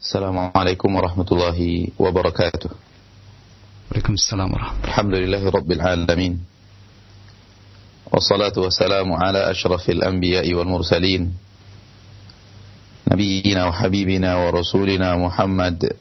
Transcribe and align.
السلام 0.00 0.52
عليكم 0.56 0.96
ورحمة 0.96 1.26
الله 1.32 1.88
وبركاته. 1.98 2.70
وعليكم 3.90 4.12
السلام 4.12 4.52
ورحمة 4.52 4.76
الله. 4.76 4.84
الحمد 4.84 5.14
لله 5.14 5.42
رب 5.50 5.70
العالمين. 5.72 6.44
والصلاة 8.12 8.52
والسلام 8.56 9.12
على 9.12 9.50
أشرف 9.50 9.90
الأنبياء 9.90 10.54
والمرسلين. 10.54 11.32
نبينا 13.08 13.66
وحبيبنا 13.66 14.36
ورسولنا 14.36 15.16
محمد 15.16 15.96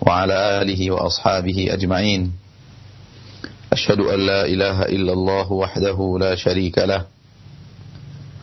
وعلى 0.00 0.36
آله 0.62 0.90
وأصحابه 0.90 1.72
أجمعين. 1.72 2.32
أشهد 3.72 4.00
أن 4.00 4.20
لا 4.26 4.44
إله 4.44 4.82
إلا 4.92 5.12
الله 5.12 5.52
وحده 5.52 5.98
لا 6.20 6.34
شريك 6.34 6.78
له. 6.78 7.08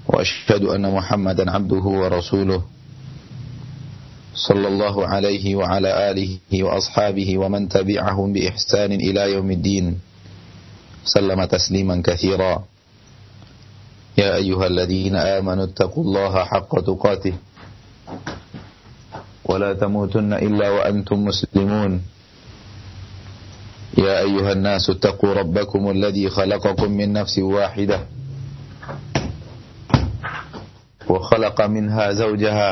وأشهد 0.10 0.66
أن 0.66 0.82
محمدا 0.90 1.52
عبده 1.52 1.86
ورسوله. 1.86 2.81
صلى 4.36 4.68
الله 4.68 5.08
عليه 5.08 5.56
وعلى 5.56 6.12
آله 6.12 6.40
وأصحابه 6.64 7.38
ومن 7.38 7.70
تبعهم 7.70 8.34
بإحسان 8.34 8.92
إلى 8.92 9.32
يوم 9.34 9.52
الدين. 9.52 10.00
سلم 11.04 11.44
تسليما 11.46 12.02
كثيرا. 12.06 12.64
يا 14.18 14.36
أيها 14.36 14.68
الذين 14.68 15.16
آمنوا 15.16 15.64
اتقوا 15.64 16.04
الله 16.04 16.34
حق 16.44 16.72
تقاته. 16.80 17.34
ولا 19.46 19.74
تموتن 19.74 20.34
إلا 20.34 20.70
وأنتم 20.70 21.26
مسلمون. 21.26 22.02
يا 23.98 24.20
أيها 24.20 24.52
الناس 24.52 24.90
اتقوا 24.90 25.34
ربكم 25.34 25.92
الذي 25.92 26.30
خلقكم 26.30 26.92
من 26.92 27.14
نفس 27.14 27.40
واحدة. 27.40 28.00
وخلق 31.10 31.58
منها 31.62 32.12
زوجها. 32.12 32.72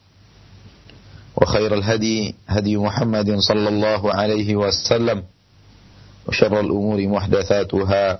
وخير 1.35 1.73
الهدي 1.73 2.35
هدي 2.47 2.77
محمد 2.77 3.39
صلى 3.39 3.69
الله 3.69 4.13
عليه 4.13 4.55
وسلم 4.55 5.23
وشر 6.27 6.59
الأمور 6.59 7.07
محدثاتها 7.07 8.19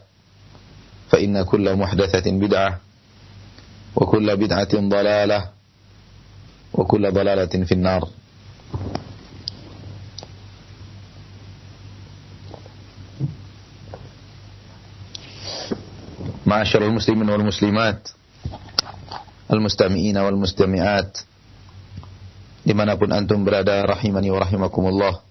فإن 1.09 1.43
كل 1.43 1.75
محدثة 1.75 2.31
بدعة 2.31 2.79
وكل 3.95 4.37
بدعة 4.37 4.73
ضلالة 4.75 5.49
وكل 6.73 7.11
ضلالة 7.11 7.65
في 7.65 7.71
النار. 7.71 8.07
معاشر 16.45 16.85
المسلمين 16.85 17.29
والمسلمات 17.29 18.09
المستمعين 19.53 20.17
والمستمعات 20.17 21.17
di 22.61 22.73
mana 22.77 22.93
pun 22.93 23.09
antum 23.09 23.41
berada 23.41 23.81
rahimani 23.81 24.29
wa 24.29 24.39
rahimakumullah. 24.41 25.25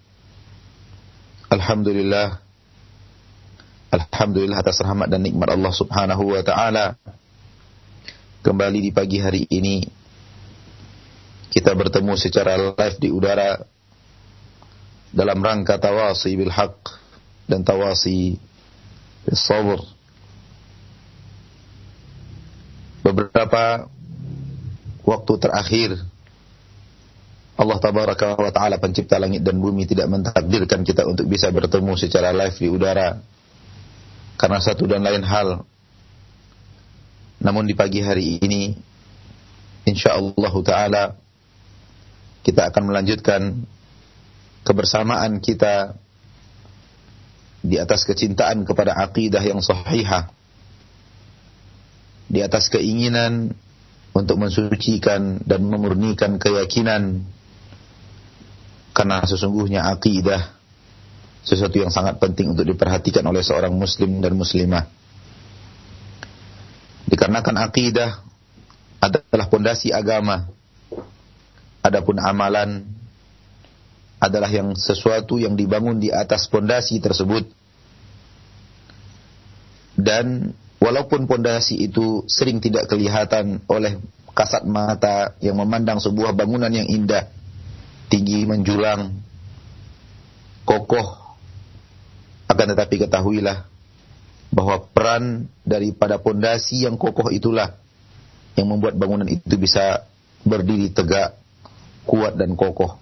Alhamdulillah. 1.51 2.43
Alhamdulillah 3.91 4.59
atas 4.63 4.79
rahmat 4.83 5.11
dan 5.11 5.23
nikmat 5.27 5.51
Allah 5.51 5.75
subhanahu 5.75 6.35
wa 6.35 6.43
ta'ala. 6.43 6.95
Kembali 8.41 8.81
di 8.81 8.89
pagi 8.89 9.21
hari 9.21 9.45
ini 9.53 9.85
Kita 11.53 11.77
bertemu 11.77 12.17
secara 12.17 12.57
live 12.57 12.97
di 12.97 13.13
udara 13.13 13.61
Dalam 15.13 15.45
rangka 15.45 15.77
tawasi 15.77 16.41
bil 16.41 16.49
haq 16.49 16.81
Dan 17.45 17.61
tawasi 17.61 18.41
bil 19.29 19.37
sabr. 19.37 19.77
Beberapa 23.05 23.93
waktu 25.05 25.33
terakhir 25.37 26.01
Allah 27.61 27.77
tabaraka 27.77 28.41
wa 28.41 28.49
taala 28.49 28.81
pencipta 28.81 29.21
langit 29.21 29.45
dan 29.45 29.61
bumi 29.61 29.85
tidak 29.85 30.09
mentakdirkan 30.09 30.81
kita 30.81 31.05
untuk 31.05 31.29
bisa 31.29 31.53
bertemu 31.53 31.93
secara 31.93 32.33
live 32.33 32.57
di 32.57 32.73
udara 32.73 33.21
karena 34.41 34.59
satu 34.65 34.89
dan 34.89 35.05
lain 35.05 35.21
hal. 35.21 35.69
Namun 37.45 37.69
di 37.69 37.77
pagi 37.77 38.01
hari 38.01 38.41
ini 38.41 38.73
insyaallah 39.85 40.55
taala 40.65 41.05
kita 42.41 42.73
akan 42.73 42.83
melanjutkan 42.89 43.61
kebersamaan 44.65 45.45
kita 45.45 46.01
di 47.61 47.77
atas 47.77 48.09
kecintaan 48.09 48.65
kepada 48.65 48.97
akidah 48.97 49.45
yang 49.45 49.61
sahihah 49.61 50.33
di 52.25 52.41
atas 52.41 52.73
keinginan 52.73 53.53
untuk 54.17 54.41
mensucikan 54.41 55.45
dan 55.45 55.61
memurnikan 55.69 56.41
keyakinan 56.41 57.29
karena 59.01 59.25
sesungguhnya 59.25 59.89
akidah 59.89 60.61
sesuatu 61.41 61.81
yang 61.81 61.89
sangat 61.89 62.21
penting 62.21 62.53
untuk 62.53 62.69
diperhatikan 62.69 63.25
oleh 63.25 63.41
seorang 63.41 63.73
muslim 63.73 64.21
dan 64.21 64.37
muslimah. 64.37 64.85
Dikarenakan 67.09 67.65
akidah 67.65 68.21
adalah 69.01 69.49
pondasi 69.49 69.89
agama. 69.89 70.53
Adapun 71.81 72.21
amalan 72.21 72.85
adalah 74.21 74.53
yang 74.53 74.77
sesuatu 74.77 75.41
yang 75.41 75.57
dibangun 75.57 75.97
di 75.97 76.13
atas 76.13 76.45
pondasi 76.53 77.01
tersebut. 77.01 77.49
Dan 79.97 80.53
walaupun 80.77 81.25
pondasi 81.25 81.89
itu 81.89 82.29
sering 82.29 82.61
tidak 82.61 82.85
kelihatan 82.85 83.65
oleh 83.65 83.97
kasat 84.37 84.69
mata 84.69 85.33
yang 85.41 85.57
memandang 85.57 86.05
sebuah 86.05 86.37
bangunan 86.37 86.69
yang 86.69 86.85
indah, 86.85 87.40
tinggi 88.11 88.45
menjulang, 88.45 89.15
kokoh. 90.67 91.39
Akan 92.51 92.67
tetapi 92.75 93.07
ketahuilah 93.07 93.71
bahwa 94.51 94.83
peran 94.91 95.47
daripada 95.63 96.19
pondasi 96.19 96.83
yang 96.83 96.99
kokoh 96.99 97.31
itulah 97.31 97.79
yang 98.59 98.67
membuat 98.67 98.99
bangunan 98.99 99.31
itu 99.31 99.55
bisa 99.55 100.03
berdiri 100.43 100.91
tegak, 100.91 101.39
kuat 102.03 102.35
dan 102.35 102.59
kokoh. 102.59 102.99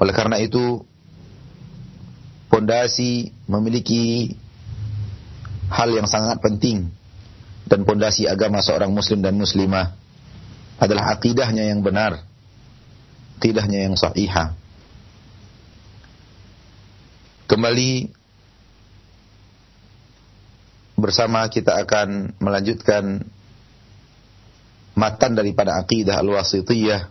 Oleh 0.00 0.16
karena 0.16 0.40
itu, 0.40 0.82
pondasi 2.48 3.30
memiliki 3.44 4.32
hal 5.68 5.92
yang 5.92 6.08
sangat 6.08 6.40
penting 6.40 6.88
dan 7.68 7.84
pondasi 7.84 8.24
agama 8.24 8.64
seorang 8.64 8.90
muslim 8.90 9.20
dan 9.20 9.36
muslimah 9.36 9.92
adalah 10.80 11.14
akidahnya 11.14 11.68
yang 11.68 11.80
benar 11.84 12.24
akidahnya 13.38 13.90
yang 13.90 13.96
sahihah. 13.98 14.56
Kembali 17.44 18.08
bersama 20.96 21.44
kita 21.52 21.76
akan 21.84 22.32
melanjutkan 22.40 23.20
matan 24.96 25.36
daripada 25.36 25.76
akidah 25.76 26.22
al-wasitiyah 26.22 27.10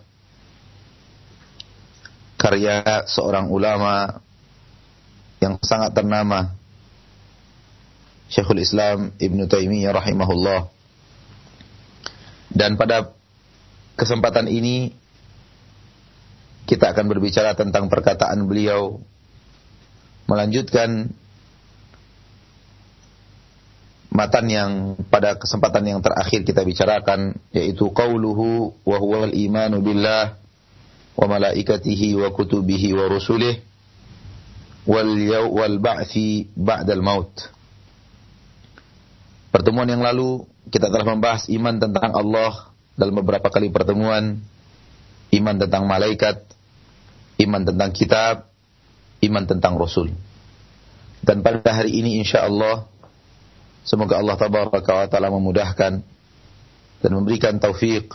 karya 2.40 3.06
seorang 3.06 3.46
ulama 3.52 4.20
yang 5.38 5.60
sangat 5.62 5.94
ternama 5.94 6.50
Syekhul 8.26 8.64
Islam 8.64 9.12
Ibn 9.20 9.38
Taimiyah 9.46 9.94
rahimahullah 9.94 10.66
dan 12.50 12.74
pada 12.74 13.12
kesempatan 13.94 14.50
ini 14.50 15.03
kita 16.64 16.96
akan 16.96 17.04
berbicara 17.12 17.52
tentang 17.52 17.92
perkataan 17.92 18.48
beliau 18.48 19.00
melanjutkan 20.24 21.12
matan 24.14 24.46
yang 24.46 24.70
pada 25.10 25.34
kesempatan 25.34 25.90
yang 25.90 26.00
terakhir 26.00 26.46
kita 26.46 26.62
bicarakan 26.62 27.34
yaitu 27.50 27.90
qauluhu 27.90 28.72
wa 28.86 28.96
huwal 29.02 29.34
imanu 29.34 29.82
billah 29.82 30.38
wa 31.18 31.26
malaikatihi 31.26 32.14
wa 32.14 32.30
kutubihi 32.30 32.94
wa 32.94 33.10
rusulih 33.10 33.58
wal 34.86 35.10
wal 35.50 35.76
ba'thi 35.82 36.46
ba'dal 36.54 37.02
maut. 37.02 37.32
Pertemuan 39.50 39.90
yang 39.90 40.02
lalu 40.02 40.46
kita 40.70 40.90
telah 40.90 41.06
membahas 41.06 41.50
iman 41.50 41.74
tentang 41.78 42.10
Allah 42.14 42.70
dalam 42.94 43.14
beberapa 43.18 43.50
kali 43.50 43.70
pertemuan 43.74 44.38
iman 45.34 45.56
tentang 45.58 45.90
malaikat, 45.90 46.42
iman 47.40 47.62
tentang 47.66 47.90
kitab, 47.90 48.50
iman 49.24 49.44
tentang 49.48 49.74
rasul. 49.74 50.12
Dan 51.24 51.40
pada 51.40 51.64
hari 51.64 51.96
ini 52.04 52.20
insya 52.20 52.44
Allah 52.44 52.84
semoga 53.82 54.20
Allah 54.20 54.36
tabaraka 54.36 54.92
wa 54.92 55.08
taala 55.08 55.32
memudahkan 55.32 55.92
dan 57.00 57.10
memberikan 57.12 57.56
taufik 57.56 58.12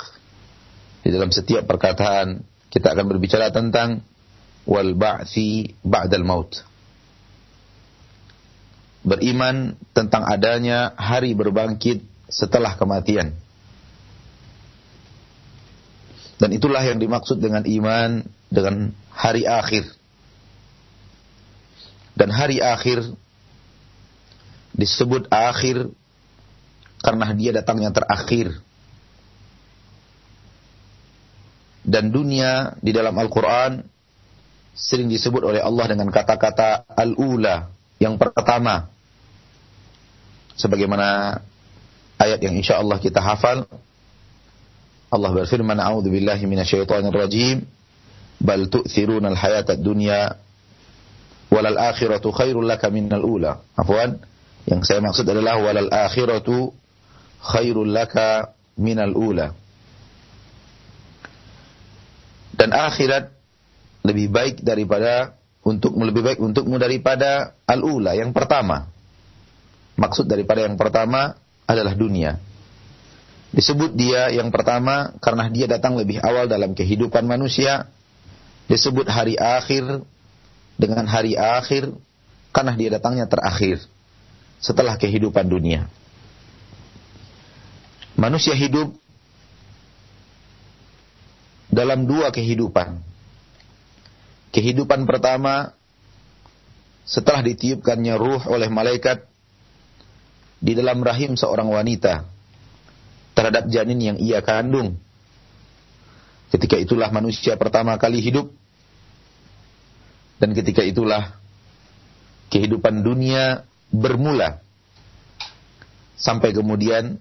di 1.01 1.10
dalam 1.10 1.33
setiap 1.33 1.66
perkataan 1.66 2.45
kita 2.69 2.94
akan 2.94 3.06
berbicara 3.10 3.50
tentang 3.50 4.06
wal 4.69 4.94
ba'thi 4.94 5.74
ba'dal 5.81 6.25
maut. 6.25 6.62
Beriman 9.01 9.74
tentang 9.95 10.27
adanya 10.27 10.94
hari 10.94 11.33
berbangkit 11.33 12.06
setelah 12.30 12.77
kematian. 12.77 13.33
Dan 16.39 16.50
itulah 16.56 16.86
yang 16.86 17.01
dimaksud 17.01 17.42
dengan 17.42 17.65
iman 17.65 18.24
dengan 18.50 18.92
hari 19.13 19.46
akhir. 19.46 19.86
Dan 22.18 22.34
hari 22.36 22.60
akhir 22.60 23.16
disebut 24.75 25.31
akhir 25.31 25.88
karena 27.00 27.31
dia 27.31 27.56
datangnya 27.56 27.96
terakhir. 27.96 28.60
Dan 31.86 32.12
dunia 32.12 32.75
di 32.84 32.92
dalam 32.92 33.16
Al-Quran 33.16 33.81
sering 34.75 35.07
disebut 35.07 35.42
oleh 35.42 35.63
Allah 35.63 35.86
dengan 35.90 36.12
kata-kata 36.12 36.86
al-ula, 36.92 37.72
yang 37.98 38.19
pertama. 38.19 38.92
Sebagaimana 40.60 41.40
ayat 42.19 42.40
yang 42.44 42.51
insya 42.60 42.84
Allah 42.84 43.00
kita 43.00 43.24
hafal, 43.24 43.63
Allah 45.10 45.31
berfirman, 45.31 45.80
"A'udzu 45.80 46.12
billahi 46.12 46.44
rajim, 47.16 47.63
bal 48.39 48.71
tu'thiruna 48.71 49.36
al-hayata 49.36 49.75
ad-dunya 49.75 50.33
walal 51.51 51.77
akhiratu 51.77 52.31
khairul 52.31 52.65
laka 52.65 52.88
minal 52.89 53.24
ula." 53.24 53.59
Afwan, 53.75 54.19
yang 54.65 54.81
saya 54.83 55.03
maksud 55.03 55.27
adalah 55.27 55.59
walal 55.59 55.91
akhiratu 55.91 56.71
khairul 57.44 57.91
laka 57.91 58.56
minal 58.80 59.13
ula. 59.15 59.56
Dan 62.56 62.75
akhirat 62.75 63.31
lebih 64.03 64.27
baik 64.31 64.56
daripada 64.63 65.39
untuk 65.63 65.95
lebih 66.00 66.24
baik 66.24 66.39
untukmu 66.39 66.80
daripada 66.80 67.56
al-ula 67.68 68.15
yang 68.15 68.31
pertama. 68.31 68.88
Maksud 70.00 70.27
daripada 70.27 70.63
yang 70.63 70.80
pertama 70.80 71.36
adalah 71.68 71.91
dunia. 71.94 72.39
Disebut 73.51 73.97
dia 73.97 74.31
yang 74.31 74.53
pertama 74.53 75.12
karena 75.19 75.51
dia 75.51 75.68
datang 75.68 75.97
lebih 76.00 76.21
awal 76.24 76.47
dalam 76.47 76.71
kehidupan 76.77 77.27
manusia. 77.27 77.91
Disebut 78.69 79.10
hari 79.10 79.33
akhir 79.33 80.06
dengan 80.77 81.10
hari 81.10 81.33
akhir 81.33 81.89
karena 82.54 82.74
dia 82.77 82.89
datangnya 82.94 83.25
terakhir 83.25 83.81
setelah 84.62 84.94
kehidupan 84.94 85.50
dunia. 85.50 85.89
Manusia 88.13 88.54
hidup 88.54 88.94
dalam 91.74 92.06
dua 92.06 92.30
kehidupan. 92.30 93.01
Kehidupan 94.54 95.10
pertama 95.10 95.74
setelah 97.10 97.42
ditiupkannya 97.42 98.13
ruh 98.22 98.42
oleh 98.54 98.69
malaikat 98.69 99.25
di 100.62 100.75
dalam 100.75 101.00
rahim 101.01 101.33
seorang 101.33 101.72
wanita 101.72 102.27
terhadap 103.33 103.65
janin 103.72 104.13
yang 104.13 104.18
ia 104.19 104.44
kandung. 104.44 105.00
Ketika 106.51 106.75
itulah 106.75 107.07
manusia 107.13 107.56
pertama 107.56 107.95
kali 107.95 108.19
hidup 108.19 108.59
dan 110.39 110.56
ketika 110.56 110.81
itulah 110.81 111.36
kehidupan 112.50 113.03
dunia 113.06 113.68
bermula 113.91 114.63
sampai 116.15 116.56
kemudian 116.56 117.19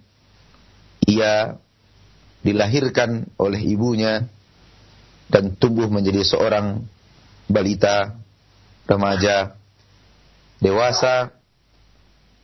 ia 1.05 1.59
dilahirkan 2.43 3.27
oleh 3.37 3.61
ibunya 3.61 4.27
dan 5.29 5.53
tumbuh 5.59 5.91
menjadi 5.91 6.25
seorang 6.25 6.87
balita, 7.51 8.17
remaja, 8.89 9.59
dewasa, 10.63 11.35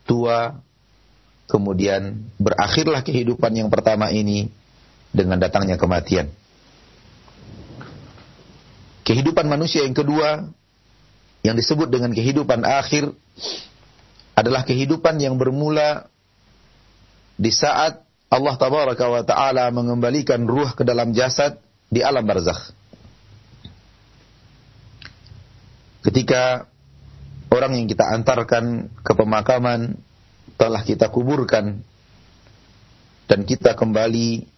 tua, 0.05 0.61
kemudian 1.49 2.29
berakhirlah 2.37 3.01
kehidupan 3.01 3.57
yang 3.57 3.69
pertama 3.73 4.13
ini 4.13 4.53
dengan 5.15 5.41
datangnya 5.41 5.81
kematian. 5.81 6.29
Kehidupan 9.05 9.45
manusia 9.49 9.85
yang 9.85 9.93
kedua 9.93 10.49
yang 11.45 11.61
disebut 11.61 11.93
dengan 11.93 12.17
kehidupan 12.17 12.65
akhir 12.65 13.13
adalah 14.33 14.65
kehidupan 14.65 15.21
yang 15.21 15.37
bermula 15.37 16.09
di 17.37 17.53
saat 17.53 18.01
Allah 18.33 18.57
tabaraka 18.57 19.05
wa 19.07 19.23
taala 19.23 19.69
mengembalikan 19.69 20.43
ruh 20.49 20.73
ke 20.73 20.83
dalam 20.83 21.13
jasad 21.13 21.61
di 21.93 22.01
alam 22.01 22.25
barzakh. 22.25 22.73
Ketika 26.03 26.65
orang 27.53 27.77
yang 27.77 27.87
kita 27.87 28.09
antarkan 28.09 28.89
ke 29.05 29.13
pemakaman 29.13 30.01
telah 30.57 30.81
kita 30.81 31.13
kuburkan 31.13 31.85
dan 33.29 33.41
kita 33.45 33.77
kembali 33.77 34.49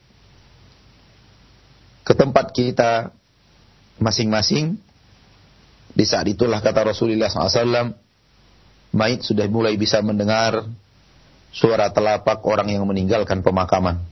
ke 2.06 2.12
tempat 2.15 2.55
kita 2.55 3.11
masing-masing 3.99 4.79
di 5.96 6.04
saat 6.04 6.28
itulah 6.28 6.60
kata 6.60 6.93
Rasulullah 6.93 7.32
SAW 7.32 7.96
mayit 8.93 9.25
sudah 9.25 9.48
mulai 9.48 9.81
bisa 9.81 10.04
mendengar 10.04 10.69
suara 11.56 11.88
telapak 11.88 12.44
orang 12.44 12.69
yang 12.69 12.84
meninggalkan 12.84 13.40
pemakaman. 13.40 14.04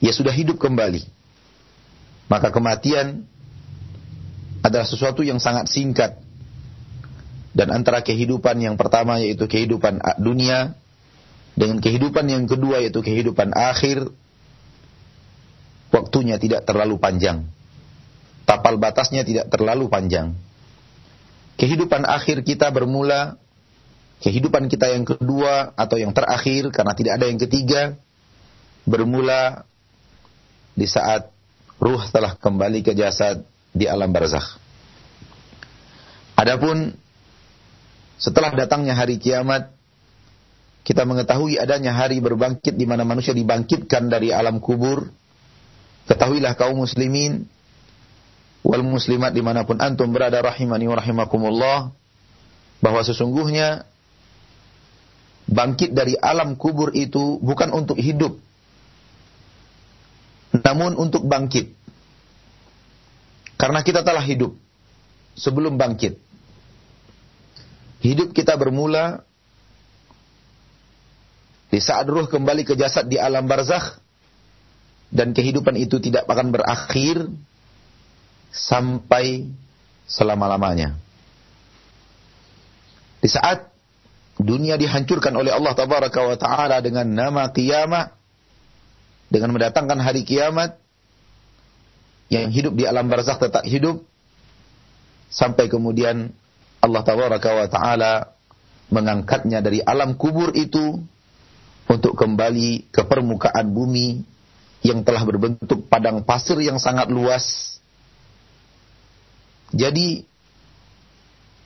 Ia 0.00 0.16
sudah 0.16 0.32
hidup 0.32 0.56
kembali. 0.56 1.04
Maka 2.32 2.48
kematian 2.48 3.28
adalah 4.64 4.88
sesuatu 4.88 5.20
yang 5.20 5.36
sangat 5.36 5.68
singkat. 5.68 6.16
Dan 7.52 7.68
antara 7.68 8.00
kehidupan 8.00 8.56
yang 8.64 8.80
pertama 8.80 9.20
yaitu 9.20 9.44
kehidupan 9.44 10.00
dunia 10.24 10.72
dengan 11.52 11.82
kehidupan 11.84 12.24
yang 12.30 12.48
kedua 12.48 12.80
yaitu 12.80 13.02
kehidupan 13.02 13.50
akhir 13.52 14.08
waktunya 15.92 16.40
tidak 16.40 16.64
terlalu 16.64 16.96
panjang. 16.96 17.44
Tapal 18.48 18.80
batasnya 18.80 19.28
tidak 19.28 19.52
terlalu 19.52 19.92
panjang. 19.92 20.32
Kehidupan 21.60 22.08
akhir 22.08 22.40
kita 22.48 22.72
bermula 22.72 23.36
kehidupan 24.24 24.72
kita 24.72 24.88
yang 24.88 25.04
kedua 25.04 25.76
atau 25.76 26.00
yang 26.00 26.16
terakhir 26.16 26.72
karena 26.72 26.96
tidak 26.96 27.12
ada 27.20 27.26
yang 27.28 27.38
ketiga 27.38 27.94
bermula 28.88 29.68
di 30.72 30.88
saat 30.88 31.28
ruh 31.76 32.02
telah 32.08 32.34
kembali 32.40 32.80
ke 32.80 32.96
jasad 32.96 33.44
di 33.76 33.84
alam 33.84 34.08
barzakh. 34.10 34.56
Adapun 36.38 36.96
setelah 38.18 38.50
datangnya 38.50 38.96
hari 38.96 39.20
kiamat, 39.20 39.70
kita 40.82 41.04
mengetahui 41.04 41.60
adanya 41.60 41.92
hari 41.92 42.18
berbangkit 42.18 42.74
di 42.74 42.88
mana 42.88 43.04
manusia 43.04 43.36
dibangkitkan 43.36 44.08
dari 44.08 44.32
alam 44.32 44.58
kubur. 44.58 45.12
Ketahuilah 46.08 46.56
kaum 46.56 46.80
muslimin 46.80 47.44
wal 48.66 48.84
muslimat 48.84 49.30
di 49.34 49.42
mana 49.42 49.62
pun 49.64 49.78
antum 49.78 50.10
berada 50.10 50.38
rahimani 50.42 50.86
wa 50.90 50.96
rahimakumullah 50.98 51.78
bahwa 52.78 53.00
sesungguhnya 53.02 53.86
bangkit 55.48 55.94
dari 55.94 56.14
alam 56.18 56.54
kubur 56.58 56.92
itu 56.92 57.40
bukan 57.40 57.72
untuk 57.72 57.96
hidup 57.98 58.36
namun 60.52 60.96
untuk 60.96 61.28
bangkit. 61.28 61.76
Karena 63.58 63.82
kita 63.82 64.06
telah 64.06 64.22
hidup 64.22 64.54
sebelum 65.34 65.74
bangkit. 65.76 66.16
Hidup 67.98 68.30
kita 68.30 68.54
bermula 68.54 69.26
di 71.68 71.82
saat 71.82 72.06
ruh 72.06 72.30
kembali 72.30 72.62
ke 72.62 72.78
jasad 72.78 73.10
di 73.10 73.18
alam 73.18 73.44
barzakh 73.44 73.98
dan 75.10 75.34
kehidupan 75.34 75.74
itu 75.74 75.98
tidak 75.98 76.24
akan 76.24 76.54
berakhir 76.54 77.26
sampai 78.52 79.48
selama-lamanya. 80.08 80.96
Di 83.18 83.28
saat 83.28 83.68
dunia 84.38 84.78
dihancurkan 84.78 85.34
oleh 85.34 85.50
Allah 85.50 85.74
tabaraka 85.74 86.20
wa 86.22 86.36
taala 86.38 86.78
dengan 86.78 87.04
nama 87.10 87.50
kiamat 87.50 88.14
dengan 89.28 89.50
mendatangkan 89.52 89.98
hari 89.98 90.22
kiamat 90.22 90.78
yang 92.30 92.48
hidup 92.48 92.78
di 92.78 92.86
alam 92.86 93.10
barzakh 93.10 93.42
tetap 93.42 93.66
hidup 93.66 94.06
sampai 95.28 95.66
kemudian 95.66 96.30
Allah 96.78 97.02
tabaraka 97.02 97.50
wa 97.50 97.66
taala 97.66 98.12
mengangkatnya 98.88 99.60
dari 99.60 99.82
alam 99.84 100.16
kubur 100.16 100.54
itu 100.56 101.02
untuk 101.88 102.14
kembali 102.14 102.92
ke 102.92 103.02
permukaan 103.04 103.72
bumi 103.72 104.22
yang 104.84 105.02
telah 105.02 105.24
berbentuk 105.24 105.88
padang 105.90 106.22
pasir 106.22 106.60
yang 106.60 106.78
sangat 106.78 107.10
luas. 107.10 107.77
Jadi 109.72 110.24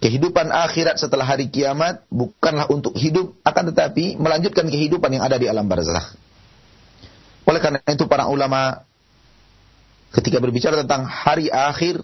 kehidupan 0.02 0.50
akhirat 0.50 0.99
setelah 0.99 1.23
hari 1.23 1.47
kiamat 1.47 2.02
bukanlah 2.11 2.66
untuk 2.66 2.99
hidup 2.99 3.38
akan 3.47 3.71
tetapi 3.71 4.18
melanjutkan 4.18 4.66
kehidupan 4.66 5.14
yang 5.14 5.23
ada 5.23 5.38
di 5.38 5.47
alam 5.47 5.71
barzakh. 5.71 6.18
Oleh 7.47 7.62
karena 7.62 7.78
itu 7.87 8.11
para 8.11 8.26
ulama 8.26 8.82
ketika 10.11 10.42
berbicara 10.42 10.82
tentang 10.82 11.06
hari 11.06 11.47
akhir 11.49 12.02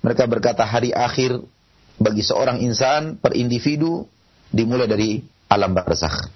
mereka 0.00 0.24
berkata 0.24 0.64
hari 0.64 0.88
akhir 0.94 1.44
bagi 2.00 2.24
seorang 2.24 2.64
insan 2.64 3.20
per 3.20 3.36
individu 3.36 4.08
dimulai 4.48 4.88
dari 4.88 5.20
alam 5.52 5.76
barzakh. 5.76 6.32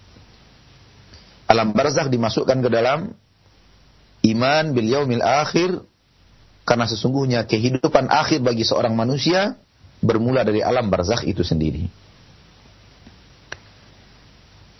Alam 1.48 1.72
barzakh 1.72 2.12
dimasukkan 2.12 2.60
ke 2.60 2.68
dalam 2.68 3.16
iman 4.28 4.64
bil 4.76 4.88
yaumil 4.92 5.24
akhir 5.24 5.80
karena 6.62 6.86
sesungguhnya 6.86 7.44
kehidupan 7.46 8.06
akhir 8.06 8.42
bagi 8.42 8.62
seorang 8.62 8.94
manusia 8.94 9.58
bermula 10.02 10.42
dari 10.46 10.62
alam 10.62 10.90
barzakh 10.90 11.26
itu 11.26 11.42
sendiri. 11.42 11.86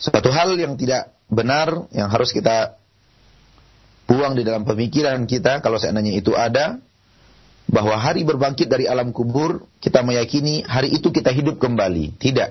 Satu 0.03 0.35
hal 0.35 0.59
yang 0.59 0.75
tidak 0.75 1.15
benar 1.31 1.87
yang 1.95 2.11
harus 2.11 2.35
kita 2.35 2.75
buang 4.11 4.35
di 4.35 4.43
dalam 4.43 4.67
pemikiran 4.67 5.23
kita 5.31 5.63
kalau 5.63 5.79
seandainya 5.79 6.19
itu 6.19 6.35
ada 6.35 6.83
bahwa 7.71 7.95
hari 7.95 8.27
berbangkit 8.27 8.67
dari 8.67 8.91
alam 8.91 9.15
kubur 9.15 9.65
kita 9.79 10.03
meyakini 10.03 10.67
hari 10.67 10.91
itu 10.91 11.15
kita 11.15 11.31
hidup 11.31 11.63
kembali. 11.63 12.19
Tidak. 12.19 12.51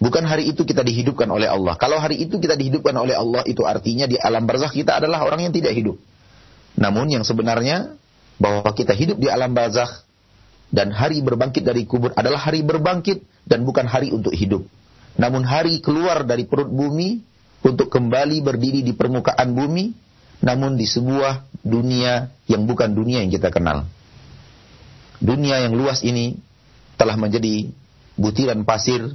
Bukan 0.00 0.24
hari 0.28 0.52
itu 0.52 0.68
kita 0.68 0.84
dihidupkan 0.84 1.28
oleh 1.32 1.48
Allah. 1.48 1.80
Kalau 1.80 1.96
hari 1.96 2.20
itu 2.20 2.36
kita 2.36 2.60
dihidupkan 2.60 2.92
oleh 2.92 3.16
Allah 3.16 3.40
itu 3.48 3.64
artinya 3.64 4.04
di 4.04 4.20
alam 4.20 4.44
barzakh 4.44 4.72
kita 4.72 5.00
adalah 5.00 5.24
orang 5.24 5.48
yang 5.48 5.54
tidak 5.54 5.72
hidup. 5.72 5.96
Namun 6.74 7.10
yang 7.10 7.24
sebenarnya 7.26 7.94
bahwa 8.38 8.66
kita 8.74 8.92
hidup 8.92 9.22
di 9.22 9.30
alam 9.30 9.54
barzakh 9.54 10.02
dan 10.74 10.90
hari 10.90 11.22
berbangkit 11.22 11.62
dari 11.62 11.86
kubur 11.86 12.10
adalah 12.18 12.42
hari 12.50 12.66
berbangkit 12.66 13.22
dan 13.46 13.62
bukan 13.62 13.86
hari 13.86 14.10
untuk 14.10 14.34
hidup. 14.34 14.66
Namun 15.14 15.46
hari 15.46 15.78
keluar 15.78 16.26
dari 16.26 16.42
perut 16.50 16.66
bumi 16.66 17.22
untuk 17.62 17.86
kembali 17.94 18.42
berdiri 18.42 18.82
di 18.82 18.90
permukaan 18.90 19.54
bumi, 19.54 19.94
namun 20.42 20.74
di 20.74 20.84
sebuah 20.84 21.46
dunia 21.62 22.34
yang 22.50 22.66
bukan 22.66 22.90
dunia 22.90 23.22
yang 23.22 23.30
kita 23.30 23.54
kenal. 23.54 23.86
Dunia 25.22 25.62
yang 25.62 25.78
luas 25.78 26.02
ini 26.02 26.36
telah 26.98 27.14
menjadi 27.14 27.70
butiran 28.18 28.66
pasir 28.66 29.14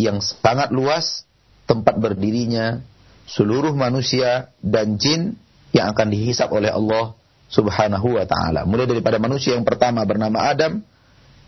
yang 0.00 0.24
sangat 0.24 0.72
luas, 0.72 1.28
tempat 1.68 2.00
berdirinya 2.00 2.80
seluruh 3.28 3.76
manusia 3.76 4.48
dan 4.64 4.96
jin 4.96 5.36
yang 5.72 5.92
akan 5.92 6.06
dihisap 6.08 6.48
oleh 6.52 6.72
Allah 6.72 7.12
Subhanahu 7.48 8.20
wa 8.20 8.24
taala. 8.28 8.68
Mulai 8.68 8.84
daripada 8.84 9.16
manusia 9.16 9.56
yang 9.56 9.64
pertama 9.64 10.04
bernama 10.04 10.44
Adam 10.44 10.84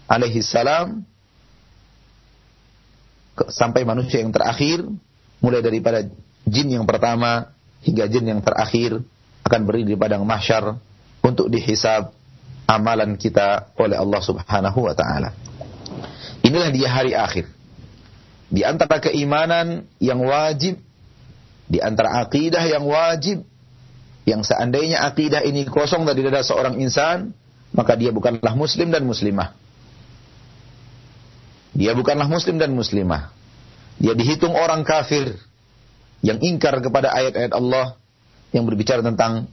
alaihi 0.09 0.41
salam 0.41 1.05
sampai 3.49 3.85
manusia 3.85 4.21
yang 4.21 4.33
terakhir 4.33 4.85
mulai 5.41 5.65
daripada 5.65 6.05
jin 6.45 6.69
yang 6.73 6.85
pertama 6.85 7.53
hingga 7.85 8.05
jin 8.09 8.29
yang 8.29 8.41
terakhir 8.45 9.01
akan 9.45 9.61
berdiri 9.65 9.93
di 9.93 9.97
padang 9.97 10.25
mahsyar 10.25 10.77
untuk 11.25 11.49
dihisab 11.49 12.13
amalan 12.69 13.17
kita 13.17 13.73
oleh 13.77 13.97
Allah 13.97 14.21
Subhanahu 14.21 14.79
wa 14.85 14.95
taala. 14.97 15.33
Inilah 16.41 16.71
dia 16.73 16.89
hari 16.89 17.13
akhir. 17.13 17.49
Di 18.51 18.67
antara 18.67 18.99
keimanan 18.99 19.87
yang 20.03 20.21
wajib, 20.25 20.81
di 21.71 21.79
antara 21.79 22.19
akidah 22.25 22.65
yang 22.67 22.83
wajib 22.89 23.47
yang 24.29 24.45
seandainya 24.45 25.01
akidah 25.05 25.41
ini 25.45 25.65
kosong 25.65 26.05
dari 26.05 26.21
dada 26.21 26.45
seorang 26.45 26.77
insan, 26.81 27.33
maka 27.73 27.97
dia 27.97 28.13
bukanlah 28.13 28.53
muslim 28.53 28.93
dan 28.93 29.07
muslimah. 29.07 29.57
Dia 31.73 31.95
bukanlah 31.95 32.27
muslim 32.27 32.59
dan 32.59 32.75
muslimah. 32.75 33.31
Dia 34.01 34.13
dihitung 34.17 34.53
orang 34.53 34.83
kafir 34.83 35.39
yang 36.21 36.41
ingkar 36.43 36.77
kepada 36.85 37.15
ayat-ayat 37.15 37.53
Allah 37.55 37.97
yang 38.53 38.67
berbicara 38.67 39.01
tentang 39.01 39.49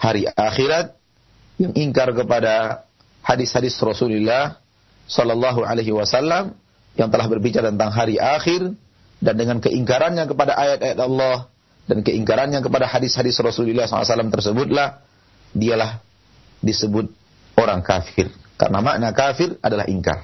hari 0.00 0.26
akhirat, 0.26 0.96
yang 1.60 1.70
ingkar 1.78 2.10
kepada 2.10 2.82
hadis-hadis 3.22 3.78
Rasulullah 3.78 4.58
sallallahu 5.06 5.62
alaihi 5.62 5.94
wasallam 5.94 6.58
yang 6.98 7.08
telah 7.08 7.30
berbicara 7.30 7.70
tentang 7.70 7.94
hari 7.94 8.18
akhir 8.18 8.74
dan 9.22 9.34
dengan 9.38 9.62
keingkarannya 9.62 10.26
kepada 10.26 10.58
ayat-ayat 10.58 10.98
Allah 10.98 11.46
dan 11.86 11.98
keingkarannya 12.06 12.62
kepada 12.62 12.86
hadis-hadis 12.86 13.34
Rasulullah 13.42 13.90
SAW 13.90 14.30
tersebutlah 14.30 15.02
dialah 15.50 15.98
disebut 16.62 17.10
orang 17.58 17.82
kafir. 17.82 18.30
Karena 18.54 18.78
makna 18.78 19.10
kafir 19.10 19.58
adalah 19.58 19.90
ingkar. 19.90 20.22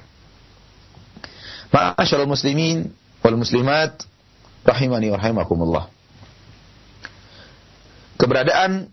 Ma'asyarul 1.69 2.31
muslimin 2.31 2.89
wal 3.21 3.37
muslimat 3.37 3.99
rahimani 4.63 5.11
wa 5.11 5.17
rahimakumullah. 5.19 5.85
Keberadaan 8.15 8.87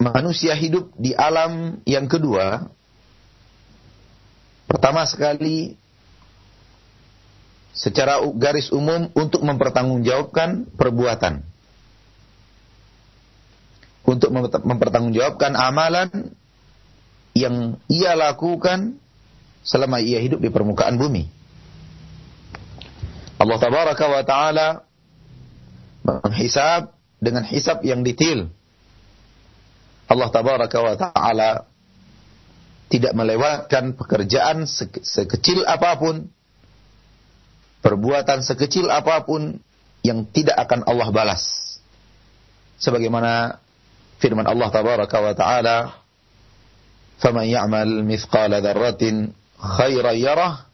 manusia 0.00 0.56
hidup 0.56 0.92
di 0.96 1.12
alam 1.12 1.80
yang 1.84 2.08
kedua 2.08 2.68
pertama 4.68 5.04
sekali 5.08 5.76
secara 7.72 8.20
garis 8.36 8.68
umum 8.74 9.08
untuk 9.16 9.40
mempertanggungjawabkan 9.40 10.68
perbuatan 10.76 11.47
untuk 14.08 14.32
mempertanggungjawabkan 14.64 15.52
amalan 15.52 16.32
yang 17.36 17.76
ia 17.92 18.16
lakukan 18.16 18.96
selama 19.60 20.00
ia 20.00 20.16
hidup 20.24 20.40
di 20.40 20.48
permukaan 20.48 20.96
bumi. 20.96 21.28
Allah 23.36 23.58
tabaraka 23.60 24.04
wa 24.08 24.22
taala 24.24 24.68
menghisab 26.08 26.96
dengan 27.20 27.44
hisab 27.44 27.84
yang 27.84 28.00
detail. 28.00 28.48
Allah 30.08 30.28
tabaraka 30.32 30.78
wa 30.80 30.94
taala 30.96 31.50
tidak 32.88 33.12
melewatkan 33.12 33.92
pekerjaan 33.92 34.64
sekecil 35.04 35.68
apa 35.68 36.00
pun, 36.00 36.32
perbuatan 37.84 38.40
sekecil 38.40 38.88
apa 38.88 39.20
pun 39.28 39.60
yang 40.00 40.24
tidak 40.32 40.56
akan 40.56 40.88
Allah 40.88 41.12
balas. 41.12 41.44
Sebagaimana 42.80 43.60
firman 44.18 44.46
Allah 44.46 44.68
tabaraka 44.70 45.16
wa 45.22 45.32
taala 45.34 45.76
faman 47.18 47.46
ya'mal 47.46 48.02
mithqala 48.06 48.62
dzarratin 48.62 49.34
khairan 49.58 50.16
yarah 50.18 50.66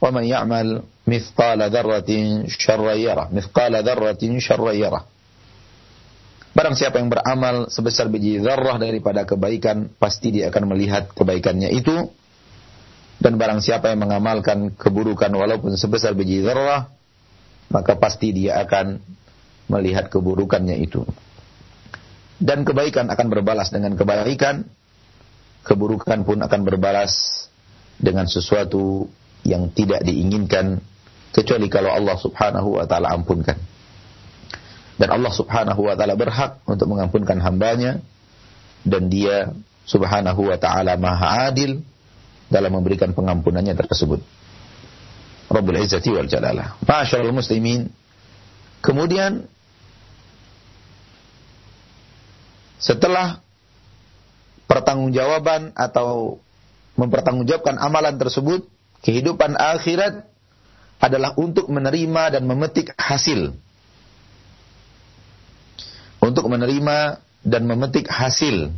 wa 0.00 0.08
man 0.12 0.24
ya'mal 0.24 0.84
mithqala 1.08 1.68
dzarratin 1.72 2.48
syarran 2.48 2.96
yarah. 3.00 3.26
Mithqala 3.32 3.80
dzarratin 3.80 4.36
syarran 4.40 4.76
yarah. 4.76 5.04
Barang 6.56 6.72
siapa 6.72 6.96
yang 6.96 7.12
beramal 7.12 7.68
sebesar 7.68 8.08
biji 8.08 8.40
zarrah 8.40 8.80
daripada 8.80 9.28
kebaikan, 9.28 9.92
pasti 10.00 10.32
dia 10.32 10.48
akan 10.48 10.72
melihat 10.72 11.12
kebaikannya 11.12 11.68
itu. 11.68 12.08
Dan 13.20 13.36
barang 13.40 13.60
siapa 13.60 13.92
yang 13.92 14.08
mengamalkan 14.08 14.72
keburukan 14.76 15.28
walaupun 15.32 15.76
sebesar 15.76 16.16
biji 16.16 16.40
zarrah, 16.40 16.88
maka 17.68 17.96
pasti 18.00 18.32
dia 18.32 18.60
akan 18.64 19.00
melihat 19.68 20.08
keburukannya 20.08 20.80
itu 20.80 21.04
dan 22.36 22.68
kebaikan 22.68 23.08
akan 23.08 23.26
berbalas 23.32 23.72
dengan 23.72 23.96
kebaikan, 23.96 24.68
keburukan 25.64 26.22
pun 26.22 26.38
akan 26.44 26.60
berbalas 26.62 27.46
dengan 27.96 28.28
sesuatu 28.28 29.08
yang 29.46 29.72
tidak 29.72 30.04
diinginkan 30.04 30.82
kecuali 31.32 31.68
kalau 31.72 31.92
Allah 31.92 32.16
Subhanahu 32.20 32.76
wa 32.76 32.84
taala 32.84 33.12
ampunkan. 33.16 33.56
Dan 34.96 35.08
Allah 35.12 35.32
Subhanahu 35.32 35.80
wa 35.88 35.94
taala 35.96 36.16
berhak 36.16 36.64
untuk 36.64 36.88
mengampunkan 36.92 37.40
hambanya 37.40 38.00
dan 38.84 39.08
dia 39.08 39.52
Subhanahu 39.88 40.48
wa 40.52 40.56
taala 40.60 40.96
Maha 40.96 41.52
Adil 41.52 41.80
dalam 42.52 42.72
memberikan 42.74 43.12
pengampunannya 43.16 43.74
tersebut. 43.76 44.20
Rabbul 45.46 45.78
Izzati 45.78 46.10
wal 46.10 46.26
Jalalah. 46.26 46.78
Masyaallah 46.82 47.34
muslimin. 47.34 47.90
Kemudian 48.82 49.46
setelah 52.76 53.40
pertanggungjawaban 54.66 55.72
atau 55.72 56.40
mempertanggungjawabkan 56.96 57.76
amalan 57.80 58.16
tersebut, 58.16 58.66
kehidupan 59.04 59.54
akhirat 59.56 60.26
adalah 61.00 61.36
untuk 61.36 61.68
menerima 61.68 62.40
dan 62.40 62.42
memetik 62.48 62.92
hasil. 62.96 63.52
Untuk 66.20 66.48
menerima 66.48 67.22
dan 67.46 67.62
memetik 67.68 68.10
hasil 68.10 68.74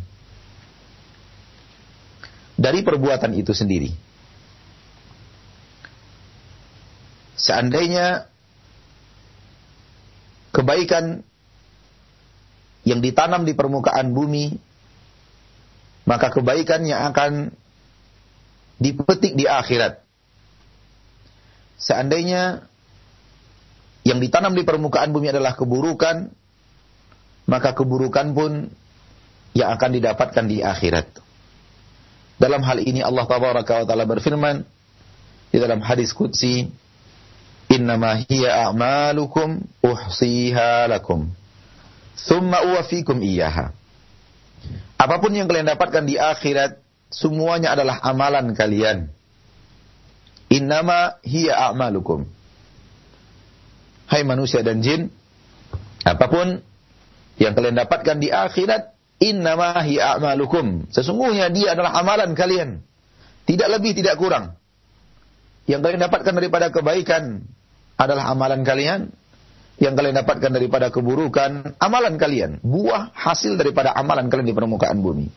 dari 2.58 2.82
perbuatan 2.82 3.32
itu 3.38 3.54
sendiri. 3.54 3.94
Seandainya 7.38 8.26
kebaikan 10.50 11.22
yang 12.88 13.04
ditanam 13.04 13.44
di 13.44 13.52
permukaan 13.52 14.16
bumi, 14.16 14.56
maka 16.08 16.32
kebaikannya 16.32 16.96
akan 17.12 17.32
dipetik 18.80 19.36
di 19.36 19.44
akhirat. 19.44 20.00
Seandainya 21.76 22.64
yang 24.08 24.24
ditanam 24.24 24.56
di 24.56 24.64
permukaan 24.64 25.12
bumi 25.12 25.28
adalah 25.28 25.52
keburukan, 25.52 26.32
maka 27.44 27.76
keburukan 27.76 28.32
pun 28.32 28.72
yang 29.52 29.68
akan 29.76 29.90
didapatkan 30.00 30.44
di 30.48 30.64
akhirat. 30.64 31.12
Dalam 32.40 32.64
hal 32.64 32.80
ini 32.80 33.04
Allah 33.04 33.28
Tabaraka 33.28 33.82
wa 33.82 33.84
taala 33.84 34.08
berfirman 34.08 34.64
di 35.52 35.58
dalam 35.60 35.84
hadis 35.84 36.14
qudsi, 36.16 36.70
"Innama 37.68 38.16
hiya 38.24 38.70
a'malukum 38.70 39.60
uhsiha 39.84 40.88
lakum, 40.88 41.28
thumma 42.26 42.66
uwafikum 42.66 43.22
iyyaha." 43.22 43.70
Apa 44.98 45.22
pun 45.22 45.30
yang 45.30 45.46
kalian 45.46 45.70
dapatkan 45.70 46.04
di 46.10 46.18
akhirat, 46.18 46.82
semuanya 47.14 47.78
adalah 47.78 48.02
amalan 48.02 48.50
kalian. 48.58 49.14
Innama 50.50 51.20
hiya 51.22 51.70
a'malukum. 51.70 52.26
Hai 54.08 54.24
manusia 54.24 54.64
dan 54.64 54.80
jin, 54.80 55.12
apa 56.02 56.26
pun 56.26 56.64
yang 57.38 57.52
kalian 57.54 57.78
dapatkan 57.78 58.18
di 58.18 58.32
akhirat, 58.32 58.96
innama 59.22 59.78
hiya 59.86 60.18
a'malukum. 60.18 60.90
Sesungguhnya 60.90 61.52
dia 61.54 61.78
adalah 61.78 61.94
amalan 61.94 62.34
kalian. 62.34 62.82
Tidak 63.46 63.68
lebih, 63.70 63.94
tidak 63.94 64.18
kurang. 64.18 64.58
Yang 65.68 65.80
kalian 65.84 66.02
dapatkan 66.08 66.34
daripada 66.34 66.72
kebaikan 66.72 67.44
adalah 68.00 68.32
amalan 68.32 68.64
kalian. 68.64 69.12
Yang 69.78 69.94
kalian 69.94 70.16
dapatkan 70.26 70.50
daripada 70.50 70.90
keburukan, 70.90 71.78
amalan 71.78 72.18
kalian. 72.18 72.58
Buah 72.66 73.14
hasil 73.14 73.54
daripada 73.54 73.94
amalan 73.94 74.26
kalian 74.26 74.50
di 74.50 74.56
permukaan 74.56 74.98
bumi. 74.98 75.30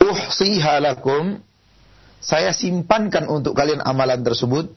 Uhsiha 0.00 0.80
lakum 0.80 1.44
saya 2.26 2.50
simpankan 2.50 3.30
untuk 3.30 3.54
kalian 3.54 3.84
amalan 3.84 4.24
tersebut. 4.26 4.72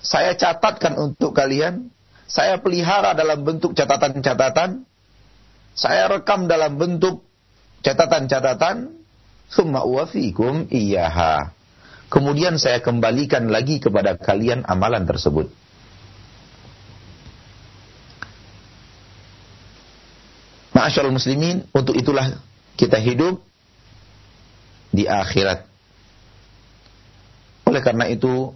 Saya 0.00 0.32
catatkan 0.38 0.96
untuk 0.96 1.36
kalian. 1.36 1.92
Saya 2.24 2.56
pelihara 2.56 3.12
dalam 3.12 3.44
bentuk 3.44 3.76
catatan-catatan. 3.76 4.88
Saya 5.76 6.08
rekam 6.08 6.48
dalam 6.48 6.80
bentuk 6.80 7.20
catatan-catatan. 7.84 8.96
Summa 9.48 9.84
uwafikum 9.84 10.72
iyaha. 10.72 11.52
Kemudian 12.08 12.56
saya 12.56 12.80
kembalikan 12.80 13.52
lagi 13.52 13.76
kepada 13.76 14.16
kalian 14.16 14.64
amalan 14.64 15.04
tersebut. 15.04 15.52
Ma'asyarul 20.78 21.18
muslimin, 21.18 21.66
untuk 21.74 21.98
itulah 21.98 22.38
kita 22.78 23.02
hidup 23.02 23.42
di 24.94 25.10
akhirat. 25.10 25.66
Oleh 27.66 27.82
karena 27.82 28.06
itu, 28.06 28.54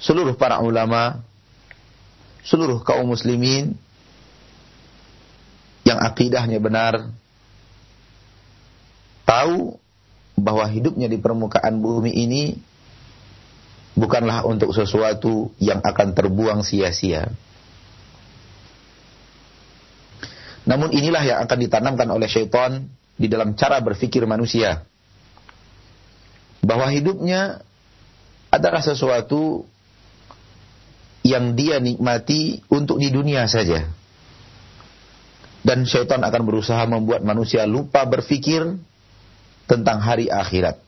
seluruh 0.00 0.32
para 0.40 0.64
ulama, 0.64 1.20
seluruh 2.48 2.80
kaum 2.80 3.12
muslimin 3.12 3.76
yang 5.84 6.00
akidahnya 6.00 6.64
benar, 6.64 7.12
tahu 9.28 9.76
bahwa 10.32 10.64
hidupnya 10.64 11.12
di 11.12 11.20
permukaan 11.20 11.76
bumi 11.76 12.16
ini 12.16 12.56
bukanlah 13.92 14.48
untuk 14.48 14.72
sesuatu 14.72 15.52
yang 15.60 15.84
akan 15.84 16.16
terbuang 16.16 16.64
sia-sia. 16.64 17.28
Namun 20.66 20.90
inilah 20.90 21.22
yang 21.22 21.38
akan 21.46 21.58
ditanamkan 21.62 22.10
oleh 22.10 22.26
syaitan 22.26 22.90
di 23.14 23.30
dalam 23.30 23.54
cara 23.54 23.78
berpikir 23.78 24.26
manusia 24.26 24.82
bahwa 26.66 26.90
hidupnya 26.90 27.62
adalah 28.50 28.82
sesuatu 28.82 29.62
yang 31.22 31.54
dia 31.54 31.78
nikmati 31.78 32.62
untuk 32.66 32.98
di 32.98 33.14
dunia 33.14 33.46
saja. 33.46 33.86
Dan 35.66 35.82
syaitan 35.82 36.22
akan 36.22 36.42
berusaha 36.46 36.82
membuat 36.86 37.26
manusia 37.26 37.66
lupa 37.66 38.06
berpikir 38.06 38.62
tentang 39.66 39.98
hari 39.98 40.30
akhirat. 40.30 40.78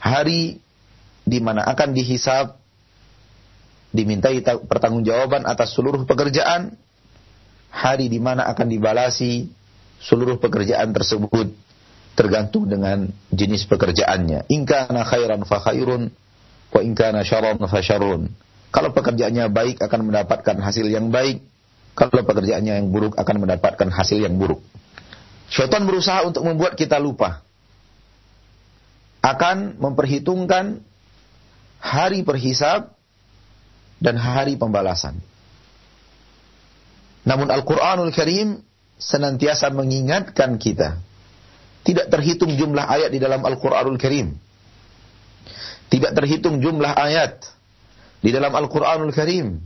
Hari 0.00 0.60
di 1.24 1.38
mana 1.40 1.64
akan 1.68 1.92
dihisap, 1.92 2.56
dimintai 3.92 4.40
pertanggungjawaban 4.44 5.44
atas 5.44 5.76
seluruh 5.76 6.04
pekerjaan, 6.08 6.76
hari 7.74 8.06
di 8.06 8.22
mana 8.22 8.46
akan 8.46 8.70
dibalasi 8.70 9.50
seluruh 9.98 10.38
pekerjaan 10.38 10.94
tersebut 10.94 11.50
tergantung 12.14 12.70
dengan 12.70 13.10
jenis 13.34 13.66
pekerjaannya. 13.66 14.46
Ingkana 14.46 15.02
khairan 15.02 15.42
fa 15.42 15.58
khairun 15.58 16.14
wa 16.70 16.80
ingkana 16.80 17.26
syarran 17.26 17.58
fa 17.58 17.82
syarrun. 17.82 18.30
Kalau 18.70 18.94
pekerjaannya 18.94 19.50
baik 19.50 19.82
akan 19.82 20.00
mendapatkan 20.06 20.56
hasil 20.62 20.86
yang 20.86 21.10
baik, 21.10 21.42
kalau 21.98 22.22
pekerjaannya 22.22 22.78
yang 22.82 22.88
buruk 22.90 23.18
akan 23.18 23.42
mendapatkan 23.42 23.90
hasil 23.90 24.22
yang 24.22 24.38
buruk. 24.38 24.62
Syaitan 25.50 25.86
berusaha 25.86 26.26
untuk 26.26 26.46
membuat 26.46 26.78
kita 26.78 26.98
lupa. 26.98 27.42
Akan 29.22 29.78
memperhitungkan 29.78 30.82
hari 31.78 32.26
perhisab 32.26 32.94
dan 34.02 34.18
hari 34.18 34.58
pembalasan. 34.58 35.18
Namun 37.24 37.48
Al-Quranul 37.48 38.12
Karim 38.12 38.60
senantiasa 39.00 39.72
mengingatkan 39.72 40.60
kita 40.60 41.00
tidak 41.84 42.08
terhitung 42.08 42.56
jumlah 42.56 42.80
ayat 42.80 43.12
di 43.12 43.20
dalam 43.20 43.44
Al-Quranul 43.44 44.00
Karim. 44.00 44.32
Tidak 45.92 46.16
terhitung 46.16 46.64
jumlah 46.64 46.96
ayat 46.96 47.44
di 48.24 48.32
dalam 48.32 48.50
Al-Quranul 48.56 49.12
Karim 49.12 49.60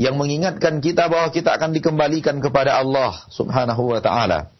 yang 0.00 0.16
mengingatkan 0.16 0.80
kita 0.80 1.06
bahwa 1.06 1.28
kita 1.30 1.54
akan 1.54 1.76
dikembalikan 1.76 2.40
kepada 2.40 2.80
Allah 2.80 3.12
Subhanahu 3.28 3.92
wa 3.92 4.00
taala. 4.00 4.50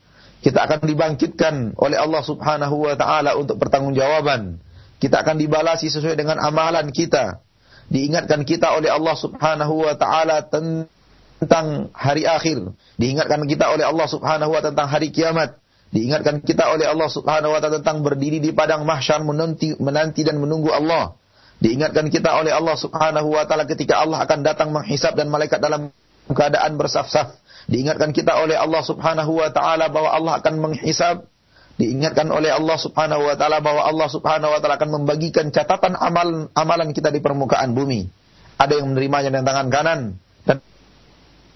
Kita 0.44 0.60
akan 0.68 0.84
dibangkitkan 0.84 1.72
oleh 1.80 1.96
Allah 1.96 2.20
Subhanahu 2.20 2.84
wa 2.84 2.94
taala 2.94 3.32
untuk 3.40 3.56
pertanggungjawaban. 3.56 4.60
Kita 5.00 5.24
akan 5.24 5.40
dibalasi 5.40 5.88
sesuai 5.88 6.20
dengan 6.20 6.36
amalan 6.36 6.92
kita. 6.92 7.40
Diingatkan 7.88 8.44
kita 8.44 8.76
oleh 8.76 8.92
Allah 8.92 9.16
Subhanahu 9.16 9.88
wa 9.88 9.96
taala 9.96 10.44
tentang 10.44 10.92
hari 11.94 12.24
akhir. 12.24 12.74
Diingatkan 12.96 13.42
kita 13.46 13.70
oleh 13.72 13.84
Allah 13.84 14.06
Subhanahu 14.06 14.54
wa 14.54 14.60
tentang 14.62 14.86
hari 14.86 15.10
kiamat. 15.10 15.58
Diingatkan 15.94 16.42
kita 16.42 16.74
oleh 16.74 16.90
Allah 16.90 17.06
Subhanahu 17.06 17.54
wa 17.54 17.62
taala 17.62 17.78
tentang 17.78 18.02
berdiri 18.02 18.42
di 18.42 18.50
padang 18.50 18.82
mahsyar 18.82 19.22
menanti, 19.22 19.78
menanti 19.78 20.26
dan 20.26 20.42
menunggu 20.42 20.74
Allah. 20.74 21.14
Diingatkan 21.62 22.10
kita 22.10 22.34
oleh 22.34 22.50
Allah 22.50 22.74
Subhanahu 22.74 23.30
wa 23.30 23.46
taala 23.46 23.62
ketika 23.62 24.02
Allah 24.02 24.26
akan 24.26 24.42
datang 24.42 24.74
menghisap 24.74 25.14
dan 25.14 25.30
malaikat 25.30 25.62
dalam 25.62 25.94
keadaan 26.26 26.74
bersaf-saf. 26.74 27.38
Diingatkan 27.70 28.10
kita 28.10 28.34
oleh 28.42 28.58
Allah 28.58 28.82
Subhanahu 28.82 29.38
wa 29.38 29.48
taala 29.54 29.86
bahwa 29.86 30.10
Allah 30.10 30.32
akan 30.42 30.54
menghisap. 30.58 31.30
Diingatkan 31.78 32.26
oleh 32.30 32.50
Allah 32.50 32.78
Subhanahu 32.78 33.30
wa 33.30 33.34
taala 33.38 33.62
bahwa 33.62 33.86
Allah 33.86 34.08
Subhanahu 34.10 34.50
wa 34.50 34.58
taala 34.58 34.74
akan 34.78 34.90
membagikan 34.98 35.54
catatan 35.54 35.94
amal 35.94 36.50
amalan 36.58 36.90
kita 36.90 37.14
di 37.14 37.22
permukaan 37.22 37.70
bumi. 37.70 38.10
Ada 38.58 38.82
yang 38.82 38.94
menerimanya 38.94 39.30
dengan 39.30 39.46
tangan 39.46 39.68
kanan 39.70 40.00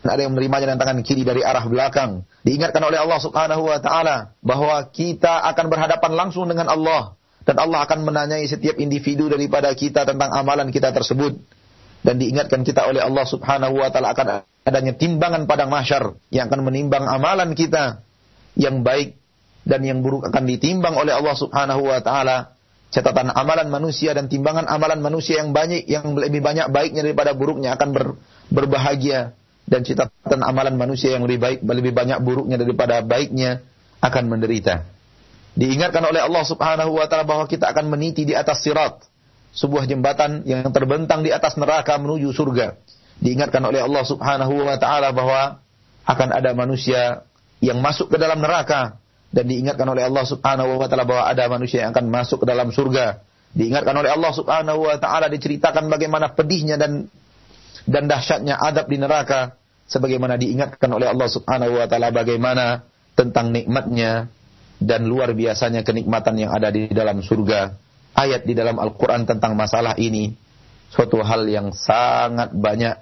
dan 0.09 0.17
ada 0.17 0.25
yang 0.25 0.33
menerimanya 0.33 0.73
dengan 0.73 0.81
tangan 0.81 1.05
kiri 1.05 1.21
dari 1.21 1.45
arah 1.45 1.69
belakang. 1.69 2.25
Diingatkan 2.41 2.81
oleh 2.81 2.97
Allah 2.97 3.21
Subhanahu 3.21 3.69
wa 3.69 3.77
taala 3.77 4.33
bahwa 4.41 4.81
kita 4.89 5.45
akan 5.53 5.69
berhadapan 5.69 6.17
langsung 6.17 6.49
dengan 6.49 6.65
Allah 6.73 7.13
dan 7.45 7.61
Allah 7.61 7.85
akan 7.85 8.09
menanyai 8.09 8.49
setiap 8.49 8.81
individu 8.81 9.29
daripada 9.29 9.69
kita 9.77 10.09
tentang 10.09 10.33
amalan 10.33 10.73
kita 10.73 10.97
tersebut. 10.97 11.37
Dan 12.01 12.17
diingatkan 12.17 12.65
kita 12.65 12.89
oleh 12.89 13.05
Allah 13.05 13.29
Subhanahu 13.29 13.85
wa 13.85 13.93
taala 13.93 14.17
akan 14.17 14.49
adanya 14.65 14.97
timbangan 14.97 15.45
padang 15.45 15.69
mahsyar 15.69 16.17
yang 16.33 16.49
akan 16.49 16.65
menimbang 16.65 17.05
amalan 17.05 17.53
kita 17.53 18.01
yang 18.57 18.81
baik 18.81 19.13
dan 19.69 19.85
yang 19.85 20.01
buruk 20.01 20.25
akan 20.25 20.49
ditimbang 20.49 20.97
oleh 20.97 21.13
Allah 21.13 21.37
Subhanahu 21.37 21.85
wa 21.85 22.01
taala. 22.01 22.57
Catatan 22.89 23.29
amalan 23.29 23.69
manusia 23.69 24.17
dan 24.17 24.33
timbangan 24.33 24.65
amalan 24.73 25.05
manusia 25.05 25.45
yang 25.45 25.53
banyak 25.53 25.85
yang 25.85 26.17
lebih 26.17 26.41
banyak 26.41 26.73
baiknya 26.73 27.05
daripada 27.05 27.37
buruknya 27.37 27.77
akan 27.77 27.93
ber, 27.93 28.17
berbahagia 28.49 29.37
dan 29.69 29.85
catatan 29.85 30.41
amalan 30.41 30.81
manusia 30.81 31.13
yang 31.13 31.29
lebih 31.29 31.39
baik 31.39 31.59
lebih 31.61 31.93
banyak 31.93 32.19
buruknya 32.25 32.57
daripada 32.57 33.05
baiknya 33.05 33.61
akan 34.01 34.25
menderita. 34.33 34.89
Diingatkan 35.59 36.01
oleh 36.09 36.25
Allah 36.25 36.45
Subhanahu 36.49 36.97
wa 36.97 37.05
taala 37.05 37.29
bahwa 37.29 37.45
kita 37.45 37.69
akan 37.69 37.93
meniti 37.93 38.25
di 38.25 38.33
atas 38.33 38.65
sirat, 38.65 39.05
sebuah 39.53 39.85
jembatan 39.85 40.47
yang 40.49 40.73
terbentang 40.73 41.21
di 41.21 41.35
atas 41.35 41.61
neraka 41.61 42.01
menuju 42.01 42.33
surga. 42.33 42.81
Diingatkan 43.21 43.61
oleh 43.67 43.85
Allah 43.85 44.05
Subhanahu 44.09 44.65
wa 44.65 44.77
taala 44.81 45.13
bahwa 45.13 45.61
akan 46.09 46.29
ada 46.33 46.57
manusia 46.57 47.29
yang 47.61 47.85
masuk 47.85 48.09
ke 48.09 48.17
dalam 48.17 48.41
neraka 48.41 48.97
dan 49.29 49.45
diingatkan 49.45 49.85
oleh 49.85 50.09
Allah 50.09 50.25
Subhanahu 50.25 50.81
wa 50.81 50.87
taala 50.89 51.05
bahwa 51.05 51.29
ada 51.29 51.45
manusia 51.51 51.85
yang 51.85 51.93
akan 51.93 52.09
masuk 52.09 52.41
ke 52.41 52.47
dalam 52.49 52.73
surga. 52.73 53.21
Diingatkan 53.53 53.93
oleh 53.93 54.15
Allah 54.15 54.33
Subhanahu 54.33 54.89
wa 54.89 54.97
taala 54.97 55.29
diceritakan 55.29 55.91
bagaimana 55.91 56.33
pedihnya 56.33 56.81
dan 56.81 57.11
dan 57.85 58.07
dahsyatnya 58.07 58.63
adab 58.63 58.87
di 58.87 58.97
neraka 59.01 59.58
sebagaimana 59.89 60.37
diingatkan 60.37 60.93
oleh 60.93 61.09
Allah 61.09 61.29
Subhanahu 61.33 61.81
wa 61.81 61.87
taala 61.89 62.13
bagaimana 62.13 62.85
tentang 63.17 63.51
nikmatnya 63.51 64.29
dan 64.79 65.11
luar 65.11 65.35
biasanya 65.35 65.83
kenikmatan 65.83 66.39
yang 66.39 66.55
ada 66.55 66.71
di 66.71 66.87
dalam 66.93 67.19
surga. 67.25 67.75
Ayat 68.15 68.47
di 68.47 68.55
dalam 68.55 68.79
Al-Qur'an 68.79 69.27
tentang 69.27 69.55
masalah 69.59 69.95
ini 69.99 70.35
suatu 70.91 71.23
hal 71.23 71.47
yang 71.47 71.71
sangat 71.75 72.55
banyak 72.55 72.95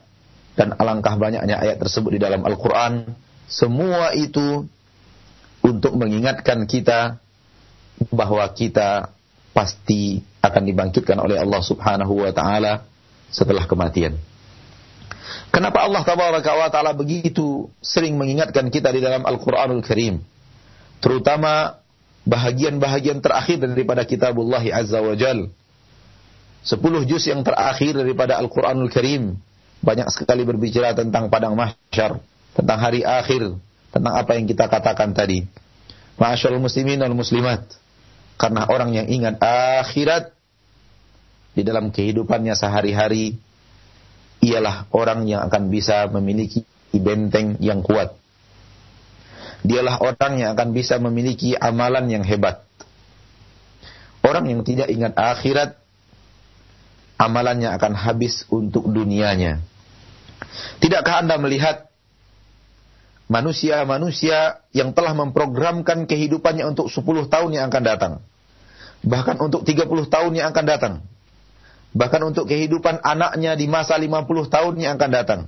dan 0.57 0.73
alangkah 0.77 1.17
banyaknya 1.21 1.61
ayat 1.61 1.77
tersebut 1.81 2.17
di 2.17 2.21
dalam 2.21 2.45
Al-Qur'an. 2.45 3.05
Semua 3.47 4.17
itu 4.17 4.65
untuk 5.61 5.93
mengingatkan 5.99 6.65
kita 6.65 7.21
bahwa 8.13 8.45
kita 8.53 9.13
pasti 9.57 10.21
akan 10.45 10.63
dibangkitkan 10.69 11.17
oleh 11.17 11.41
Allah 11.41 11.63
Subhanahu 11.65 12.25
wa 12.25 12.33
taala 12.33 12.85
setelah 13.33 13.65
kematian. 13.65 14.17
Kenapa 15.51 15.83
Allah 15.87 16.03
tabaraka 16.05 16.51
wa 16.53 16.69
taala 16.69 16.93
begitu 16.93 17.71
sering 17.81 18.15
mengingatkan 18.15 18.69
kita 18.71 18.93
di 18.93 19.01
dalam 19.01 19.25
Al-Qur'anul 19.25 19.83
Karim? 19.83 20.23
Terutama 21.01 21.83
bahagian-bahagian 22.27 23.23
terakhir 23.23 23.63
daripada 23.63 24.03
kitabullah 24.03 24.63
azza 24.75 24.99
wa 24.99 25.15
jal. 25.15 25.49
Sepuluh 26.67 27.07
juz 27.07 27.23
yang 27.31 27.47
terakhir 27.47 27.95
daripada 27.95 28.39
Al-Qur'anul 28.43 28.91
Karim 28.91 29.39
banyak 29.87 30.11
sekali 30.11 30.43
berbicara 30.43 30.99
tentang 30.99 31.31
padang 31.31 31.55
mahsyar, 31.55 32.19
tentang 32.59 32.79
hari 32.83 33.07
akhir, 33.07 33.55
tentang 33.95 34.15
apa 34.19 34.35
yang 34.35 34.51
kita 34.51 34.67
katakan 34.67 35.15
tadi. 35.15 35.47
Ma'asyarul 36.19 36.65
muslimin 36.65 36.99
wal 36.99 37.15
muslimat. 37.15 37.63
Karena 38.37 38.69
orang 38.69 38.93
yang 38.93 39.09
ingat 39.09 39.41
akhirat 39.41 40.35
di 41.57 41.63
dalam 41.65 41.89
kehidupannya 41.89 42.53
sehari-hari 42.53 43.41
ialah 44.47 44.87
orang 44.95 45.27
yang 45.27 45.43
akan 45.51 45.69
bisa 45.69 46.07
memiliki 46.07 46.63
benteng 46.95 47.59
yang 47.59 47.83
kuat. 47.83 48.15
Dialah 49.67 49.99
orang 49.99 50.39
yang 50.39 50.51
akan 50.55 50.71
bisa 50.71 51.03
memiliki 51.03 51.59
amalan 51.59 52.07
yang 52.07 52.23
hebat. 52.23 52.63
Orang 54.23 54.47
yang 54.47 54.63
tidak 54.63 54.87
ingat 54.91 55.19
akhirat, 55.19 55.75
amalannya 57.19 57.75
akan 57.75 57.93
habis 57.99 58.47
untuk 58.47 58.87
dunianya. 58.87 59.63
Tidakkah 60.79 61.27
Anda 61.27 61.39
melihat 61.43 61.91
manusia-manusia 63.27 64.63
yang 64.71 64.95
telah 64.95 65.15
memprogramkan 65.19 66.07
kehidupannya 66.07 66.63
untuk 66.71 66.87
10 66.87 67.27
tahun 67.27 67.51
yang 67.59 67.67
akan 67.71 67.83
datang? 67.83 68.13
Bahkan 69.03 69.43
untuk 69.43 69.67
30 69.67 70.07
tahun 70.07 70.33
yang 70.39 70.55
akan 70.55 70.65
datang 70.67 70.95
Bahkan 71.93 72.21
untuk 72.25 72.51
kehidupan 72.51 73.05
anaknya 73.05 73.55
di 73.55 73.67
masa 73.71 73.95
50 73.95 74.27
tahun 74.51 74.75
yang 74.81 74.99
akan 74.99 75.11
datang. 75.11 75.41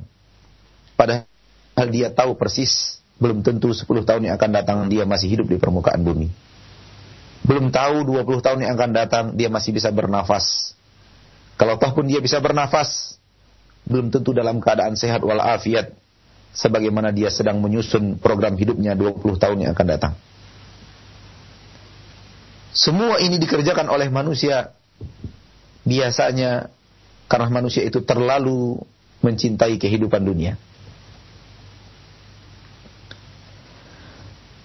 Padahal 0.95 1.89
dia 1.91 2.11
tahu 2.11 2.39
persis, 2.39 2.99
belum 3.19 3.43
tentu 3.43 3.75
10 3.75 3.87
tahun 4.07 4.23
yang 4.31 4.35
akan 4.39 4.51
datang 4.51 4.79
dia 4.87 5.03
masih 5.03 5.31
hidup 5.31 5.47
di 5.51 5.59
permukaan 5.59 6.03
bumi. 6.03 6.31
Belum 7.47 7.71
tahu 7.71 8.07
20 8.07 8.45
tahun 8.45 8.59
yang 8.67 8.73
akan 8.79 8.91
datang 8.93 9.25
dia 9.35 9.49
masih 9.51 9.75
bisa 9.75 9.91
bernafas. 9.91 10.75
Kalau 11.59 11.75
toh 11.79 11.91
pun 11.91 12.07
dia 12.07 12.23
bisa 12.23 12.39
bernafas, 12.39 13.19
belum 13.89 14.15
tentu 14.15 14.31
dalam 14.31 14.63
keadaan 14.63 14.95
sehat 14.95 15.25
walafiat 15.25 15.91
sebagaimana 16.55 17.11
dia 17.11 17.31
sedang 17.31 17.59
menyusun 17.59 18.19
program 18.19 18.55
hidupnya 18.55 18.95
20 18.95 19.23
tahun 19.39 19.57
yang 19.67 19.71
akan 19.75 19.87
datang. 19.89 20.15
Semua 22.71 23.19
ini 23.19 23.41
dikerjakan 23.41 23.91
oleh 23.91 24.07
manusia 24.13 24.71
biasanya 25.89 26.69
karena 27.33 27.49
manusia 27.49 27.81
itu 27.81 28.05
terlalu 28.05 28.77
mencintai 29.25 29.81
kehidupan 29.81 30.21
dunia. 30.21 30.61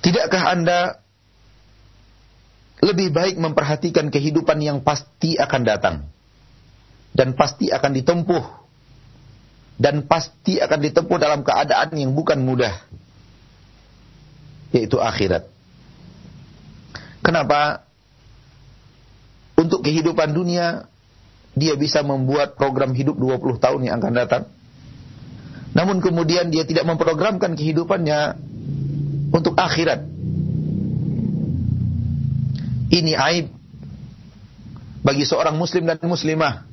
Tidakkah 0.04 0.44
Anda 0.52 1.00
lebih 2.84 3.16
baik 3.16 3.40
memperhatikan 3.40 4.12
kehidupan 4.12 4.60
yang 4.60 4.84
pasti 4.84 5.40
akan 5.40 5.62
datang 5.64 5.96
dan 7.16 7.32
pasti 7.40 7.72
akan 7.72 7.92
ditempuh 7.96 8.46
dan 9.80 10.04
pasti 10.04 10.60
akan 10.60 10.80
ditempuh 10.84 11.18
dalam 11.18 11.48
keadaan 11.48 11.96
yang 11.96 12.12
bukan 12.12 12.44
mudah 12.44 12.84
yaitu 14.76 15.00
akhirat. 15.00 15.48
Kenapa? 17.24 17.88
Untuk 19.56 19.86
kehidupan 19.86 20.36
dunia 20.36 20.92
dia 21.54 21.78
bisa 21.78 22.02
membuat 22.02 22.58
program 22.58 22.98
hidup 22.98 23.18
20 23.18 23.62
tahun 23.62 23.82
yang 23.86 24.02
akan 24.02 24.13
datang. 24.13 24.44
Namun 25.74 26.02
kemudian 26.02 26.54
dia 26.54 26.66
tidak 26.66 26.86
memprogramkan 26.86 27.58
kehidupannya 27.58 28.38
untuk 29.34 29.58
akhirat. 29.58 30.06
Ini 32.94 33.13
aib 33.18 33.50
bagi 35.02 35.26
seorang 35.26 35.58
muslim 35.58 35.89
dan 35.89 35.98
muslimah 36.06 36.70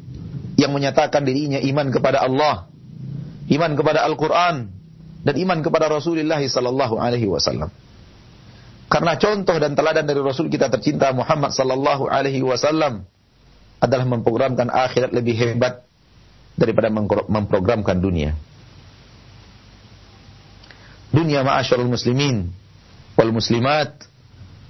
yang 0.60 0.72
menyatakan 0.76 1.24
dirinya 1.24 1.56
iman 1.56 1.88
kepada 1.88 2.20
Allah, 2.20 2.68
iman 3.48 3.72
kepada 3.72 4.04
Al-Quran, 4.04 4.68
dan 5.24 5.34
iman 5.48 5.58
kepada 5.64 5.88
Rasulullah 5.88 6.40
sallallahu 6.40 7.00
alaihi 7.00 7.28
wasallam. 7.28 7.72
Karena 8.90 9.16
contoh 9.16 9.56
dan 9.56 9.72
teladan 9.72 10.04
dari 10.04 10.20
Rasul 10.20 10.52
kita 10.52 10.68
tercinta 10.68 11.08
Muhammad 11.16 11.54
sallallahu 11.56 12.10
alaihi 12.10 12.44
wasallam 12.44 13.08
adalah 13.80 14.04
memprogramkan 14.04 14.68
akhirat 14.68 15.10
lebih 15.10 15.34
hebat 15.40 15.82
daripada 16.54 16.92
memprogramkan 17.26 17.96
dunia. 17.96 18.36
Dunia 21.10 21.42
ma'asyarul 21.42 21.90
muslimin 21.90 22.52
wal 23.18 23.32
muslimat 23.34 23.98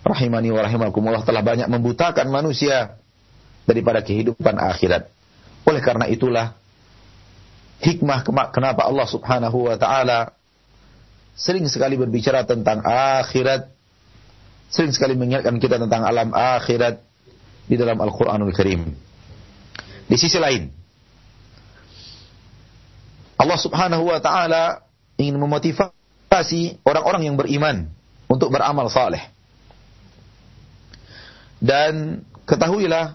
rahimani 0.00 0.48
wa 0.54 0.64
rahimakumullah 0.64 1.20
telah 1.26 1.44
banyak 1.44 1.68
membutakan 1.68 2.32
manusia 2.32 2.96
daripada 3.68 4.00
kehidupan 4.00 4.56
akhirat. 4.56 5.10
Oleh 5.68 5.82
karena 5.84 6.08
itulah 6.08 6.56
hikmah 7.84 8.24
kenapa 8.54 8.88
Allah 8.88 9.04
Subhanahu 9.10 9.68
wa 9.68 9.76
taala 9.76 10.32
sering 11.36 11.68
sekali 11.68 12.00
berbicara 12.00 12.48
tentang 12.48 12.80
akhirat, 12.84 13.68
sering 14.72 14.92
sekali 14.94 15.16
mengingatkan 15.18 15.56
kita 15.60 15.76
tentang 15.76 16.08
alam 16.08 16.32
akhirat, 16.32 17.04
di 17.70 17.78
dalam 17.78 18.02
Al-Quranul 18.02 18.50
Karim. 18.50 18.90
Di 20.10 20.16
sisi 20.18 20.42
lain, 20.42 20.66
Allah 23.38 23.58
Subhanahu 23.62 24.10
wa 24.10 24.18
taala 24.18 24.82
ingin 25.14 25.38
memotivasi 25.38 26.82
orang-orang 26.82 27.30
yang 27.30 27.38
beriman 27.38 27.86
untuk 28.26 28.50
beramal 28.50 28.90
saleh. 28.90 29.22
Dan 31.62 32.26
ketahuilah 32.42 33.14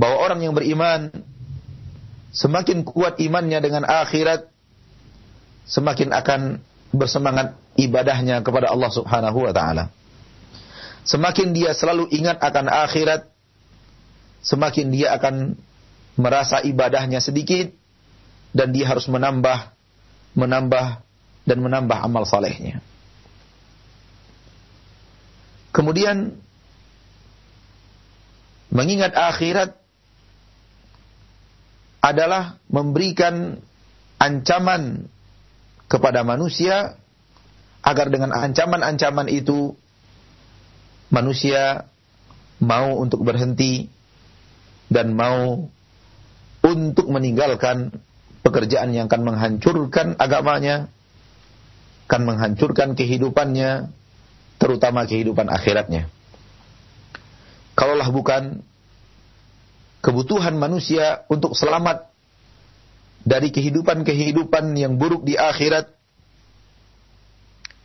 bahwa 0.00 0.16
orang 0.16 0.40
yang 0.40 0.56
beriman 0.56 1.12
semakin 2.32 2.88
kuat 2.88 3.20
imannya 3.20 3.60
dengan 3.60 3.84
akhirat, 3.84 4.48
semakin 5.68 6.16
akan 6.16 6.40
bersemangat 6.88 7.52
ibadahnya 7.76 8.40
kepada 8.40 8.72
Allah 8.72 8.88
Subhanahu 8.88 9.44
wa 9.44 9.52
taala. 9.52 9.92
Semakin 11.04 11.52
dia 11.52 11.76
selalu 11.76 12.08
ingat 12.10 12.40
akan 12.40 12.68
akhirat, 12.68 13.28
semakin 14.42 14.94
dia 14.94 15.14
akan 15.18 15.58
merasa 16.18 16.62
ibadahnya 16.62 17.22
sedikit 17.22 17.70
dan 18.54 18.74
dia 18.74 18.90
harus 18.90 19.06
menambah 19.06 19.74
menambah 20.34 20.86
dan 21.48 21.58
menambah 21.58 21.98
amal 21.98 22.28
salehnya. 22.28 22.82
Kemudian 25.72 26.36
mengingat 28.68 29.14
akhirat 29.14 29.78
adalah 32.02 32.60
memberikan 32.68 33.58
ancaman 34.18 35.06
kepada 35.88 36.26
manusia 36.26 36.98
agar 37.80 38.12
dengan 38.12 38.34
ancaman-ancaman 38.34 39.30
itu 39.32 39.72
manusia 41.08 41.88
mau 42.60 42.98
untuk 43.00 43.24
berhenti 43.24 43.88
dan 44.88 45.12
mau 45.12 45.68
untuk 46.64 47.06
meninggalkan 47.08 47.92
pekerjaan 48.42 48.92
yang 48.96 49.06
akan 49.06 49.22
menghancurkan 49.24 50.16
agamanya, 50.16 50.88
akan 52.08 52.22
menghancurkan 52.24 52.96
kehidupannya, 52.96 53.92
terutama 54.56 55.04
kehidupan 55.04 55.46
akhiratnya. 55.52 56.08
Kalaulah 57.78 58.10
bukan 58.10 58.64
kebutuhan 60.02 60.56
manusia 60.58 61.22
untuk 61.30 61.54
selamat 61.54 62.10
dari 63.22 63.52
kehidupan-kehidupan 63.52 64.72
yang 64.74 64.96
buruk 64.96 65.22
di 65.22 65.36
akhirat, 65.36 65.92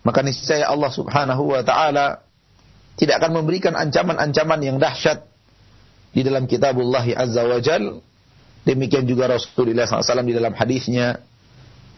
maka 0.08 0.20
niscaya 0.24 0.72
Allah 0.72 0.92
Subhanahu 0.92 1.52
wa 1.52 1.62
taala 1.62 2.24
tidak 2.96 3.22
akan 3.22 3.44
memberikan 3.44 3.76
ancaman-ancaman 3.76 4.60
yang 4.64 4.78
dahsyat 4.80 5.33
di 6.14 6.22
dalam 6.22 6.46
kitabullah 6.46 7.04
azza 7.18 7.42
wa 7.44 7.60
jal. 7.60 8.00
Demikian 8.64 9.04
juga 9.04 9.28
Rasulullah 9.28 9.84
SAW 9.84 10.24
di 10.24 10.32
dalam 10.32 10.56
hadisnya 10.56 11.20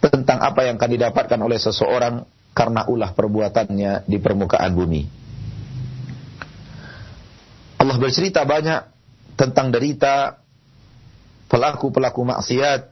tentang 0.01 0.41
apa 0.41 0.65
yang 0.65 0.81
akan 0.81 0.91
didapatkan 0.97 1.37
oleh 1.37 1.61
seseorang 1.61 2.25
karena 2.57 2.89
ulah 2.89 3.13
perbuatannya 3.13 4.09
di 4.09 4.17
permukaan 4.17 4.73
bumi. 4.73 5.03
Allah 7.77 7.97
bercerita 8.01 8.41
banyak 8.41 8.81
tentang 9.37 9.69
derita 9.69 10.41
pelaku-pelaku 11.51 12.25
maksiat, 12.25 12.83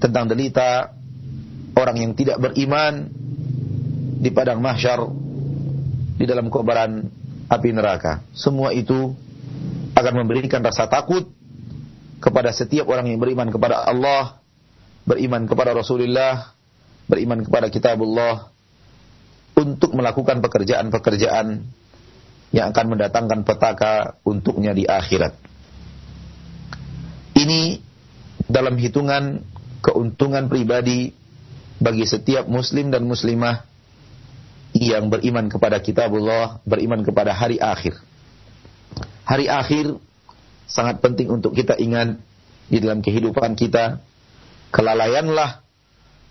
tentang 0.00 0.32
derita 0.32 0.96
orang 1.76 1.96
yang 2.00 2.12
tidak 2.16 2.40
beriman 2.40 3.10
di 4.22 4.30
padang 4.32 4.62
mahsyar 4.64 5.02
di 6.16 6.24
dalam 6.24 6.48
kobaran 6.48 7.04
api 7.50 7.68
neraka. 7.74 8.24
Semua 8.32 8.70
itu 8.72 9.12
akan 10.02 10.26
memberikan 10.26 10.60
rasa 10.60 10.90
takut 10.90 11.30
kepada 12.18 12.50
setiap 12.50 12.90
orang 12.90 13.10
yang 13.10 13.18
beriman 13.22 13.50
kepada 13.50 13.86
Allah, 13.86 14.42
beriman 15.06 15.46
kepada 15.46 15.74
Rasulullah, 15.74 16.54
beriman 17.06 17.42
kepada 17.42 17.70
kitabullah 17.70 18.50
untuk 19.58 19.94
melakukan 19.94 20.42
pekerjaan-pekerjaan 20.42 21.62
yang 22.52 22.66
akan 22.70 22.86
mendatangkan 22.94 23.40
petaka 23.46 24.20
untuknya 24.26 24.76
di 24.76 24.84
akhirat. 24.84 25.34
Ini 27.32 27.80
dalam 28.46 28.76
hitungan 28.76 29.40
keuntungan 29.80 30.46
pribadi 30.46 31.10
bagi 31.82 32.06
setiap 32.06 32.46
muslim 32.46 32.92
dan 32.92 33.02
muslimah 33.02 33.66
yang 34.76 35.10
beriman 35.10 35.50
kepada 35.50 35.82
kitabullah, 35.82 36.62
beriman 36.62 37.02
kepada 37.02 37.34
hari 37.34 37.58
akhir. 37.58 37.98
Hari 39.22 39.46
akhir 39.46 39.96
sangat 40.66 40.98
penting 40.98 41.30
untuk 41.30 41.54
kita 41.54 41.78
ingat 41.78 42.18
di 42.66 42.78
dalam 42.82 43.04
kehidupan 43.04 43.54
kita. 43.54 44.02
Kelalaianlah 44.72 45.60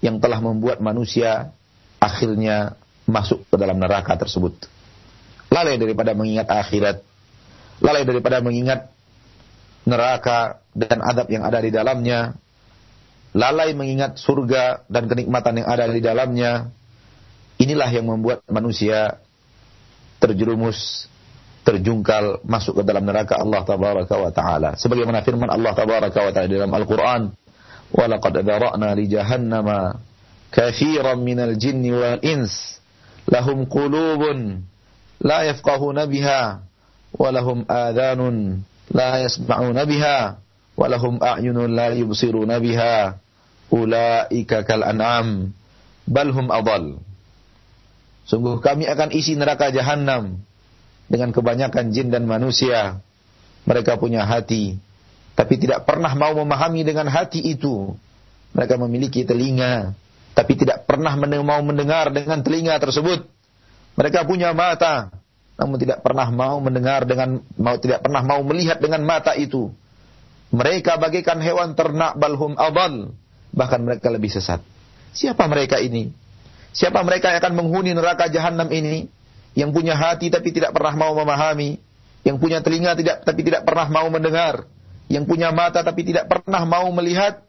yang 0.01 0.17
telah 0.17 0.41
membuat 0.41 0.81
manusia 0.81 1.53
akhirnya 2.01 2.73
masuk 3.05 3.45
ke 3.45 3.55
dalam 3.55 3.77
neraka 3.77 4.17
tersebut. 4.17 4.57
Lalai 5.53 5.77
daripada 5.77 6.17
mengingat 6.17 6.49
akhirat, 6.49 7.05
lalai 7.83 8.01
daripada 8.01 8.41
mengingat 8.41 8.89
neraka 9.85 10.63
dan 10.73 11.05
adab 11.05 11.27
yang 11.29 11.45
ada 11.45 11.59
di 11.61 11.69
dalamnya, 11.69 12.33
lalai 13.35 13.77
mengingat 13.77 14.17
surga 14.17 14.87
dan 14.89 15.05
kenikmatan 15.05 15.61
yang 15.61 15.67
ada 15.69 15.85
di 15.91 16.01
dalamnya. 16.01 16.71
Inilah 17.61 17.93
yang 17.93 18.09
membuat 18.09 18.41
manusia 18.49 19.21
terjerumus, 20.17 21.05
terjungkal 21.61 22.41
masuk 22.45 22.81
ke 22.81 22.83
dalam 22.87 23.05
neraka 23.05 23.37
Allah 23.37 23.61
tabaraka 23.61 24.15
wa 24.17 24.31
taala. 24.33 24.69
Sebagaimana 24.77 25.21
firman 25.21 25.49
Allah 25.49 25.71
tabaraka 25.77 26.19
wa 26.19 26.31
taala 26.33 26.47
dalam 26.49 26.73
Al-Qur'an, 26.73 27.21
"Wa 27.93 28.05
laqad 28.09 28.41
dzara'na 28.41 28.97
li 28.97 29.05
jahannama 29.09 29.97
katsiran 30.49 31.21
minal 31.21 31.53
jinni 31.55 31.93
wal 31.93 32.17
ins." 32.25 32.81
lahum 33.29 33.69
qulubun 33.69 34.65
la 35.21 35.45
yafqahuna 35.45 36.09
biha 36.09 36.63
wa 37.15 37.27
lahum 37.29 37.67
adhanun 37.67 38.65
la 38.89 39.21
yasma'una 39.21 39.85
biha 39.85 40.17
wa 40.75 40.85
lahum 40.89 41.21
a'yunun 41.21 41.69
la 41.71 41.93
yubsiruna 41.93 42.57
biha 42.57 43.19
ulaika 43.69 44.65
kal 44.65 44.81
an'am 44.81 45.53
bal 46.09 46.29
hum 46.33 46.49
adall 46.49 46.99
sungguh 48.25 48.59
kami 48.63 48.87
akan 48.89 49.13
isi 49.13 49.37
neraka 49.37 49.69
jahanam 49.69 50.41
dengan 51.11 51.35
kebanyakan 51.35 51.91
jin 51.91 52.07
dan 52.07 52.23
manusia 52.23 53.03
mereka 53.67 53.99
punya 53.99 54.23
hati 54.23 54.79
tapi 55.35 55.59
tidak 55.59 55.83
pernah 55.83 56.15
mau 56.15 56.31
memahami 56.39 56.87
dengan 56.87 57.11
hati 57.11 57.43
itu 57.51 57.91
mereka 58.55 58.79
memiliki 58.79 59.27
telinga 59.27 59.91
tapi 60.31 60.55
tidak 60.55 60.87
pernah 60.87 61.13
mau 61.19 61.61
mendengar 61.61 62.09
dengan 62.09 62.39
telinga 62.39 62.79
tersebut. 62.79 63.27
Mereka 63.99 64.23
punya 64.23 64.55
mata, 64.55 65.11
namun 65.59 65.75
tidak 65.75 65.99
pernah 65.99 66.31
mau 66.31 66.63
mendengar 66.63 67.03
dengan 67.03 67.43
mau 67.59 67.75
tidak 67.75 67.99
pernah 68.01 68.23
mau 68.23 68.39
melihat 68.47 68.79
dengan 68.79 69.03
mata 69.03 69.35
itu. 69.35 69.69
Mereka 70.51 70.99
bagaikan 70.99 71.39
hewan 71.43 71.75
ternak 71.75 72.15
balhum 72.15 72.55
abal, 72.55 73.11
bahkan 73.51 73.83
mereka 73.83 74.07
lebih 74.07 74.31
sesat. 74.31 74.63
Siapa 75.11 75.43
mereka 75.51 75.79
ini? 75.79 76.11
Siapa 76.71 77.03
mereka 77.03 77.35
yang 77.35 77.43
akan 77.43 77.53
menghuni 77.59 77.91
neraka 77.91 78.31
jahanam 78.31 78.71
ini? 78.71 79.11
Yang 79.51 79.69
punya 79.75 79.99
hati 79.99 80.31
tapi 80.31 80.55
tidak 80.55 80.71
pernah 80.71 80.95
mau 80.95 81.11
memahami, 81.11 81.75
yang 82.23 82.39
punya 82.39 82.63
telinga 82.63 82.95
tidak 82.95 83.27
tapi 83.27 83.41
tidak 83.43 83.67
pernah 83.67 83.87
mau 83.91 84.07
mendengar, 84.07 84.63
yang 85.11 85.27
punya 85.27 85.51
mata 85.51 85.83
tapi 85.83 86.07
tidak 86.07 86.31
pernah 86.31 86.63
mau 86.63 86.87
melihat, 86.95 87.43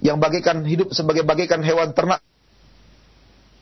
yang 0.00 0.16
bagaikan 0.16 0.64
hidup 0.64 0.96
sebagai 0.96 1.22
bagaikan 1.28 1.60
hewan 1.60 1.92
ternak. 1.92 2.24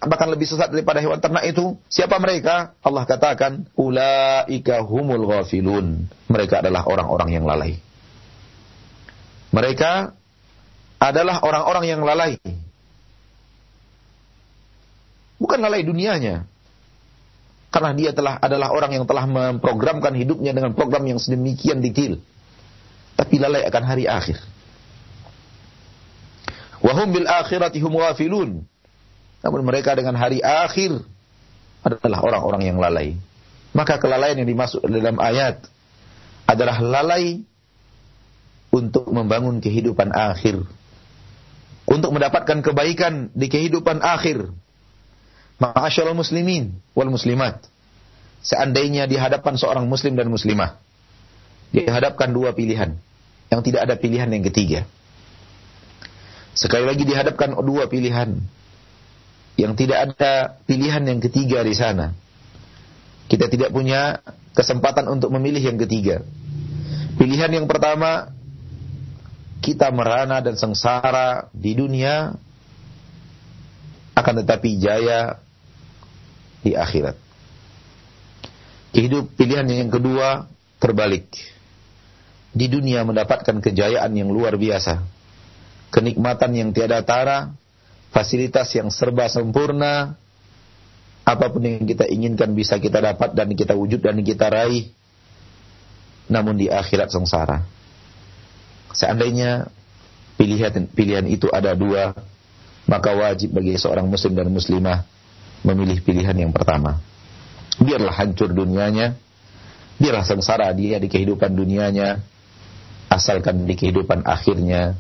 Bahkan 0.01 0.33
lebih 0.33 0.49
sesat 0.49 0.73
daripada 0.73 0.97
hewan 1.05 1.21
ternak 1.21 1.45
itu 1.45 1.77
siapa 1.93 2.17
mereka? 2.17 2.73
Allah 2.81 3.05
katakan 3.05 3.69
ulaika 3.77 4.81
humul 4.81 5.29
ghafilun. 5.29 6.09
Mereka 6.31 6.65
adalah 6.65 6.89
orang-orang 6.89 7.37
yang 7.37 7.45
lalai. 7.45 7.77
Mereka 9.51 10.15
adalah 11.03 11.43
orang-orang 11.45 11.85
yang 11.85 12.01
lalai. 12.01 12.41
Bukan 15.37 15.59
lalai 15.61 15.85
dunianya 15.85 16.49
karena 17.71 17.91
dia 17.95 18.11
telah 18.11 18.39
adalah 18.43 18.75
orang 18.75 18.99
yang 18.99 19.07
telah 19.07 19.25
memprogramkan 19.25 20.15
hidupnya 20.15 20.51
dengan 20.51 20.75
program 20.75 21.07
yang 21.07 21.23
sedemikian 21.23 21.79
detail 21.83 22.19
tapi 23.15 23.39
lalai 23.39 23.63
akan 23.67 23.83
hari 23.87 24.11
akhir 24.11 24.39
Wahum 26.81 27.13
bil 27.13 27.29
akhirati 27.29 27.79
hum 27.85 27.93
ghafilun. 28.01 28.51
Namun 29.41 29.61
mereka 29.65 29.93
dengan 29.97 30.17
hari 30.17 30.41
akhir 30.41 31.01
adalah 31.85 32.21
orang-orang 32.25 32.73
yang 32.73 32.77
lalai. 32.81 33.17
Maka 33.73 34.01
kelalaian 34.01 34.41
yang 34.41 34.49
dimasuk 34.49 34.83
dalam 34.85 35.17
ayat 35.21 35.65
adalah 36.49 36.83
lalai 36.83 37.41
untuk 38.73 39.09
membangun 39.13 39.61
kehidupan 39.61 40.13
akhir. 40.13 40.65
Untuk 41.89 42.11
mendapatkan 42.13 42.65
kebaikan 42.65 43.33
di 43.37 43.47
kehidupan 43.49 44.01
akhir. 44.01 44.49
Ma'asyarul 45.61 46.17
muslimin 46.17 46.81
wal 46.97 47.13
muslimat. 47.13 47.61
Seandainya 48.41 49.05
di 49.05 49.21
hadapan 49.21 49.61
seorang 49.61 49.85
muslim 49.85 50.17
dan 50.17 50.33
muslimah. 50.33 50.81
Dihadapkan 51.77 52.33
dua 52.33 52.57
pilihan. 52.57 52.97
Yang 53.53 53.61
tidak 53.69 53.81
ada 53.85 53.95
pilihan 54.01 54.33
yang 54.33 54.41
ketiga. 54.41 54.89
Sekali 56.57 56.89
lagi 56.89 57.05
dihadapkan 57.05 57.53
dua 57.61 57.93
pilihan. 57.93 58.41
Yang 59.61 59.73
tidak 59.85 59.99
ada 60.09 60.57
pilihan 60.65 61.05
yang 61.05 61.21
ketiga 61.21 61.61
di 61.61 61.77
sana. 61.77 62.17
Kita 63.29 63.53
tidak 63.53 63.71
punya 63.71 64.25
kesempatan 64.57 65.13
untuk 65.13 65.29
memilih 65.29 65.61
yang 65.61 65.77
ketiga. 65.77 66.25
Pilihan 67.21 67.53
yang 67.53 67.69
pertama, 67.69 68.33
kita 69.61 69.93
merana 69.93 70.41
dan 70.41 70.57
sengsara 70.57 71.53
di 71.53 71.77
dunia, 71.77 72.33
akan 74.17 74.35
tetapi 74.41 74.81
jaya 74.81 75.37
di 76.61 76.77
akhirat. 76.77 77.17
Hidup 78.91 79.33
pilihan 79.39 79.67
yang 79.67 79.91
kedua 79.93 80.51
terbalik. 80.83 81.31
Di 82.51 82.67
dunia 82.67 83.07
mendapatkan 83.07 83.63
kejayaan 83.63 84.11
yang 84.11 84.29
luar 84.35 84.59
biasa 84.59 85.21
kenikmatan 85.91 86.51
yang 86.55 86.71
tiada 86.71 87.03
tara, 87.03 87.51
fasilitas 88.15 88.71
yang 88.73 88.89
serba 88.89 89.27
sempurna, 89.27 90.15
apa 91.27 91.47
pun 91.51 91.63
yang 91.63 91.85
kita 91.85 92.07
inginkan 92.07 92.55
bisa 92.55 92.79
kita 92.79 93.03
dapat 93.03 93.35
dan 93.35 93.51
kita 93.53 93.75
wujud 93.75 94.01
dan 94.01 94.19
kita 94.23 94.49
raih, 94.49 94.89
namun 96.31 96.57
di 96.57 96.71
akhirat 96.71 97.11
sengsara. 97.11 97.67
Seandainya 98.95 99.71
pilihan 100.39 100.87
pilihan 100.91 101.27
itu 101.27 101.51
ada 101.51 101.75
dua, 101.75 102.15
maka 102.87 103.11
wajib 103.15 103.55
bagi 103.55 103.75
seorang 103.77 104.07
muslim 104.07 104.35
dan 104.35 104.49
muslimah 104.51 105.07
memilih 105.65 106.01
pilihan 106.01 106.37
yang 106.37 106.53
pertama. 106.53 107.01
Biarlah 107.81 108.13
hancur 108.13 108.53
dunianya, 108.53 109.17
biarlah 109.97 110.25
sengsara 110.25 110.69
dia 110.77 111.01
di 111.01 111.09
kehidupan 111.09 111.53
dunianya, 111.57 112.21
asalkan 113.09 113.65
di 113.65 113.75
kehidupan 113.77 114.25
akhirnya 114.25 114.97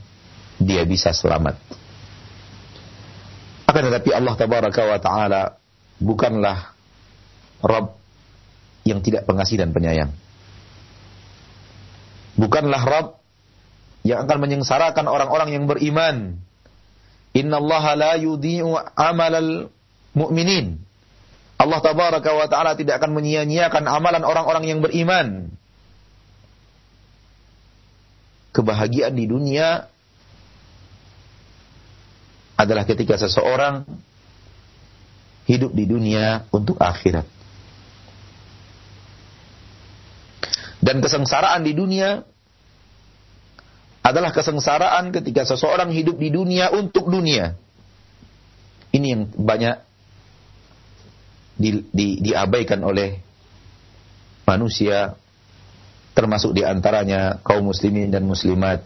dia 0.60 0.82
bisa 0.84 1.12
selamat. 1.12 1.56
Akan 3.70 3.86
tetapi 3.86 4.10
Allah 4.10 4.34
tabaraka 4.34 4.82
wa 4.82 4.98
taala 4.98 5.42
bukanlah 6.02 6.74
Rabb 7.62 7.96
yang 8.82 9.04
tidak 9.04 9.28
pengasih 9.28 9.60
dan 9.60 9.70
penyayang. 9.70 10.10
Bukanlah 12.40 12.82
Rabb 12.82 13.20
yang 14.02 14.24
akan 14.24 14.38
menyengsarakan 14.40 15.06
orang-orang 15.06 15.54
yang 15.54 15.64
beriman. 15.68 16.40
Inna 17.36 17.60
Allah 17.60 17.84
la 17.94 18.12
yudhi'u 18.18 18.74
amalal 18.96 19.70
mu'minin. 20.14 20.80
Allah 21.60 21.78
tabaraka 21.84 22.30
wa 22.32 22.46
ta'ala 22.48 22.72
tidak 22.72 23.04
akan 23.04 23.20
menyia-nyiakan 23.20 23.84
amalan 23.84 24.24
orang-orang 24.24 24.64
yang 24.64 24.80
beriman. 24.80 25.52
Kebahagiaan 28.50 29.14
di 29.14 29.28
dunia 29.28 29.86
adalah 32.56 32.88
ketika 32.88 33.20
seseorang 33.20 33.84
hidup 35.44 35.72
di 35.76 35.84
dunia 35.84 36.48
untuk 36.50 36.80
akhirat. 36.80 37.28
Dan 40.80 41.04
kesengsaraan 41.04 41.60
di 41.60 41.76
dunia 41.76 42.24
adalah 44.00 44.32
kesengsaraan 44.32 45.12
ketika 45.12 45.44
seseorang 45.44 45.92
hidup 45.92 46.16
di 46.16 46.32
dunia 46.32 46.72
untuk 46.72 47.12
dunia. 47.12 47.52
Ini 48.90 49.06
yang 49.12 49.22
banyak 49.28 49.89
di, 51.60 51.84
di, 51.92 52.06
diabaikan 52.24 52.80
oleh 52.80 53.20
manusia, 54.48 55.12
termasuk 56.16 56.56
di 56.56 56.64
antaranya 56.64 57.36
kaum 57.44 57.68
muslimin 57.68 58.08
dan 58.08 58.24
muslimat 58.24 58.80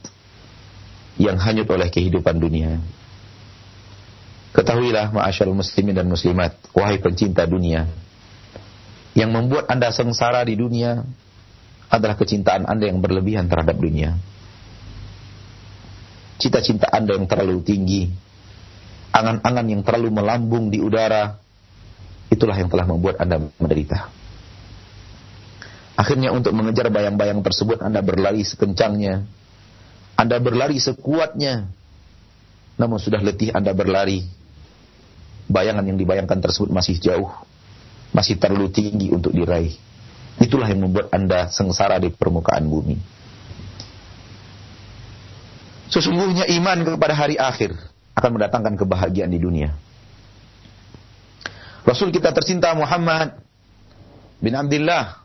yang 1.14 1.38
hanyut 1.38 1.70
oleh 1.70 1.86
kehidupan 1.86 2.42
dunia. 2.42 2.82
Ketahuilah 4.50 5.14
ma'asyal 5.14 5.54
muslimin 5.54 5.94
dan 5.94 6.10
muslimat, 6.10 6.58
wahai 6.74 6.98
pencinta 6.98 7.46
dunia, 7.46 7.86
yang 9.14 9.30
membuat 9.30 9.70
anda 9.70 9.94
sengsara 9.94 10.42
di 10.42 10.58
dunia 10.58 11.06
adalah 11.86 12.18
kecintaan 12.18 12.66
anda 12.66 12.90
yang 12.90 12.98
berlebihan 12.98 13.46
terhadap 13.46 13.78
dunia. 13.78 14.18
Cita-cita 16.42 16.90
anda 16.90 17.14
yang 17.14 17.30
terlalu 17.30 17.62
tinggi, 17.62 18.10
angan-angan 19.14 19.66
yang 19.70 19.82
terlalu 19.86 20.10
melambung 20.10 20.70
di 20.74 20.82
udara, 20.82 21.43
itulah 22.34 22.58
yang 22.58 22.66
telah 22.66 22.84
membuat 22.84 23.22
anda 23.22 23.38
menderita. 23.56 24.10
Akhirnya 25.94 26.34
untuk 26.34 26.50
mengejar 26.50 26.90
bayang-bayang 26.90 27.38
tersebut 27.40 27.78
anda 27.78 28.02
berlari 28.02 28.42
sekencangnya, 28.42 29.22
anda 30.14 30.38
berlari 30.38 30.78
sekuatnya, 30.78 31.66
namun 32.78 32.98
sudah 32.98 33.22
letih 33.22 33.50
Anda 33.54 33.74
berlari. 33.74 34.22
Bayangan 35.44 35.84
yang 35.84 36.00
dibayangkan 36.00 36.40
tersebut 36.40 36.72
masih 36.72 36.96
jauh, 36.96 37.28
masih 38.16 38.40
terlalu 38.40 38.72
tinggi 38.72 39.12
untuk 39.12 39.34
diraih. 39.34 39.76
Itulah 40.40 40.66
yang 40.72 40.88
membuat 40.88 41.12
Anda 41.12 41.52
sengsara 41.52 42.00
di 42.00 42.08
permukaan 42.10 42.64
bumi. 42.64 42.96
Sesungguhnya 45.92 46.48
iman 46.58 46.96
kepada 46.96 47.14
hari 47.14 47.36
akhir 47.36 47.76
akan 48.16 48.30
mendatangkan 48.40 48.74
kebahagiaan 48.80 49.30
di 49.30 49.38
dunia. 49.38 49.76
Rasul 51.84 52.08
kita 52.08 52.32
tercinta 52.32 52.72
Muhammad 52.72 53.36
bin 54.40 54.56
Abdullah 54.56 55.20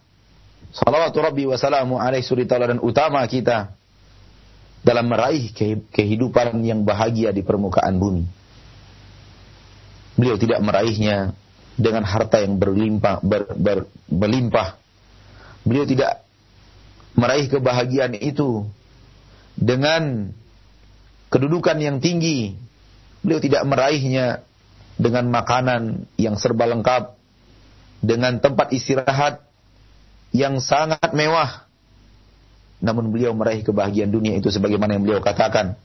salawatu 0.75 1.23
rabbi 1.23 1.47
wa 1.47 1.55
salamu 1.55 1.95
alaihi 1.95 2.27
suri 2.27 2.43
dan 2.43 2.83
utama 2.83 3.23
kita 3.25 3.71
dalam 4.83 5.07
meraih 5.07 5.51
kehidupan 5.91 6.59
yang 6.63 6.83
bahagia 6.83 7.31
di 7.31 7.43
permukaan 7.43 7.99
bumi. 7.99 8.23
Beliau 10.19 10.35
tidak 10.35 10.59
meraihnya 10.59 11.31
dengan 11.79 12.03
harta 12.03 12.43
yang 12.43 12.59
berlimpah, 12.59 13.23
ber, 13.23 13.55
ber, 13.55 13.87
berlimpah. 14.11 14.75
Beliau 15.63 15.87
tidak 15.87 16.27
meraih 17.15 17.47
kebahagiaan 17.47 18.19
itu 18.19 18.67
dengan 19.55 20.31
kedudukan 21.31 21.79
yang 21.79 22.03
tinggi. 22.03 22.55
Beliau 23.23 23.39
tidak 23.39 23.63
meraihnya 23.63 24.43
dengan 24.99 25.31
makanan 25.31 26.11
yang 26.19 26.35
serba 26.35 26.67
lengkap, 26.67 27.15
dengan 28.03 28.43
tempat 28.43 28.75
istirahat 28.75 29.47
yang 30.35 30.59
sangat 30.59 31.15
mewah. 31.15 31.65
Namun 32.83 33.11
beliau 33.11 33.31
meraih 33.31 33.63
kebahagiaan 33.63 34.11
dunia 34.11 34.35
itu 34.35 34.51
sebagaimana 34.51 34.99
yang 34.99 35.03
beliau 35.03 35.23
katakan 35.23 35.79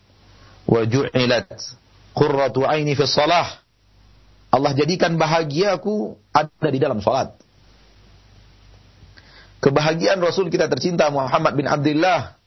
wa 0.66 0.83
ju'ilat 0.83 1.46
qurratu 2.14 2.66
aini 2.66 2.98
fi 2.98 3.07
shalah. 3.07 3.62
Allah 4.55 4.70
jadikan 4.74 5.18
bahagiaku 5.18 6.14
ada 6.31 6.68
di 6.70 6.79
dalam 6.79 7.03
salat. 7.03 7.35
Kebahagiaan 9.59 10.22
Rasul 10.22 10.46
kita 10.46 10.70
tercinta 10.70 11.11
Muhammad 11.11 11.59
bin 11.59 11.66
Abdullah 11.66 12.38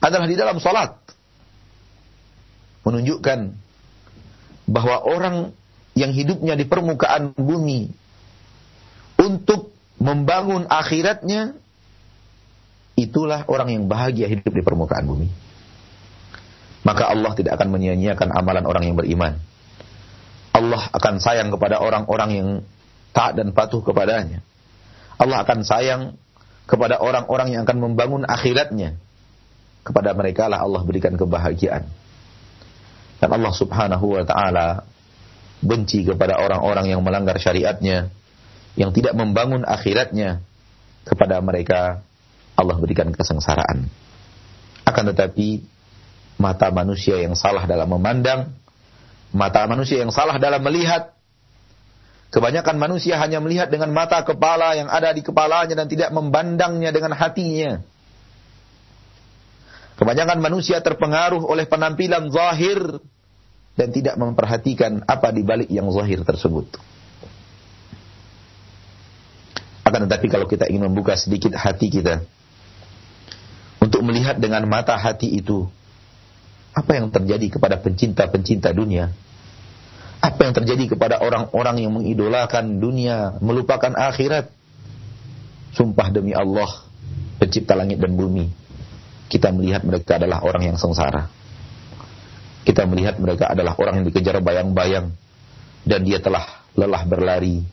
adalah 0.00 0.24
di 0.24 0.36
dalam 0.38 0.56
salat. 0.56 0.96
Menunjukkan 2.88 3.52
bahwa 4.64 4.96
orang 5.04 5.52
yang 5.98 6.14
hidupnya 6.14 6.54
di 6.54 6.64
permukaan 6.66 7.34
bumi 7.34 7.90
untuk 9.20 9.74
membangun 10.00 10.64
akhiratnya 10.70 11.58
itulah 12.96 13.44
orang 13.48 13.68
yang 13.76 13.84
bahagia 13.88 14.28
hidup 14.28 14.52
di 14.52 14.62
permukaan 14.64 15.04
bumi. 15.04 15.28
Maka 16.80 17.12
Allah 17.12 17.36
tidak 17.36 17.60
akan 17.60 17.76
menyia-nyiakan 17.76 18.32
amalan 18.32 18.64
orang 18.64 18.88
yang 18.88 18.96
beriman. 18.96 19.36
Allah 20.56 20.88
akan 20.96 21.20
sayang 21.20 21.52
kepada 21.52 21.76
orang-orang 21.80 22.30
yang 22.32 22.48
taat 23.12 23.36
dan 23.36 23.52
patuh 23.52 23.84
kepadanya. 23.84 24.40
Allah 25.20 25.44
akan 25.44 25.60
sayang 25.60 26.16
kepada 26.64 26.96
orang-orang 26.96 27.52
yang 27.52 27.62
akan 27.68 27.78
membangun 27.84 28.24
akhiratnya. 28.24 28.96
Kepada 29.80 30.12
mereka 30.16 30.48
lah 30.48 30.64
Allah 30.64 30.80
berikan 30.84 31.16
kebahagiaan. 31.16 31.84
Dan 33.20 33.28
Allah 33.28 33.52
subhanahu 33.52 34.16
wa 34.16 34.24
ta'ala 34.24 34.88
benci 35.60 36.08
kepada 36.08 36.40
orang-orang 36.40 36.92
yang 36.92 37.00
melanggar 37.04 37.36
syariatnya, 37.36 38.08
yang 38.76 38.90
tidak 38.92 39.12
membangun 39.12 39.64
akhiratnya, 39.64 40.40
kepada 41.04 41.40
mereka 41.40 42.04
Allah 42.54 42.76
berikan 42.76 43.08
kesengsaraan. 43.10 43.88
Akan 44.84 45.04
tetapi 45.08 45.64
mata 46.36 46.68
manusia 46.72 47.20
yang 47.20 47.32
salah 47.36 47.64
dalam 47.64 47.88
memandang, 47.88 48.52
mata 49.32 49.64
manusia 49.64 50.00
yang 50.04 50.12
salah 50.12 50.36
dalam 50.36 50.60
melihat, 50.60 51.12
kebanyakan 52.32 52.76
manusia 52.76 53.16
hanya 53.16 53.40
melihat 53.40 53.72
dengan 53.72 53.92
mata 53.92 54.20
kepala 54.22 54.76
yang 54.76 54.88
ada 54.92 55.12
di 55.12 55.24
kepalanya 55.24 55.74
dan 55.76 55.88
tidak 55.88 56.10
memandangnya 56.12 56.90
dengan 56.92 57.16
hatinya. 57.16 57.80
Kebanyakan 60.00 60.40
manusia 60.40 60.80
terpengaruh 60.80 61.44
oleh 61.44 61.68
penampilan 61.68 62.32
zahir 62.32 63.04
dan 63.78 63.94
tidak 63.94 64.18
memperhatikan 64.18 65.02
apa 65.06 65.30
di 65.30 65.42
balik 65.46 65.70
yang 65.70 65.88
zahir 65.94 66.22
tersebut. 66.26 66.66
Akan 69.86 70.06
tetapi 70.06 70.26
kalau 70.30 70.46
kita 70.46 70.70
ingin 70.70 70.86
membuka 70.86 71.18
sedikit 71.18 71.56
hati 71.56 71.90
kita, 71.90 72.22
untuk 73.80 74.04
melihat 74.04 74.36
dengan 74.36 74.62
mata 74.68 74.94
hati 74.94 75.40
itu 75.40 75.66
apa 76.70 76.94
yang 76.94 77.10
terjadi 77.10 77.58
kepada 77.58 77.80
pencinta-pencinta 77.80 78.70
dunia. 78.70 79.10
Apa 80.20 80.46
yang 80.46 80.54
terjadi 80.54 80.94
kepada 80.94 81.18
orang-orang 81.24 81.80
yang 81.80 81.92
mengidolakan 81.96 82.76
dunia, 82.78 83.40
melupakan 83.40 83.90
akhirat. 83.96 84.52
Sumpah 85.72 86.12
demi 86.12 86.36
Allah, 86.36 86.68
pencipta 87.40 87.72
langit 87.72 87.96
dan 87.96 88.12
bumi. 88.14 88.52
Kita 89.32 89.48
melihat 89.54 89.80
mereka 89.86 90.20
adalah 90.20 90.44
orang 90.44 90.74
yang 90.74 90.76
sengsara. 90.76 91.39
Kita 92.64 92.84
melihat 92.84 93.16
mereka 93.16 93.50
adalah 93.50 93.74
orang 93.80 94.02
yang 94.02 94.06
dikejar 94.12 94.40
bayang-bayang. 94.44 95.12
Dan 95.80 96.04
dia 96.04 96.20
telah 96.20 96.44
lelah 96.76 97.02
berlari. 97.08 97.64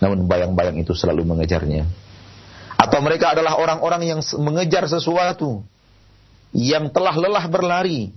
Namun 0.00 0.28
bayang-bayang 0.28 0.76
itu 0.76 0.92
selalu 0.92 1.24
mengejarnya 1.24 1.88
atau 2.76 3.00
mereka 3.00 3.32
adalah 3.32 3.56
orang-orang 3.56 4.04
yang 4.04 4.20
mengejar 4.36 4.84
sesuatu 4.84 5.64
yang 6.52 6.92
telah 6.92 7.16
lelah 7.16 7.48
berlari. 7.48 8.12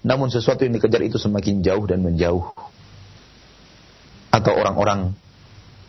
Namun 0.00 0.30
sesuatu 0.32 0.64
yang 0.64 0.78
dikejar 0.78 1.02
itu 1.04 1.18
semakin 1.18 1.60
jauh 1.60 1.84
dan 1.84 2.00
menjauh. 2.00 2.54
Atau 4.30 4.54
orang-orang 4.54 5.12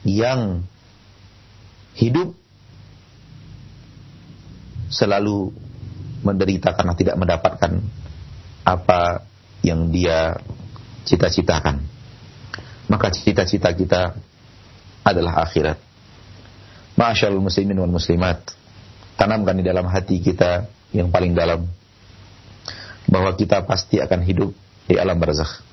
yang 0.02 0.65
hidup 1.93 2.34
selalu 4.89 5.54
menderita 6.26 6.74
karena 6.74 6.97
tidak 6.97 7.16
mendapatkan 7.22 7.80
apa 8.66 9.24
yang 9.62 9.89
dia 9.89 10.38
cita-citakan. 11.05 11.82
Maka 12.89 13.07
cita-cita 13.14 13.72
kita 13.72 14.18
adalah 15.01 15.45
akhirat. 15.47 15.80
Masyaallah 16.99 17.41
muslimin 17.41 17.78
wal 17.80 17.93
muslimat. 17.93 18.43
Tanamkan 19.16 19.57
di 19.57 19.64
dalam 19.66 19.86
hati 19.88 20.20
kita 20.20 20.66
yang 20.91 21.14
paling 21.14 21.32
dalam 21.32 21.66
bahwa 23.07 23.32
kita 23.38 23.64
pasti 23.64 24.01
akan 24.01 24.22
hidup 24.26 24.51
di 24.89 24.97
alam 24.97 25.18
barzakh. 25.18 25.64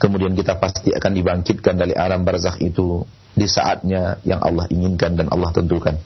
Kemudian 0.00 0.32
kita 0.32 0.56
pasti 0.56 0.94
akan 0.96 1.12
dibangkitkan 1.12 1.76
dari 1.76 1.92
alam 1.92 2.24
barzakh 2.24 2.56
itu 2.64 3.04
di 3.36 3.44
saatnya 3.44 4.18
yang 4.24 4.40
Allah 4.40 4.64
inginkan 4.72 5.16
dan 5.20 5.28
Allah 5.28 5.52
tentukan. 5.52 6.00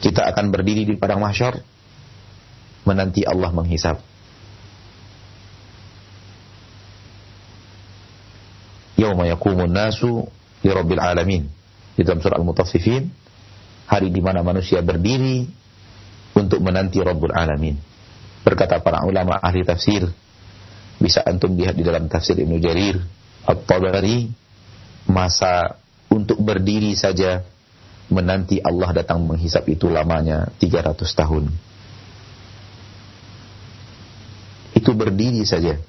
Kita 0.00 0.24
akan 0.32 0.48
berdiri 0.48 0.88
di 0.88 0.94
padang 0.96 1.20
mahsyar 1.20 1.60
menanti 2.88 3.24
Allah 3.24 3.52
menghisap. 3.52 4.13
Yauma 8.94 9.26
yaqumun 9.26 9.70
nasu 9.70 10.26
li 10.62 10.70
rabbil 10.70 11.02
alamin 11.02 11.44
di 11.94 12.02
dalam 12.02 12.18
surah 12.18 12.38
Al-Mutaffifin, 12.38 13.06
hari 13.86 14.10
di 14.10 14.18
mana 14.18 14.42
manusia 14.42 14.82
berdiri 14.82 15.46
untuk 16.34 16.58
menanti 16.58 16.98
Rabbul 16.98 17.30
Alamin. 17.30 17.78
Berkata 18.42 18.82
para 18.82 19.06
ulama 19.06 19.38
ahli 19.38 19.62
tafsir, 19.62 20.04
Bisa 20.94 21.26
antum 21.26 21.58
lihat 21.58 21.74
di 21.74 21.82
dalam 21.82 22.06
tafsir 22.06 22.38
Ibnu 22.38 22.62
Jarir 22.62 23.02
At-Tabari 23.44 24.30
masa 25.10 25.76
untuk 26.06 26.38
berdiri 26.38 26.94
saja 26.94 27.42
menanti 28.08 28.62
Allah 28.62 28.94
datang 28.94 29.26
menghisap 29.26 29.66
itu 29.68 29.90
lamanya 29.90 30.54
300 30.62 30.94
tahun. 31.02 31.50
Itu 34.78 34.94
berdiri 34.94 35.42
saja 35.42 35.82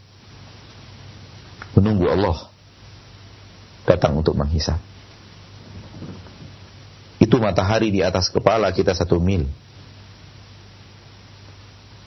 menunggu 1.78 2.10
Allah 2.10 2.50
datang 3.86 4.18
untuk 4.18 4.34
menghisap. 4.34 4.78
Itu 7.22 7.40
matahari 7.40 7.94
di 7.94 8.04
atas 8.04 8.28
kepala 8.28 8.74
kita 8.76 8.92
satu 8.92 9.22
mil. 9.22 9.48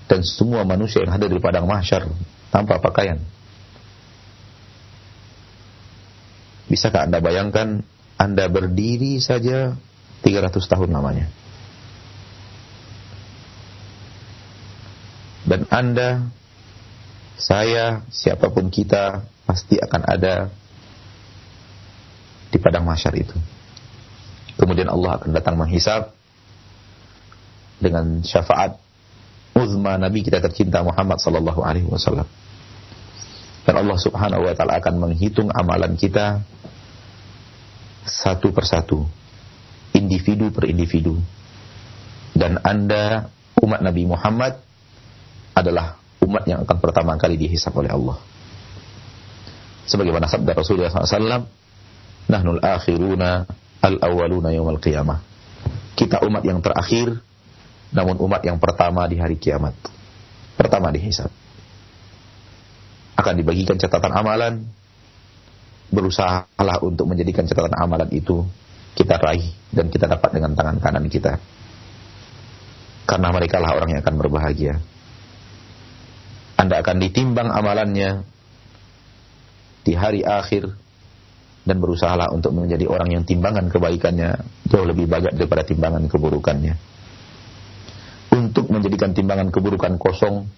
Dan 0.09 0.25
semua 0.25 0.65
manusia 0.65 1.05
yang 1.05 1.15
ada 1.15 1.29
di 1.29 1.37
padang 1.41 1.69
mahsyar 1.69 2.09
tanpa 2.49 2.81
pakaian. 2.81 3.21
Bisakah 6.69 7.09
Anda 7.09 7.19
bayangkan 7.25 7.81
Anda 8.21 8.45
berdiri 8.53 9.21
saja 9.25 9.77
300 10.21 10.53
tahun 10.53 10.93
lamanya. 10.93 11.33
Dan 15.49 15.65
Anda, 15.73 16.29
saya, 17.41 18.05
siapa 18.13 18.53
pun 18.53 18.69
kita 18.69 19.25
pasti 19.49 19.81
akan 19.81 20.03
ada 20.05 20.53
di 22.49 22.57
padang 22.61 22.85
masyar 22.85 23.13
itu. 23.17 23.37
Kemudian 24.59 24.91
Allah 24.91 25.21
akan 25.21 25.31
datang 25.31 25.55
menghisap 25.55 26.11
dengan 27.79 28.25
syafaat 28.27 28.75
uzma 29.55 29.95
Nabi 29.95 30.27
kita 30.27 30.43
tercinta 30.43 30.83
Muhammad 30.83 31.23
sallallahu 31.23 31.61
alaihi 31.63 31.87
wasallam. 31.87 32.27
Dan 33.63 33.75
Allah 33.85 33.99
Subhanahu 34.01 34.49
wa 34.49 34.55
taala 34.57 34.81
akan 34.81 34.95
menghitung 34.97 35.53
amalan 35.53 35.95
kita 35.95 36.41
satu 38.09 38.51
persatu, 38.51 39.05
individu 39.93 40.49
per 40.49 40.67
individu. 40.73 41.21
Dan 42.33 42.57
Anda 42.65 43.29
umat 43.61 43.85
Nabi 43.85 44.09
Muhammad 44.09 44.57
adalah 45.53 46.01
umat 46.25 46.49
yang 46.49 46.65
akan 46.65 46.79
pertama 46.81 47.15
kali 47.21 47.37
dihisap 47.37 47.77
oleh 47.77 47.93
Allah 47.93 48.19
sebagaimana 49.89 50.29
sabda 50.29 50.53
Rasulullah 50.53 50.93
SAW, 50.93 51.49
Nahnul 52.29 52.61
akhiruna 52.61 53.49
al-awwaluna 53.81 54.53
yawmal 54.53 54.79
qiyamah. 54.79 55.25
Kita 55.97 56.23
umat 56.23 56.45
yang 56.45 56.61
terakhir, 56.61 57.19
namun 57.91 58.21
umat 58.21 58.45
yang 58.45 58.61
pertama 58.61 59.09
di 59.09 59.17
hari 59.19 59.41
kiamat. 59.41 59.75
Pertama 60.55 60.93
dihisap. 60.93 61.33
Akan 63.19 63.35
dibagikan 63.35 63.81
catatan 63.81 64.13
amalan, 64.15 64.63
berusahalah 65.89 66.85
untuk 66.85 67.09
menjadikan 67.09 67.49
catatan 67.49 67.75
amalan 67.81 68.07
itu 68.13 68.45
kita 68.95 69.17
raih 69.17 69.49
dan 69.73 69.89
kita 69.89 70.07
dapat 70.07 70.31
dengan 70.37 70.53
tangan 70.55 70.79
kanan 70.79 71.07
kita. 71.09 71.41
Karena 73.09 73.33
mereka 73.33 73.57
lah 73.57 73.73
orang 73.73 73.97
yang 73.97 74.01
akan 74.05 74.17
berbahagia. 74.21 74.75
Anda 76.61 76.83
akan 76.85 76.97
ditimbang 77.01 77.49
amalannya 77.49 78.27
di 79.87 79.93
hari 79.97 80.27
akhir 80.27 80.69
dan 81.69 81.85
berusahalah 81.85 82.33
untuk 82.33 82.57
menjadi 82.57 82.89
orang 82.89 83.13
yang 83.13 83.23
timbangan 83.29 83.69
kebaikannya 83.69 84.41
jauh 84.65 84.89
lebih 84.89 85.05
banyak 85.05 85.37
daripada 85.37 85.69
timbangan 85.69 86.09
keburukannya. 86.09 86.75
Untuk 88.33 88.73
menjadikan 88.73 89.13
timbangan 89.13 89.53
keburukan 89.53 90.01
kosong 90.01 90.49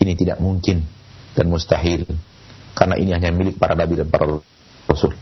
ini 0.00 0.16
tidak 0.16 0.40
mungkin 0.40 0.80
dan 1.36 1.52
mustahil 1.52 2.08
karena 2.72 2.96
ini 2.96 3.12
hanya 3.12 3.30
milik 3.36 3.60
para 3.60 3.76
nabi 3.76 4.00
dan 4.00 4.08
para 4.08 4.40
rasul. 4.88 5.12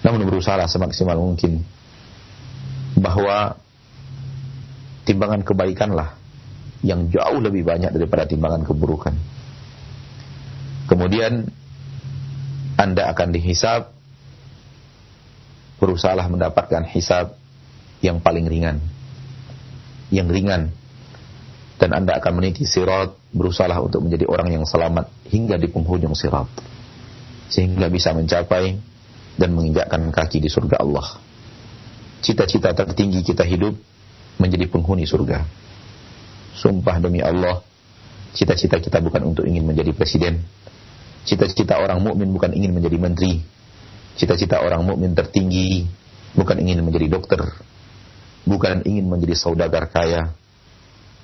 Namun 0.00 0.24
berusahalah 0.26 0.66
semaksimal 0.66 1.20
mungkin 1.20 1.62
bahwa 2.96 3.60
timbangan 5.04 5.44
kebaikanlah 5.44 6.16
yang 6.82 7.12
jauh 7.12 7.38
lebih 7.38 7.62
banyak 7.62 7.94
daripada 7.94 8.26
timbangan 8.26 8.66
keburukan. 8.66 9.14
Kemudian 10.90 11.46
anda 12.74 13.06
akan 13.14 13.30
dihisap, 13.30 13.94
berusahalah 15.82 16.30
mendapatkan 16.30 16.86
hisab 16.94 17.34
yang 17.98 18.22
paling 18.22 18.46
ringan. 18.46 18.78
Yang 20.14 20.28
ringan. 20.30 20.62
Dan 21.82 21.90
Anda 21.98 22.22
akan 22.22 22.38
meniti 22.38 22.62
sirat, 22.62 23.10
berusahalah 23.34 23.82
untuk 23.82 24.06
menjadi 24.06 24.30
orang 24.30 24.54
yang 24.54 24.62
selamat 24.62 25.10
hingga 25.26 25.58
di 25.58 25.66
penghujung 25.66 26.14
sirat. 26.14 26.46
Sehingga 27.50 27.90
bisa 27.90 28.14
mencapai 28.14 28.78
dan 29.34 29.50
menginjakkan 29.50 30.14
kaki 30.14 30.38
di 30.38 30.46
surga 30.46 30.78
Allah. 30.78 31.18
Cita-cita 32.22 32.70
tertinggi 32.70 33.26
kita 33.26 33.42
hidup 33.42 33.74
menjadi 34.38 34.70
penghuni 34.70 35.02
surga. 35.02 35.42
Sumpah 36.54 37.02
demi 37.02 37.18
Allah, 37.18 37.58
cita-cita 38.30 38.78
kita 38.78 39.02
bukan 39.02 39.34
untuk 39.34 39.42
ingin 39.42 39.66
menjadi 39.66 39.90
presiden, 39.90 40.46
Cita-cita 41.22 41.78
orang 41.78 42.02
mukmin 42.02 42.34
bukan 42.34 42.50
ingin 42.50 42.74
menjadi 42.74 42.98
menteri. 42.98 43.38
Cita-cita 44.16 44.60
orang 44.60 44.84
mukmin 44.84 45.16
tertinggi 45.16 45.88
bukan 46.36 46.60
ingin 46.60 46.84
menjadi 46.84 47.08
dokter. 47.08 47.40
Bukan 48.44 48.84
ingin 48.84 49.06
menjadi 49.08 49.38
saudagar 49.38 49.88
kaya. 49.88 50.34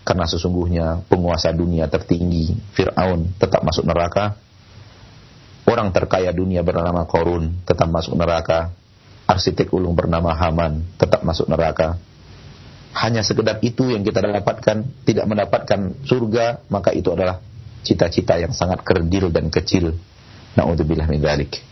Karena 0.06 0.24
sesungguhnya 0.24 1.04
penguasa 1.04 1.52
dunia 1.52 1.84
tertinggi, 1.92 2.56
Fir'aun, 2.72 3.36
tetap 3.36 3.60
masuk 3.60 3.84
neraka. 3.84 4.40
Orang 5.68 5.92
terkaya 5.92 6.32
dunia 6.32 6.64
bernama 6.64 7.04
Korun 7.04 7.60
tetap 7.68 7.92
masuk 7.92 8.16
neraka. 8.16 8.72
Arsitek 9.28 9.68
ulung 9.76 9.92
bernama 9.92 10.32
Haman 10.32 10.96
tetap 10.96 11.20
masuk 11.20 11.44
neraka. 11.52 12.00
Hanya 12.96 13.20
sekedar 13.20 13.60
itu 13.60 13.92
yang 13.92 14.00
kita 14.00 14.24
dapatkan, 14.24 15.04
tidak 15.04 15.28
mendapatkan 15.28 15.92
surga, 16.08 16.64
maka 16.72 16.96
itu 16.96 17.12
adalah 17.12 17.36
cita-cita 17.84 18.40
yang 18.40 18.56
sangat 18.56 18.80
kerdil 18.80 19.28
dan 19.28 19.52
kecil. 19.52 19.92
Na'udzubillah 20.56 21.04
min 21.04 21.20
dzalik. 21.20 21.67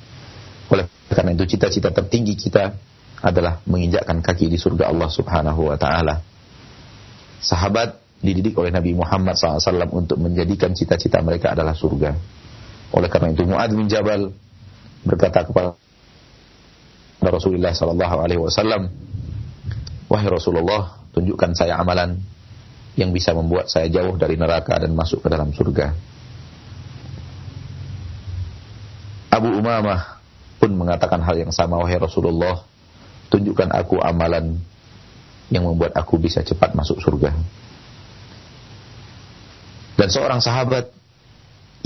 Oleh 0.72 0.86
karena 1.10 1.30
itu 1.32 1.56
cita-cita 1.56 1.94
tertinggi 1.94 2.34
kita 2.34 2.74
adalah 3.22 3.62
menginjakkan 3.64 4.20
kaki 4.20 4.50
di 4.50 4.58
surga 4.60 4.90
Allah 4.92 5.08
Subhanahu 5.08 5.72
wa 5.72 5.76
taala. 5.78 6.20
Sahabat 7.40 8.02
dididik 8.20 8.56
oleh 8.58 8.72
Nabi 8.72 8.96
Muhammad 8.96 9.36
SAW 9.36 9.92
untuk 9.92 10.18
menjadikan 10.18 10.72
cita-cita 10.72 11.20
mereka 11.20 11.52
adalah 11.52 11.76
surga. 11.76 12.16
Oleh 12.96 13.08
karena 13.12 13.32
itu 13.32 13.44
Muad 13.44 13.70
bin 13.72 13.86
Jabal 13.86 14.32
berkata 15.06 15.46
kepada 15.46 15.78
Rasulullah 17.22 17.74
Sallallahu 17.74 18.16
Alaihi 18.22 18.40
Wasallam, 18.40 18.88
wahai 20.06 20.28
Rasulullah, 20.30 21.02
tunjukkan 21.12 21.54
saya 21.54 21.80
amalan 21.80 22.18
yang 22.96 23.12
bisa 23.12 23.36
membuat 23.36 23.68
saya 23.68 23.92
jauh 23.92 24.16
dari 24.16 24.40
neraka 24.40 24.80
dan 24.80 24.96
masuk 24.96 25.20
ke 25.20 25.28
dalam 25.28 25.52
surga. 25.52 25.92
Abu 29.28 29.52
Umamah 29.52 30.15
pun 30.66 30.74
mengatakan 30.74 31.22
hal 31.22 31.38
yang 31.38 31.54
sama, 31.54 31.78
wahai 31.78 32.02
Rasulullah, 32.02 32.66
tunjukkan 33.30 33.70
aku 33.70 34.02
amalan 34.02 34.58
yang 35.54 35.62
membuat 35.62 35.94
aku 35.94 36.18
bisa 36.18 36.42
cepat 36.42 36.74
masuk 36.74 36.98
surga. 36.98 37.30
Dan 39.94 40.08
seorang 40.10 40.42
sahabat 40.42 40.90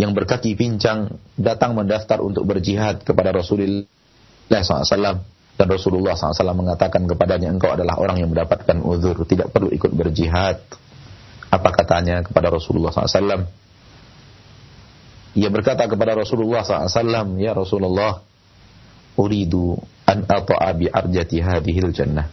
yang 0.00 0.16
berkaki 0.16 0.56
pincang 0.56 1.12
datang 1.36 1.76
mendaftar 1.76 2.24
untuk 2.24 2.48
berjihad 2.48 3.04
kepada 3.04 3.36
Rasulullah 3.36 3.84
SAW 4.48 5.20
dan 5.60 5.66
Rasulullah 5.68 6.16
SAW 6.16 6.56
mengatakan 6.56 7.04
kepadanya 7.04 7.52
engkau 7.52 7.76
adalah 7.76 8.00
orang 8.00 8.16
yang 8.16 8.32
mendapatkan 8.32 8.80
uzur 8.80 9.28
tidak 9.28 9.52
perlu 9.52 9.68
ikut 9.68 9.92
berjihad 9.92 10.56
apa 11.52 11.68
katanya 11.76 12.24
kepada 12.24 12.48
Rasulullah 12.48 12.96
SAW? 12.96 13.44
Ia 15.36 15.46
berkata 15.52 15.86
kepada 15.86 16.16
Rasulullah 16.18 16.64
SAW, 16.66 17.38
Ya 17.38 17.54
Rasulullah, 17.54 18.24
Uridu 19.20 19.76
an 20.08 20.24
ata'a 20.24 20.72
bi 20.72 20.88
arjati 20.88 21.44
hadihil 21.44 21.92
jannah. 21.92 22.24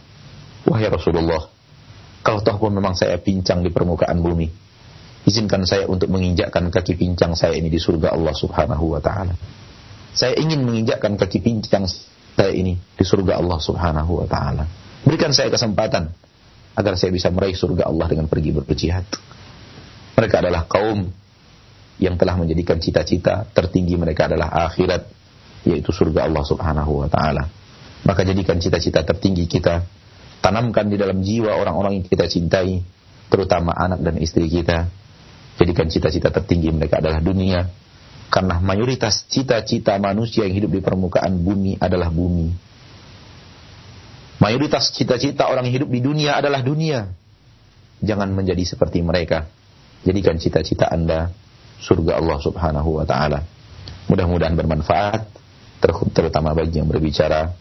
Wahai 0.64 0.88
Rasulullah, 0.88 1.44
kalau 2.24 2.40
toh 2.40 2.56
pun 2.56 2.72
memang 2.72 2.96
saya 2.96 3.20
pincang 3.20 3.60
di 3.60 3.68
permukaan 3.68 4.18
bumi, 4.24 4.48
izinkan 5.28 5.68
saya 5.68 5.84
untuk 5.84 6.08
menginjakkan 6.08 6.72
kaki 6.72 6.96
pincang 6.96 7.36
saya 7.36 7.54
ini 7.60 7.68
di 7.68 7.76
surga 7.76 8.16
Allah 8.16 8.32
Subhanahu 8.32 8.96
wa 8.96 9.00
taala. 9.04 9.36
Saya 10.16 10.34
ingin 10.40 10.64
menginjakkan 10.64 11.14
kaki 11.20 11.44
pincang 11.44 11.84
saya 11.86 12.52
ini 12.56 12.74
di 12.74 13.04
surga 13.04 13.36
Allah 13.38 13.58
Subhanahu 13.60 14.24
wa 14.24 14.26
taala. 14.26 14.64
Berikan 15.04 15.30
saya 15.36 15.52
kesempatan 15.52 16.10
agar 16.74 16.94
saya 16.96 17.12
bisa 17.12 17.28
meraih 17.28 17.54
surga 17.54 17.86
Allah 17.86 18.06
dengan 18.08 18.26
pergi 18.26 18.50
berjihad. 18.54 19.06
Mereka 20.18 20.36
adalah 20.42 20.66
kaum 20.66 21.06
yang 21.98 22.14
telah 22.14 22.38
menjadikan 22.38 22.78
cita-cita 22.78 23.46
tertinggi 23.50 23.98
mereka 23.98 24.30
adalah 24.30 24.70
akhirat 24.70 25.17
yaitu 25.68 25.92
surga 25.92 26.24
Allah 26.24 26.44
Subhanahu 26.48 27.04
wa 27.04 27.08
taala. 27.12 27.44
Maka 28.08 28.24
jadikan 28.24 28.56
cita-cita 28.56 29.04
tertinggi 29.04 29.44
kita 29.44 29.84
tanamkan 30.40 30.88
di 30.88 30.96
dalam 30.96 31.20
jiwa 31.20 31.52
orang-orang 31.58 32.00
yang 32.00 32.06
kita 32.06 32.24
cintai, 32.30 32.80
terutama 33.28 33.74
anak 33.76 34.00
dan 34.00 34.16
istri 34.16 34.48
kita. 34.48 34.88
Jadikan 35.58 35.90
cita-cita 35.90 36.30
tertinggi 36.30 36.70
mereka 36.70 37.02
adalah 37.02 37.18
dunia 37.18 37.66
Karena 38.30 38.60
mayoritas 38.62 39.26
cita-cita 39.26 39.96
manusia 39.96 40.44
yang 40.44 40.54
hidup 40.54 40.70
di 40.70 40.80
permukaan 40.84 41.40
bumi 41.40 41.80
adalah 41.80 42.12
bumi. 42.12 42.52
Mayoritas 44.38 44.92
cita-cita 44.92 45.48
orang 45.48 45.66
yang 45.66 45.82
hidup 45.82 45.90
di 45.90 46.00
dunia 46.04 46.36
adalah 46.36 46.60
dunia. 46.60 47.08
Jangan 48.04 48.30
menjadi 48.30 48.62
seperti 48.68 49.00
mereka. 49.00 49.48
Jadikan 50.04 50.36
cita-cita 50.36 50.92
Anda 50.92 51.32
surga 51.80 52.20
Allah 52.20 52.38
Subhanahu 52.38 53.00
wa 53.00 53.08
taala. 53.08 53.42
Mudah-mudahan 54.12 54.54
bermanfaat 54.54 55.37
terutama 56.12 56.54
bagi 56.54 56.82
yang 56.82 56.90
berbicara 56.90 57.54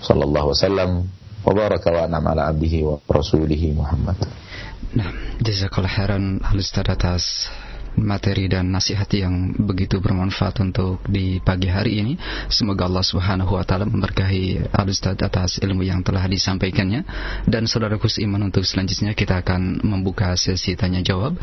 sallallahu 0.00 0.52
wasallam 0.56 1.08
wa 1.44 1.52
baraka 1.52 1.88
wa 1.92 2.04
an'am 2.08 2.24
ala 2.24 2.52
abdihi 2.52 2.84
wa 2.84 3.00
rasulihi 3.08 3.72
Muhammad. 3.76 4.16
Nah, 4.90 5.38
jazakallahu 5.38 5.92
khairan 5.92 6.24
Al-Ustaz 6.42 6.84
atas 6.88 7.24
materi 7.98 8.46
dan 8.46 8.70
nasihat 8.70 9.08
yang 9.10 9.54
begitu 9.66 9.98
bermanfaat 9.98 10.62
untuk 10.62 11.02
di 11.10 11.42
pagi 11.42 11.66
hari 11.66 11.98
ini. 11.98 12.14
Semoga 12.46 12.86
Allah 12.86 13.02
Subhanahu 13.02 13.58
wa 13.58 13.64
taala 13.66 13.88
memberkahi 13.88 14.70
Al 14.70 14.88
atas 14.90 15.58
ilmu 15.58 15.82
yang 15.82 16.04
telah 16.06 16.22
disampaikannya 16.26 17.02
dan 17.50 17.66
saudaraku 17.66 18.06
seiman 18.06 18.46
untuk 18.46 18.62
selanjutnya 18.62 19.16
kita 19.16 19.42
akan 19.42 19.82
membuka 19.82 20.34
sesi 20.38 20.78
tanya 20.78 21.02
jawab. 21.02 21.34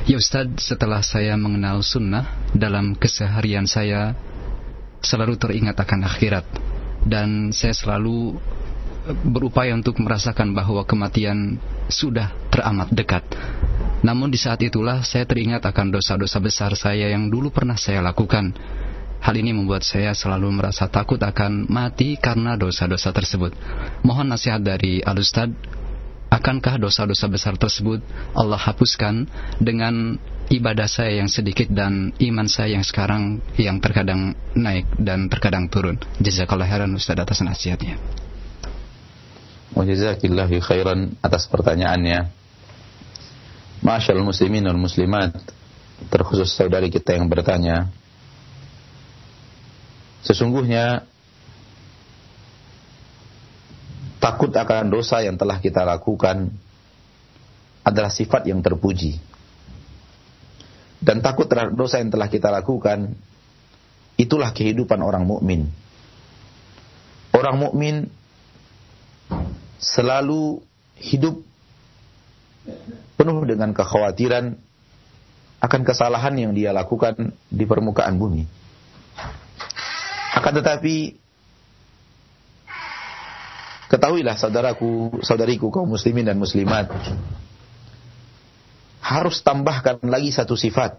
"Ya 0.09 0.17
Ustadz, 0.17 0.73
setelah 0.73 1.05
saya 1.05 1.37
mengenal 1.37 1.85
sunnah 1.85 2.49
dalam 2.57 2.97
keseharian 2.97 3.69
saya 3.69 4.17
selalu 5.05 5.37
teringat 5.37 5.77
akan 5.77 6.01
akhirat 6.01 6.49
dan 7.05 7.53
saya 7.53 7.77
selalu 7.77 8.41
berupaya 9.05 9.73
untuk 9.77 10.01
merasakan 10.01 10.57
bahwa 10.57 10.81
kematian 10.85 11.61
sudah 11.89 12.33
teramat 12.49 12.89
dekat. 12.89 13.23
Namun 14.01 14.29
di 14.29 14.37
saat 14.37 14.61
itulah 14.61 15.01
saya 15.01 15.25
teringat 15.25 15.65
akan 15.65 15.93
dosa-dosa 15.93 16.37
besar 16.41 16.71
saya 16.77 17.09
yang 17.13 17.29
dulu 17.29 17.49
pernah 17.49 17.77
saya 17.77 18.01
lakukan. 18.01 18.53
Hal 19.21 19.33
ini 19.41 19.57
membuat 19.57 19.81
saya 19.81 20.13
selalu 20.13 20.53
merasa 20.53 20.85
takut 20.85 21.17
akan 21.17 21.65
mati 21.65 22.13
karena 22.13 22.53
dosa-dosa 22.53 23.09
tersebut. 23.09 23.57
Mohon 24.05 24.37
nasihat 24.37 24.61
dari 24.61 25.01
Al-Ustad, 25.01 25.49
akankah 26.29 26.77
dosa-dosa 26.77 27.25
besar 27.25 27.57
tersebut 27.57 28.05
Allah 28.37 28.61
hapuskan 28.61 29.25
dengan 29.57 30.21
ibadah 30.53 30.85
saya 30.85 31.25
yang 31.25 31.29
sedikit 31.31 31.65
dan 31.73 32.13
iman 32.21 32.45
saya 32.45 32.77
yang 32.77 32.85
sekarang 32.85 33.41
yang 33.57 33.81
terkadang 33.81 34.37
naik 34.53 34.85
dan 35.01 35.25
terkadang 35.25 35.73
turun. 35.73 35.97
Jazakallah 36.21 36.69
khairan 36.69 36.93
Ustaz 36.93 37.17
atas 37.17 37.41
nasihatnya. 37.41 38.24
Wajazakillahi 39.76 40.63
khairan 40.63 41.19
atas 41.19 41.51
pertanyaannya. 41.51 42.32
Masyaallah 43.84 44.23
muslimin 44.23 44.63
dan 44.63 44.80
muslimat, 44.80 45.36
terkhusus 46.07 46.47
saudari 46.55 46.88
kita 46.88 47.19
yang 47.19 47.28
bertanya. 47.28 47.91
Sesungguhnya 50.23 51.03
takut 54.23 54.49
akan 54.49 54.89
dosa 54.89 55.21
yang 55.21 55.36
telah 55.36 55.59
kita 55.59 55.84
lakukan 55.84 56.49
adalah 57.86 58.09
sifat 58.09 58.47
yang 58.49 58.63
terpuji. 58.63 59.19
Dan 61.03 61.21
takut 61.21 61.45
terhadap 61.45 61.78
dosa 61.78 62.01
yang 62.01 62.09
telah 62.09 62.32
kita 62.32 62.49
lakukan 62.49 63.13
itulah 64.17 64.49
kehidupan 64.55 65.03
orang 65.03 65.28
mukmin. 65.28 65.69
Orang 67.36 67.59
mukmin 67.61 68.09
selalu 69.80 70.63
hidup 70.99 71.41
penuh 73.15 73.39
dengan 73.45 73.71
kekhawatiran 73.71 74.57
akan 75.61 75.82
kesalahan 75.82 76.36
yang 76.38 76.51
dia 76.53 76.76
lakukan 76.76 77.34
di 77.49 77.65
permukaan 77.65 78.21
bumi. 78.21 78.45
Akan 80.36 80.51
tetapi 80.51 81.15
ketahuilah 83.88 84.36
saudaraku, 84.36 85.23
saudariku 85.23 85.71
kaum 85.71 85.89
muslimin 85.89 86.28
dan 86.28 86.38
muslimat 86.38 86.91
harus 89.05 89.39
tambahkan 89.45 90.01
lagi 90.05 90.34
satu 90.34 90.57
sifat. 90.57 90.97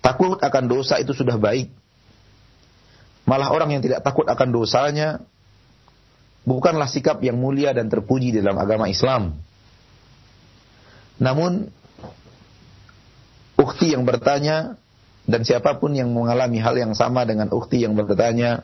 Takut 0.00 0.38
akan 0.38 0.64
dosa 0.70 0.96
itu 1.02 1.12
sudah 1.12 1.36
baik. 1.36 1.68
Malah 3.26 3.50
orang 3.50 3.74
yang 3.74 3.82
tidak 3.82 4.06
takut 4.06 4.24
akan 4.24 4.48
dosanya 4.54 5.18
bukanlah 6.46 6.86
sikap 6.86 7.18
yang 7.20 7.36
mulia 7.36 7.74
dan 7.74 7.90
terpuji 7.90 8.30
dalam 8.30 8.54
agama 8.56 8.86
Islam. 8.86 9.34
Namun, 11.18 11.66
ukti 13.58 13.92
yang 13.92 14.06
bertanya 14.06 14.78
dan 15.26 15.42
siapa 15.42 15.82
pun 15.82 15.90
yang 15.90 16.14
mengalami 16.14 16.62
hal 16.62 16.78
yang 16.78 16.94
sama 16.94 17.26
dengan 17.26 17.50
ukti 17.50 17.82
yang 17.82 17.98
bertanya, 17.98 18.62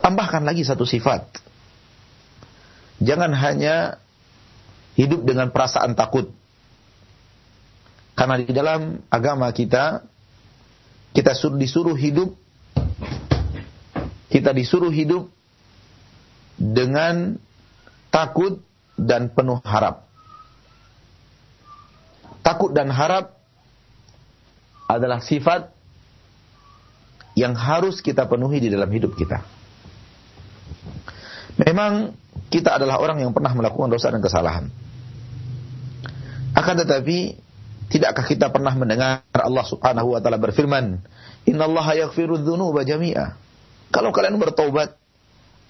tambahkan 0.00 0.48
lagi 0.48 0.64
satu 0.64 0.88
sifat. 0.88 1.28
Jangan 3.04 3.36
hanya 3.36 4.00
hidup 4.96 5.28
dengan 5.28 5.52
perasaan 5.52 5.92
takut. 5.92 6.32
Karena 8.16 8.40
di 8.40 8.48
dalam 8.54 9.02
agama 9.10 9.50
kita, 9.50 10.06
kita 11.12 11.34
disuruh 11.58 11.98
hidup, 11.98 12.32
kita 14.30 14.54
disuruh 14.54 14.94
hidup 14.94 15.33
dengan 16.58 17.38
takut 18.10 18.62
dan 18.94 19.30
penuh 19.30 19.58
harap. 19.66 20.06
Takut 22.44 22.70
dan 22.70 22.92
harap 22.92 23.34
adalah 24.86 25.18
sifat 25.24 25.72
yang 27.34 27.56
harus 27.58 27.98
kita 27.98 28.30
penuhi 28.30 28.62
di 28.62 28.68
dalam 28.70 28.86
hidup 28.92 29.16
kita. 29.18 29.42
Memang 31.58 32.14
kita 32.50 32.78
adalah 32.78 32.98
orang 32.98 33.22
yang 33.22 33.34
pernah 33.34 33.54
melakukan 33.54 33.90
dosa 33.90 34.10
dan 34.10 34.22
kesalahan. 34.22 34.70
Akan 36.54 36.78
tetapi, 36.78 37.34
tidakkah 37.90 38.22
kita 38.26 38.50
pernah 38.54 38.74
mendengar 38.78 39.26
Allah 39.34 39.66
Subhanahu 39.66 40.14
wa 40.14 40.22
taala 40.22 40.38
berfirman, 40.38 41.02
"Innallaha 41.50 41.98
yaghfiru 41.98 42.38
dzunuba 42.38 42.86
jami'a." 42.86 43.34
Kalau 43.90 44.14
kalian 44.14 44.38
bertobat, 44.38 44.94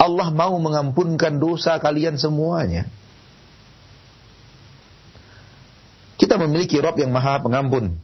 Allah 0.04 0.28
mau 0.28 0.60
mengampunkan 0.60 1.40
dosa 1.40 1.80
kalian 1.80 2.20
semuanya. 2.20 2.84
Kita 6.20 6.36
memiliki 6.36 6.76
Rob 6.78 7.00
yang 7.00 7.10
maha 7.10 7.40
pengampun. 7.40 7.96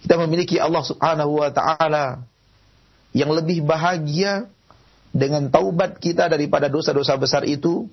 Kita 0.00 0.16
memiliki 0.16 0.56
Allah 0.56 0.80
subhanahu 0.80 1.44
wa 1.44 1.52
ta'ala 1.52 2.24
yang 3.12 3.30
lebih 3.30 3.60
bahagia 3.62 4.48
dengan 5.12 5.52
taubat 5.52 6.00
kita 6.00 6.32
daripada 6.32 6.72
dosa-dosa 6.72 7.20
besar 7.20 7.44
itu, 7.44 7.84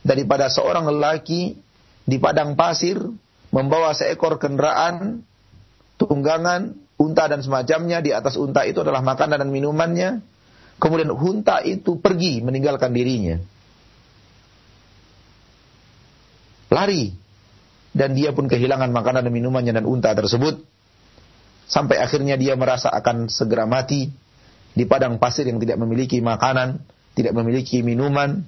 daripada 0.00 0.48
seorang 0.48 0.88
lelaki 0.88 1.60
di 2.08 2.16
padang 2.16 2.56
pasir 2.56 2.96
membawa 3.52 3.92
seekor 3.92 4.40
kendaraan, 4.40 5.20
tunggangan, 6.00 6.74
unta 6.96 7.28
dan 7.28 7.44
semacamnya, 7.44 8.00
di 8.00 8.14
atas 8.14 8.38
unta 8.40 8.64
itu 8.64 8.80
adalah 8.80 9.04
makanan 9.04 9.42
dan 9.42 9.50
minumannya, 9.52 10.22
Kemudian 10.80 11.12
hunta 11.12 11.60
itu 11.60 12.00
pergi 12.00 12.40
meninggalkan 12.40 12.90
dirinya. 12.96 13.36
Lari. 16.72 17.12
Dan 17.90 18.14
dia 18.14 18.30
pun 18.30 18.46
kehilangan 18.46 18.94
makanan 18.94 19.26
dan 19.26 19.34
minumannya 19.34 19.74
dan 19.74 19.84
unta 19.84 20.14
tersebut. 20.14 20.62
Sampai 21.66 21.98
akhirnya 21.98 22.38
dia 22.38 22.54
merasa 22.54 22.88
akan 22.90 23.26
segera 23.26 23.66
mati 23.66 24.08
di 24.70 24.86
padang 24.86 25.18
pasir 25.18 25.46
yang 25.50 25.58
tidak 25.58 25.76
memiliki 25.82 26.22
makanan, 26.22 26.78
tidak 27.18 27.34
memiliki 27.34 27.82
minuman, 27.82 28.46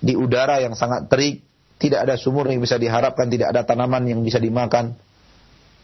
di 0.00 0.16
udara 0.16 0.60
yang 0.64 0.72
sangat 0.72 1.08
terik, 1.12 1.44
tidak 1.76 2.08
ada 2.08 2.16
sumur 2.16 2.48
yang 2.48 2.60
bisa 2.60 2.80
diharapkan, 2.80 3.28
tidak 3.28 3.52
ada 3.52 3.68
tanaman 3.68 4.08
yang 4.08 4.20
bisa 4.24 4.40
dimakan. 4.40 4.96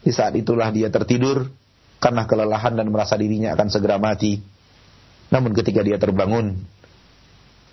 Di 0.01 0.09
saat 0.09 0.33
itulah 0.33 0.73
dia 0.73 0.89
tertidur 0.89 1.49
karena 2.01 2.25
kelelahan 2.25 2.73
dan 2.73 2.89
merasa 2.89 3.13
dirinya 3.13 3.53
akan 3.53 3.67
segera 3.69 4.01
mati. 4.01 4.41
Namun 5.31 5.55
ketika 5.55 5.79
dia 5.81 5.95
terbangun, 5.95 6.59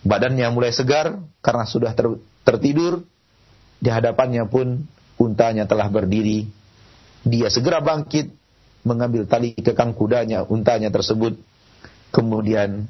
badannya 0.07 0.47
mulai 0.55 0.71
segar 0.71 1.19
karena 1.43 1.67
sudah 1.67 1.93
ter, 1.93 2.07
tertidur, 2.47 3.03
di 3.83 3.91
hadapannya 3.91 4.47
pun 4.47 4.87
untanya 5.19 5.67
telah 5.67 5.91
berdiri. 5.91 6.47
Dia 7.27 7.51
segera 7.51 7.83
bangkit, 7.83 8.31
mengambil 8.87 9.27
tali 9.27 9.59
kekang 9.59 9.93
kudanya, 9.93 10.47
untanya 10.47 10.89
tersebut. 10.95 11.35
Kemudian, 12.15 12.87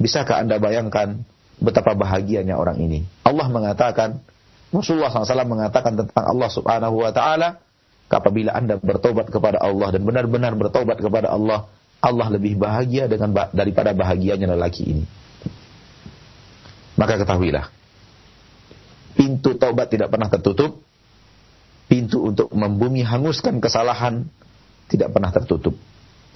bisakah 0.00 0.42
Anda 0.42 0.56
bayangkan 0.56 1.22
betapa 1.60 1.92
bahagianya 1.92 2.56
orang 2.56 2.80
ini? 2.80 3.04
Allah 3.22 3.46
mengatakan, 3.52 4.24
Rasulullah 4.72 5.12
SAW 5.12 5.46
mengatakan 5.46 5.94
tentang 5.94 6.24
Allah 6.24 6.50
Subhanahu 6.50 7.04
wa 7.04 7.12
taala, 7.12 7.62
apabila 8.08 8.56
Anda 8.56 8.80
bertobat 8.80 9.28
kepada 9.30 9.60
Allah 9.60 9.92
dan 9.94 10.02
benar-benar 10.02 10.56
bertobat 10.56 10.98
kepada 10.98 11.30
Allah, 11.30 11.68
Allah 12.06 12.30
lebih 12.30 12.54
bahagia 12.54 13.10
dengan 13.10 13.34
daripada 13.50 13.90
bahagianya 13.90 14.54
lelaki 14.54 14.86
ini. 14.86 15.04
Maka 16.94 17.18
ketahuilah, 17.18 17.66
pintu 19.18 19.58
taubat 19.58 19.90
tidak 19.90 20.14
pernah 20.14 20.30
tertutup, 20.30 20.80
pintu 21.90 22.30
untuk 22.30 22.48
membumi 22.54 23.02
hanguskan 23.02 23.58
kesalahan 23.58 24.22
tidak 24.86 25.10
pernah 25.10 25.34
tertutup. 25.34 25.74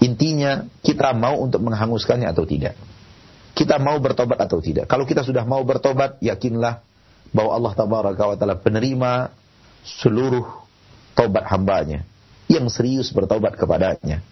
Intinya 0.03 0.67
kita 0.83 1.15
mau 1.15 1.39
untuk 1.39 1.63
menghanguskannya 1.63 2.27
atau 2.27 2.43
tidak. 2.45 2.75
Kita 3.55 3.79
mau 3.79 4.01
bertobat 4.01 4.41
atau 4.41 4.59
tidak. 4.59 4.89
Kalau 4.91 5.05
kita 5.05 5.23
sudah 5.23 5.45
mau 5.45 5.61
bertobat, 5.63 6.19
yakinlah 6.25 6.83
bahwa 7.31 7.51
Allah 7.55 7.73
tabaraka 7.77 8.25
wa 8.27 8.37
taala 8.37 8.57
penerima 8.59 9.31
seluruh 9.87 10.45
taubat 11.15 11.47
hambanya 11.47 12.03
yang 12.51 12.67
serius 12.67 13.15
bertobat 13.15 13.55
kepadanya. 13.55 14.25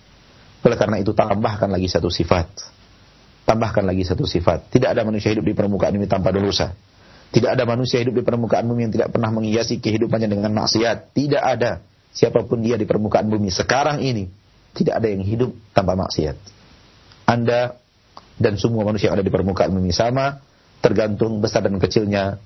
Oleh 0.64 0.76
karena 0.78 0.98
itu 0.98 1.14
tambahkan 1.14 1.70
lagi 1.70 1.86
satu 1.86 2.10
sifat. 2.10 2.46
Tambahkan 3.46 3.86
lagi 3.86 4.02
satu 4.04 4.26
sifat. 4.26 4.68
Tidak 4.68 4.90
ada 4.90 5.06
manusia 5.06 5.32
hidup 5.32 5.46
di 5.46 5.54
permukaan 5.54 5.94
bumi 5.94 6.10
tanpa 6.10 6.34
dosa. 6.34 6.74
Tidak 7.28 7.50
ada 7.52 7.64
manusia 7.68 8.00
hidup 8.00 8.16
di 8.16 8.24
permukaan 8.24 8.64
bumi 8.64 8.88
yang 8.88 8.92
tidak 8.92 9.08
pernah 9.12 9.28
menghiasi 9.32 9.80
kehidupannya 9.80 10.28
dengan 10.28 10.52
maksiat. 10.52 11.12
Tidak 11.12 11.42
ada 11.42 11.84
siapa 12.12 12.44
pun 12.44 12.64
dia 12.64 12.76
di 12.80 12.88
permukaan 12.88 13.28
bumi 13.28 13.52
sekarang 13.52 14.00
ini. 14.00 14.28
Tidak 14.72 14.92
ada 14.92 15.08
yang 15.08 15.24
hidup 15.24 15.52
tanpa 15.72 15.96
maksiat. 15.96 16.36
Anda 17.28 17.76
dan 18.38 18.54
semua 18.56 18.86
manusia 18.86 19.12
yang 19.12 19.20
ada 19.20 19.26
di 19.26 19.32
permukaan 19.32 19.74
bumi 19.74 19.92
sama, 19.92 20.40
tergantung 20.80 21.42
besar 21.42 21.66
dan 21.66 21.76
kecilnya 21.76 22.38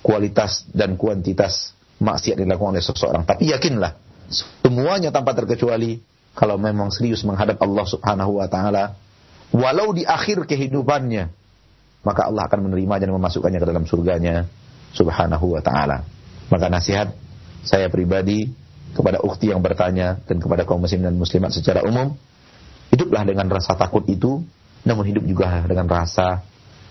kualitas 0.00 0.68
dan 0.70 0.94
kuantitas 1.00 1.74
maksiat 1.98 2.40
dilakukan 2.40 2.76
oleh 2.76 2.84
seseorang. 2.84 3.24
Tapi 3.26 3.50
yakinlah, 3.52 3.96
semuanya 4.28 5.10
tanpa 5.10 5.32
terkecuali 5.36 6.00
kalau 6.34 6.58
memang 6.58 6.90
serius 6.90 7.22
menghadap 7.22 7.62
Allah 7.62 7.86
Subhanahu 7.86 8.42
wa 8.42 8.46
taala, 8.50 8.98
walau 9.54 9.94
di 9.94 10.02
akhir 10.02 10.46
kehidupannya, 10.50 11.30
maka 12.02 12.26
Allah 12.26 12.50
akan 12.50 12.70
menerimanya 12.70 13.08
dan 13.08 13.14
memasukkannya 13.16 13.60
ke 13.62 13.68
dalam 13.70 13.84
surganya 13.86 14.50
Subhanahu 14.94 15.54
wa 15.54 15.62
taala. 15.62 16.02
Maka 16.50 16.66
nasihat 16.68 17.14
saya 17.64 17.88
pribadi 17.88 18.50
kepada 18.94 19.22
ukti 19.22 19.50
yang 19.50 19.62
bertanya 19.64 20.20
dan 20.26 20.38
kepada 20.38 20.68
kaum 20.68 20.82
muslim 20.82 21.02
dan 21.02 21.16
muslimat 21.16 21.50
secara 21.50 21.82
umum, 21.86 22.14
hiduplah 22.90 23.26
dengan 23.26 23.48
rasa 23.50 23.74
takut 23.74 24.04
itu, 24.10 24.42
namun 24.84 25.06
hidup 25.08 25.24
juga 25.26 25.64
dengan 25.66 25.88
rasa 25.88 26.44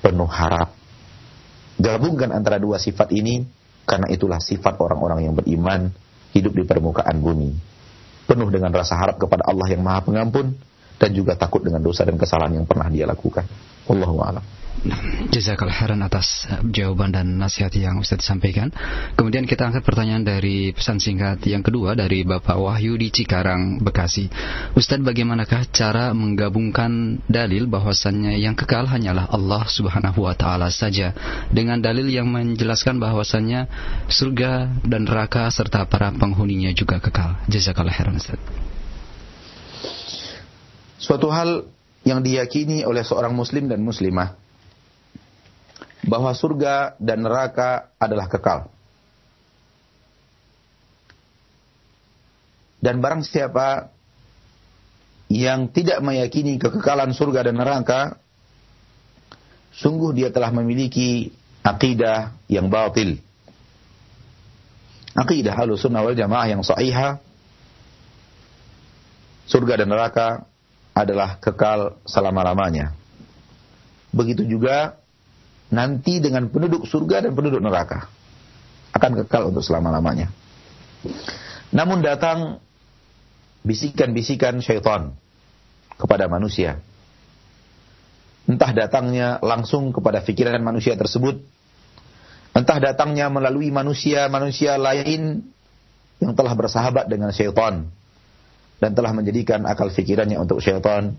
penuh 0.03 0.27
harap 0.27 0.83
Gabungkan 1.81 2.29
antara 2.29 2.61
dua 2.61 2.77
sifat 2.77 3.09
ini 3.17 3.41
karena 3.83 4.05
itulah 4.13 4.37
sifat 4.37 4.77
orang-orang 4.77 5.25
yang 5.25 5.33
beriman 5.33 5.89
hidup 6.31 6.53
di 6.53 6.63
permukaan 6.69 7.17
bumi. 7.17 7.51
Penuh 8.23 8.47
dengan 8.47 8.71
rasa 8.71 8.95
harap 8.95 9.19
kepada 9.19 9.43
Allah 9.45 9.67
yang 9.67 9.83
Maha 9.83 10.01
Pengampun 10.03 10.55
dan 10.95 11.09
juga 11.11 11.35
takut 11.35 11.59
dengan 11.59 11.83
dosa 11.83 12.07
dan 12.07 12.15
kesalahan 12.15 12.63
yang 12.63 12.65
pernah 12.65 12.87
dia 12.87 13.03
lakukan. 13.03 13.43
Wallahu. 13.87 14.62
Jazakallah 15.31 15.71
khairan 15.71 16.03
atas 16.03 16.43
eh, 16.51 16.59
jawaban 16.75 17.15
dan 17.15 17.39
nasihat 17.39 17.71
yang 17.71 18.03
Ustaz 18.03 18.27
sampaikan. 18.27 18.67
Kemudian 19.15 19.47
kita 19.47 19.63
angkat 19.63 19.87
pertanyaan 19.87 20.27
dari 20.27 20.75
pesan 20.75 20.99
singkat 20.99 21.39
yang 21.47 21.63
kedua 21.63 21.95
dari 21.95 22.27
Bapak 22.27 22.59
Wahyu 22.59 22.99
di 22.99 23.07
Cikarang, 23.07 23.79
Bekasi. 23.79 24.27
Ustaz, 24.75 24.99
bagaimanakah 24.99 25.71
cara 25.71 26.11
menggabungkan 26.11 27.23
dalil 27.31 27.71
bahwasannya 27.71 28.35
yang 28.43 28.59
kekal 28.59 28.83
hanyalah 28.83 29.31
Allah 29.31 29.63
Subhanahu 29.71 30.27
wa 30.27 30.35
taala 30.35 30.67
saja 30.67 31.15
dengan 31.47 31.79
dalil 31.79 32.11
yang 32.11 32.27
menjelaskan 32.27 32.99
bahwasannya 32.99 33.71
surga 34.11 34.83
dan 34.83 35.07
neraka 35.07 35.47
serta 35.47 35.87
para 35.87 36.11
penghuninya 36.11 36.75
juga 36.75 36.99
kekal. 36.99 37.39
Jazakallah 37.47 37.95
khairan 37.95 38.19
Ustaz. 38.19 38.41
Suatu 40.99 41.31
hal 41.31 41.67
yang 42.03 42.19
diyakini 42.19 42.83
oleh 42.83 43.03
seorang 43.03 43.31
muslim 43.31 43.71
dan 43.71 43.79
muslimah 43.79 44.42
bahwa 46.03 46.35
surga 46.35 46.99
dan 46.99 47.23
neraka 47.23 47.91
adalah 47.95 48.27
kekal. 48.27 48.67
Dan 52.83 52.99
barang 52.99 53.23
siapa 53.23 53.87
yang 55.31 55.71
tidak 55.71 56.03
meyakini 56.03 56.59
kekekalan 56.59 57.15
surga 57.15 57.47
dan 57.47 57.55
neraka, 57.55 58.19
sungguh 59.71 60.11
dia 60.11 60.29
telah 60.29 60.51
memiliki 60.51 61.31
akidah 61.63 62.35
yang 62.51 62.67
batil. 62.67 63.23
Akidah 65.15 65.55
sunnah 65.79 66.03
wal 66.03 66.17
jamaah 66.17 66.47
yang 66.51 66.59
sahihah, 66.59 67.23
surga 69.47 69.85
dan 69.85 69.87
neraka 69.87 70.43
adalah 70.91 71.39
kekal 71.39 71.97
selama-lamanya. 72.03 72.91
Begitu 74.13 74.45
juga 74.45 75.02
nanti 75.73 76.21
dengan 76.21 76.47
penduduk 76.53 76.85
surga 76.85 77.25
dan 77.25 77.33
penduduk 77.33 77.59
neraka. 77.59 78.05
Akan 78.93 79.17
kekal 79.17 79.49
untuk 79.49 79.65
selama-lamanya. 79.65 80.29
Namun 81.73 82.05
datang 82.05 82.61
bisikan-bisikan 83.65 84.61
syaitan 84.61 85.17
kepada 85.97 86.29
manusia. 86.29 86.77
Entah 88.45 88.69
datangnya 88.75 89.41
langsung 89.41 89.89
kepada 89.89 90.21
pikiran 90.21 90.61
manusia 90.61 90.93
tersebut, 90.93 91.41
entah 92.53 92.77
datangnya 92.77 93.33
melalui 93.33 93.73
manusia-manusia 93.73 94.77
lain 94.77 95.41
yang 96.21 96.33
telah 96.37 96.53
bersahabat 96.53 97.09
dengan 97.09 97.33
syaitan 97.33 97.89
dan 98.77 98.91
telah 98.93 99.15
menjadikan 99.15 99.63
akal 99.65 99.89
pikirannya 99.89 100.37
untuk 100.37 100.61
syaitan. 100.61 101.17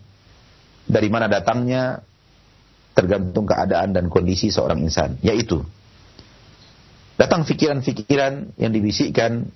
Dari 0.84 1.08
mana 1.08 1.32
datangnya 1.32 2.04
tergantung 2.94 3.44
keadaan 3.44 3.90
dan 3.90 4.06
kondisi 4.06 4.54
seorang 4.54 4.78
insan, 4.80 5.18
yaitu 5.20 5.66
datang 7.18 7.42
fikiran-fikiran 7.42 8.54
yang 8.56 8.72
dibisikkan 8.72 9.50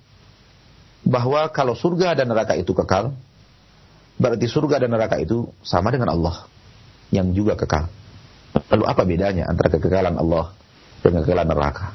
bahwa 1.07 1.47
kalau 1.55 1.73
surga 1.73 2.19
dan 2.19 2.27
neraka 2.27 2.59
itu 2.59 2.75
kekal, 2.75 3.15
berarti 4.19 4.45
surga 4.51 4.83
dan 4.83 4.91
neraka 4.91 5.15
itu 5.17 5.47
sama 5.63 5.89
dengan 5.89 6.11
Allah 6.11 6.45
yang 7.09 7.31
juga 7.31 7.55
kekal. 7.55 7.87
Lalu 8.69 8.83
apa 8.85 9.01
bedanya 9.07 9.47
antara 9.47 9.71
kekekalan 9.71 10.19
Allah 10.19 10.51
dengan 10.99 11.23
kekekalan 11.23 11.47
neraka? 11.47 11.85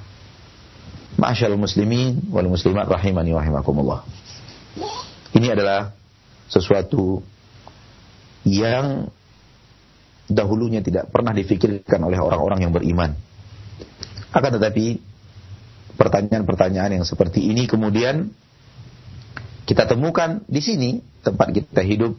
Ma'asyal 1.14 1.55
muslimin 1.55 2.26
wal 2.32 2.51
muslimat 2.51 2.90
rahimani 2.90 3.36
wa 3.36 3.40
rahimakumullah. 3.45 4.01
Ini 5.36 5.55
adalah 5.55 5.95
sesuatu 6.51 7.22
yang 8.47 9.09
dahulunya 10.29 10.81
tidak 10.81 11.12
pernah 11.12 11.37
difikirkan 11.37 12.01
oleh 12.05 12.16
orang-orang 12.16 12.64
yang 12.64 12.72
beriman. 12.72 13.12
Akan 14.35 14.51
tetapi 14.57 14.99
pertanyaan-pertanyaan 15.95 17.01
yang 17.01 17.07
seperti 17.07 17.45
ini 17.45 17.70
kemudian 17.70 18.33
kita 19.64 19.87
temukan 19.87 20.43
di 20.51 20.61
sini 20.61 20.91
tempat 21.22 21.55
kita 21.55 21.81
hidup 21.81 22.12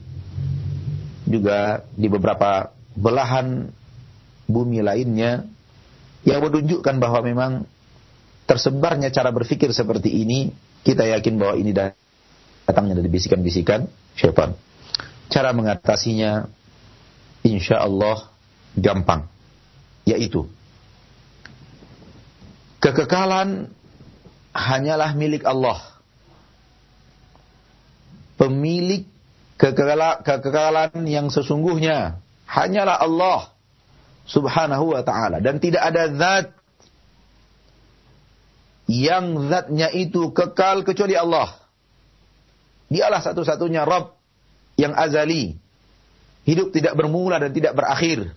juga 1.28 1.84
di 1.93 2.08
beberapa 2.08 2.72
belahan 2.95 3.70
bumi 4.47 4.80
lainnya 4.80 5.45
yang 6.26 6.41
menunjukkan 6.41 6.95
bahwa 6.97 7.20
memang 7.22 7.51
tersebarnya 8.45 9.10
cara 9.10 9.34
berpikir 9.34 9.70
seperti 9.74 10.10
ini 10.10 10.53
kita 10.86 11.06
yakin 11.06 11.38
bahwa 11.38 11.58
ini 11.58 11.74
datangnya 11.74 12.97
dari 12.97 13.10
bisikan-bisikan 13.10 13.89
syaitan. 14.14 14.53
Cara 15.30 15.49
mengatasinya 15.53 16.45
insya 17.46 17.86
Allah 17.86 18.28
gampang. 18.74 19.30
Yaitu, 20.10 20.50
kekekalan 22.82 23.70
hanyalah 24.54 25.14
milik 25.14 25.46
Allah. 25.46 25.82
Pemilik 28.36 29.08
kekekalan 29.56 30.91
yang 31.08 31.32
sesungguhnya 31.32 32.20
hanyalah 32.50 33.00
Allah 33.00 33.56
subhanahu 34.28 34.91
wa 34.91 35.02
ta'ala. 35.02 35.39
Dan 35.39 35.62
tidak 35.64 35.82
ada 35.86 36.04
zat 36.12 36.46
yang 38.86 39.50
zatnya 39.50 39.89
itu 39.96 40.30
kekal 40.36 40.86
kecuali 40.86 41.18
Allah. 41.18 41.58
Dialah 42.86 43.22
satu-satunya 43.26 43.82
Rabb 43.82 44.14
yang 44.78 44.93
azali, 44.93 45.58
Hidup 46.46 46.70
tidak 46.70 46.93
bermula 46.93 47.41
dan 47.41 47.50
tidak 47.50 47.74
berakhir. 47.74 48.30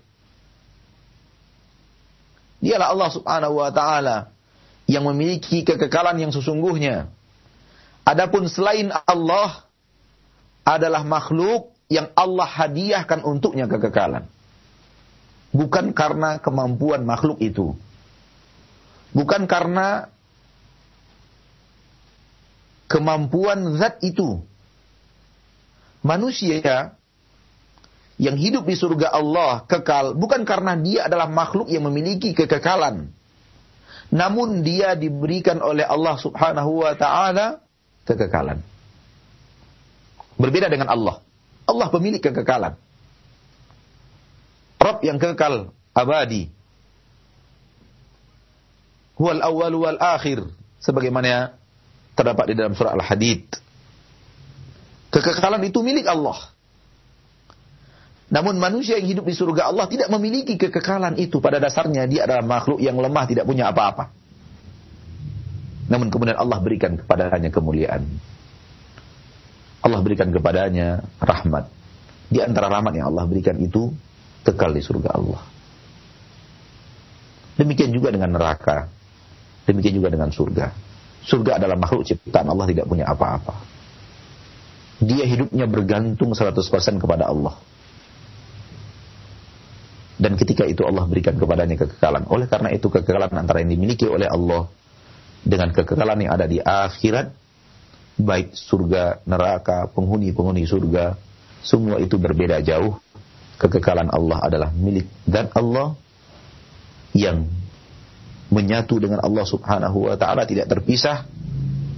Dialah 2.58 2.88
Allah 2.90 3.10
Subhanahu 3.12 3.54
wa 3.60 3.70
taala 3.70 4.32
yang 4.88 5.04
memiliki 5.04 5.62
kekekalan 5.62 6.16
yang 6.16 6.32
sesungguhnya. 6.32 7.12
Adapun 8.08 8.48
selain 8.48 8.88
Allah 9.04 9.68
adalah 10.64 11.04
makhluk 11.04 11.76
yang 11.92 12.08
Allah 12.16 12.48
hadiahkan 12.48 13.20
untuknya 13.28 13.68
kekekalan. 13.68 14.24
Bukan 15.52 15.92
karena 15.92 16.40
kemampuan 16.40 17.04
makhluk 17.04 17.36
itu. 17.44 17.76
Bukan 19.12 19.44
karena 19.44 20.08
kemampuan 22.88 23.76
zat 23.76 24.00
itu. 24.00 24.40
Manusia 26.00 26.96
yang 28.18 28.34
hidup 28.34 28.66
di 28.66 28.74
surga 28.74 29.14
Allah 29.14 29.62
kekal 29.64 30.18
bukan 30.18 30.42
karena 30.42 30.74
dia 30.74 31.06
adalah 31.06 31.30
makhluk 31.30 31.70
yang 31.70 31.86
memiliki 31.86 32.34
kekekalan. 32.34 33.14
Namun 34.10 34.66
dia 34.66 34.98
diberikan 34.98 35.62
oleh 35.62 35.86
Allah 35.86 36.18
Subhanahu 36.18 36.82
wa 36.82 36.92
taala 36.98 37.62
kekekalan. 38.02 38.58
Berbeda 40.34 40.66
dengan 40.66 40.90
Allah. 40.90 41.22
Allah 41.68 41.88
pemilik 41.94 42.18
kekekalan. 42.18 42.74
Rabb 44.82 45.00
yang 45.06 45.18
kekal 45.22 45.70
abadi. 45.94 46.50
Huwal 49.18 49.42
awal 49.42 49.74
wal 49.78 49.98
akhir 49.98 50.46
sebagaimana 50.78 51.58
terdapat 52.18 52.50
di 52.50 52.54
dalam 52.58 52.74
surah 52.74 52.94
Al-Hadid. 52.98 53.46
Kekekalan 55.14 55.62
itu 55.66 55.82
milik 55.86 56.06
Allah. 56.06 56.57
Namun 58.28 58.60
manusia 58.60 59.00
yang 59.00 59.08
hidup 59.08 59.24
di 59.24 59.32
surga 59.32 59.72
Allah 59.72 59.88
tidak 59.88 60.12
memiliki 60.12 60.60
kekekalan 60.60 61.16
itu. 61.16 61.40
Pada 61.40 61.56
dasarnya 61.56 62.04
dia 62.04 62.28
adalah 62.28 62.44
makhluk 62.44 62.76
yang 62.76 63.00
lemah, 63.00 63.24
tidak 63.24 63.48
punya 63.48 63.72
apa-apa. 63.72 64.12
Namun 65.88 66.12
kemudian 66.12 66.36
Allah 66.36 66.60
berikan 66.60 67.00
kepadanya 67.00 67.48
kemuliaan. 67.48 68.04
Allah 69.80 70.00
berikan 70.04 70.28
kepadanya 70.28 71.00
rahmat. 71.16 71.72
Di 72.28 72.44
antara 72.44 72.68
rahmat 72.68 72.92
yang 72.92 73.08
Allah 73.08 73.24
berikan 73.24 73.56
itu 73.56 73.88
kekal 74.44 74.76
di 74.76 74.84
surga 74.84 75.10
Allah. 75.16 75.40
Demikian 77.56 77.88
juga 77.96 78.12
dengan 78.12 78.36
neraka. 78.36 78.92
Demikian 79.64 79.96
juga 79.96 80.12
dengan 80.12 80.28
surga. 80.28 80.68
Surga 81.24 81.56
adalah 81.56 81.80
makhluk 81.80 82.04
ciptaan 82.04 82.52
Allah 82.52 82.68
tidak 82.68 82.84
punya 82.84 83.08
apa-apa. 83.08 83.56
Dia 85.00 85.24
hidupnya 85.24 85.64
bergantung 85.64 86.36
100% 86.36 86.60
kepada 87.00 87.32
Allah. 87.32 87.56
Dan 90.18 90.34
ketika 90.34 90.66
itu 90.66 90.82
Allah 90.82 91.06
berikan 91.06 91.38
kepadanya 91.38 91.78
kekekalan. 91.78 92.26
Oleh 92.26 92.50
karena 92.50 92.74
itu 92.74 92.90
kekekalan 92.90 93.30
antara 93.38 93.62
yang 93.62 93.70
dimiliki 93.70 94.10
oleh 94.10 94.26
Allah 94.26 94.66
dengan 95.46 95.70
kekekalan 95.70 96.26
yang 96.26 96.34
ada 96.34 96.50
di 96.50 96.58
akhirat, 96.58 97.30
baik 98.18 98.50
surga, 98.50 99.22
neraka, 99.30 99.86
penghuni-penghuni 99.94 100.66
surga, 100.66 101.14
semua 101.62 102.02
itu 102.02 102.18
berbeda 102.18 102.58
jauh. 102.66 102.98
Kekekalan 103.58 104.10
Allah 104.10 104.38
adalah 104.42 104.70
milik 104.70 105.06
dan 105.26 105.50
Allah 105.54 105.98
yang 107.10 107.46
menyatu 108.54 109.02
dengan 109.02 109.18
Allah 109.22 109.42
Subhanahu 109.46 110.10
wa 110.10 110.14
taala 110.14 110.46
tidak 110.46 110.70
terpisah. 110.70 111.26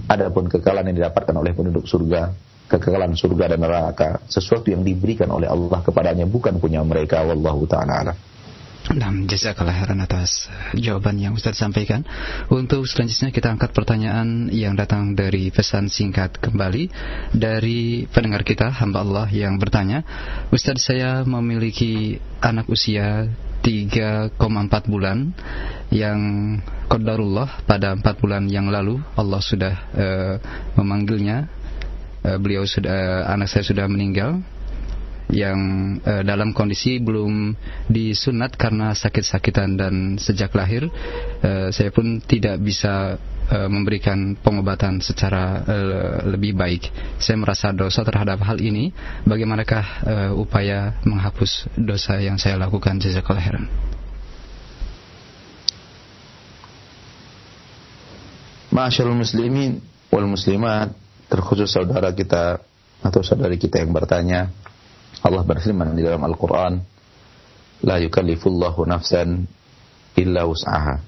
Adapun 0.09 0.49
kekekalan 0.49 0.89
yang 0.89 0.97
didapatkan 1.05 1.35
oleh 1.37 1.53
penduduk 1.53 1.85
surga 1.85 2.33
kekekalan 2.67 3.17
surga 3.17 3.55
dan 3.55 3.59
neraka 3.63 4.21
sesuatu 4.29 4.69
yang 4.69 4.85
diberikan 4.85 5.29
oleh 5.31 5.47
Allah 5.49 5.79
kepadanya 5.81 6.25
bukan 6.27 6.57
punya 6.61 6.83
mereka 6.85 7.23
wallahu 7.25 7.65
taala 7.65 7.93
alam. 8.05 8.17
Nah, 8.91 9.13
jazakallah 9.29 9.77
khairan 9.77 10.01
atas 10.01 10.49
jawaban 10.73 11.21
yang 11.21 11.37
Ustaz 11.37 11.61
sampaikan. 11.61 12.01
Untuk 12.49 12.89
selanjutnya 12.89 13.29
kita 13.29 13.53
angkat 13.53 13.77
pertanyaan 13.77 14.49
yang 14.49 14.73
datang 14.73 15.13
dari 15.13 15.53
pesan 15.53 15.87
singkat 15.87 16.41
kembali 16.41 16.89
dari 17.31 18.09
pendengar 18.09 18.41
kita 18.41 18.73
hamba 18.73 19.05
Allah 19.05 19.27
yang 19.29 19.61
bertanya, 19.61 20.01
Ustaz 20.49 20.81
saya 20.81 21.21
memiliki 21.23 22.17
anak 22.41 22.67
usia 22.67 23.29
3,4 23.61 24.33
bulan 24.89 25.29
yang 25.93 26.19
qadarullah 26.89 27.61
pada 27.69 27.93
4 27.93 28.01
bulan 28.17 28.49
yang 28.49 28.73
lalu 28.73 28.97
Allah 29.13 29.39
sudah 29.39 29.73
uh, 29.93 30.35
memanggilnya 30.73 31.60
uh, 32.25 32.37
beliau 32.37 32.65
sudah 32.65 32.91
uh, 32.91 33.21
anak 33.33 33.49
saya 33.49 33.65
sudah 33.65 33.85
meninggal 33.89 34.41
yang 35.31 35.59
uh, 36.03 36.21
dalam 36.27 36.51
kondisi 36.51 36.99
belum 36.99 37.55
disunat 37.87 38.59
karena 38.59 38.91
sakit-sakitan 38.91 39.79
dan 39.79 39.93
sejak 40.19 40.51
lahir 40.51 40.91
uh, 41.41 41.71
saya 41.71 41.89
pun 41.89 42.19
tidak 42.19 42.59
bisa 42.59 43.17
memberikan 43.51 44.39
pengobatan 44.39 45.03
secara 45.03 45.59
uh, 45.67 46.23
lebih 46.23 46.55
baik. 46.55 46.87
Saya 47.19 47.35
merasa 47.35 47.75
dosa 47.75 47.99
terhadap 48.07 48.39
hal 48.47 48.55
ini. 48.63 48.95
Bagaimanakah 49.27 49.85
uh, 50.07 50.31
upaya 50.39 50.95
menghapus 51.03 51.67
dosa 51.75 52.15
yang 52.23 52.39
saya 52.39 52.55
lakukan? 52.55 52.95
Jazakallah 53.03 53.43
khairan. 53.43 53.67
Masyaallah 58.71 59.19
muslimin 59.19 59.83
wal 60.07 60.31
muslimat 60.31 60.95
terkhusus 61.31 61.71
saudara 61.71 62.11
kita 62.11 62.59
atau 62.99 63.23
saudari 63.23 63.55
kita 63.55 63.79
yang 63.79 63.95
bertanya 63.95 64.51
Allah 65.23 65.47
berfirman 65.47 65.95
di 65.95 66.03
dalam 66.03 66.21
Al-Quran 66.27 66.91
La 67.81 67.97
yukallifullahu 67.97 68.85
nafsan 68.85 69.49
illa 70.13 70.45
wus'aha. 70.45 71.01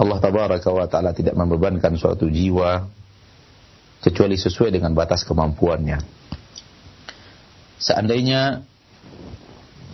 Allah 0.00 0.18
tabaraka 0.22 0.70
wa 0.70 0.86
ta'ala 0.86 1.10
tidak 1.10 1.34
membebankan 1.34 1.98
suatu 1.98 2.30
jiwa 2.30 2.86
kecuali 4.00 4.38
sesuai 4.38 4.70
dengan 4.72 4.94
batas 4.94 5.26
kemampuannya. 5.26 5.98
Seandainya 7.82 8.62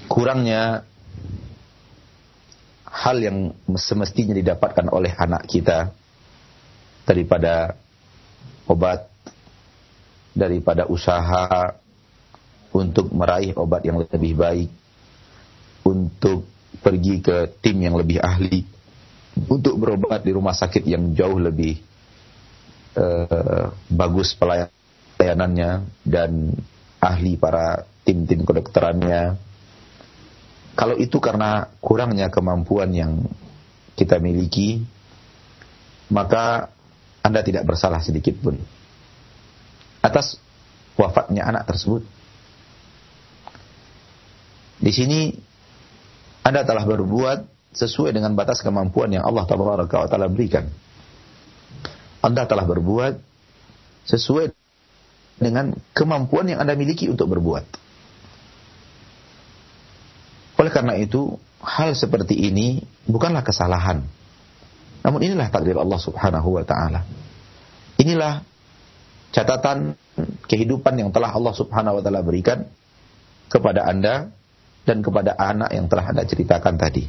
kurangnya 0.07 0.85
hal 2.87 3.17
yang 3.19 3.57
semestinya 3.81 4.37
didapatkan 4.37 4.87
oleh 4.93 5.17
anak 5.17 5.49
kita 5.49 5.91
daripada 7.09 7.81
obat 8.67 9.09
daripada 10.37 10.85
usaha 10.91 11.75
untuk 12.77 13.09
meraih 13.15 13.57
obat 13.57 13.83
yang 13.89 13.97
lebih 14.05 14.37
baik, 14.37 14.71
untuk 15.87 16.45
pergi 16.85 17.25
ke 17.25 17.57
tim 17.65 17.81
yang 17.81 17.97
lebih 17.97 18.21
ahli, 18.21 18.61
untuk 19.49 19.81
berobat 19.81 20.21
di 20.21 20.37
rumah 20.37 20.53
sakit 20.53 20.85
yang 20.85 21.17
jauh 21.17 21.41
lebih 21.41 21.81
uh, 23.01 23.73
bagus 23.89 24.37
pelayanannya 24.37 25.89
dan 26.05 26.53
ahli 27.01 27.41
para 27.41 27.89
tim-tim 28.05 28.45
kedokterannya. 28.45 29.41
Kalau 30.77 31.01
itu 31.01 31.17
karena 31.17 31.73
kurangnya 31.81 32.29
kemampuan 32.29 32.93
yang 32.93 33.25
kita 33.97 34.21
miliki, 34.21 34.85
maka 36.13 36.76
anda 37.27 37.43
tidak 37.43 37.67
bersalah 37.67 37.99
sedikit 37.99 38.39
pun 38.39 38.55
atas 39.99 40.39
wafatnya 40.95 41.43
anak 41.43 41.67
tersebut. 41.67 42.07
Di 44.79 44.93
sini 44.95 45.35
Anda 46.47 46.63
telah 46.63 46.87
berbuat 46.87 47.73
sesuai 47.75 48.15
dengan 48.15 48.39
batas 48.39 48.63
kemampuan 48.63 49.11
yang 49.11 49.27
Allah 49.27 49.43
Taala 49.43 50.31
berikan. 50.31 50.71
Anda 52.23 52.47
telah 52.47 52.63
berbuat 52.63 53.19
sesuai 54.07 54.55
dengan 55.43 55.75
kemampuan 55.91 56.47
yang 56.47 56.63
Anda 56.63 56.79
miliki 56.79 57.11
untuk 57.11 57.27
berbuat. 57.35 57.65
Oleh 60.63 60.73
karena 60.73 60.95
itu, 60.95 61.35
hal 61.61 61.99
seperti 61.99 62.39
ini 62.39 62.87
bukanlah 63.05 63.43
kesalahan. 63.43 64.07
Namun 65.07 65.23
inilah 65.23 65.47
takdir 65.55 65.79
Allah 65.79 66.03
Subhanahu 66.03 66.59
wa 66.59 66.67
taala. 66.67 67.07
Inilah 68.03 68.43
catatan 69.31 69.95
kehidupan 70.51 70.99
yang 70.99 71.15
telah 71.15 71.31
Allah 71.31 71.55
Subhanahu 71.55 72.01
wa 72.01 72.03
taala 72.03 72.27
berikan 72.27 72.67
kepada 73.47 73.87
Anda 73.87 74.35
dan 74.83 75.07
kepada 75.07 75.39
anak 75.39 75.71
yang 75.71 75.87
telah 75.87 76.11
Anda 76.11 76.27
ceritakan 76.27 76.75
tadi. 76.75 77.07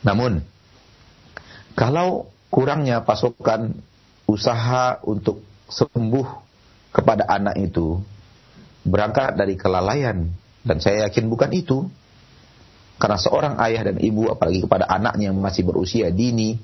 Namun 0.00 0.40
kalau 1.76 2.32
kurangnya 2.48 3.04
pasokan 3.04 3.76
usaha 4.24 4.96
untuk 5.04 5.44
sembuh 5.68 6.28
kepada 6.88 7.28
anak 7.28 7.60
itu 7.60 8.00
berangkat 8.88 9.36
dari 9.36 9.60
kelalaian 9.60 10.32
dan 10.64 10.76
saya 10.80 11.04
yakin 11.04 11.28
bukan 11.28 11.52
itu 11.52 11.84
karena 12.96 13.20
seorang 13.20 13.60
ayah 13.60 13.92
dan 13.92 14.00
ibu 14.00 14.32
apalagi 14.32 14.64
kepada 14.64 14.88
anaknya 14.88 15.28
yang 15.28 15.38
masih 15.38 15.68
berusia 15.68 16.08
dini 16.08 16.56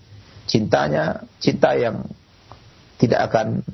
cintanya 0.44 1.24
cinta 1.40 1.72
yang 1.76 2.04
tidak 3.00 3.32
akan 3.32 3.64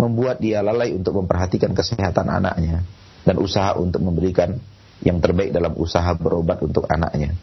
membuat 0.00 0.42
dia 0.42 0.60
lalai 0.60 0.90
untuk 0.90 1.22
memperhatikan 1.22 1.70
kesehatan 1.72 2.26
anaknya 2.26 2.82
dan 3.22 3.36
usaha 3.38 3.78
untuk 3.78 4.02
memberikan 4.02 4.58
yang 5.04 5.22
terbaik 5.22 5.54
dalam 5.54 5.74
usaha 5.78 6.12
berobat 6.16 6.60
untuk 6.64 6.88
anaknya. 6.90 7.34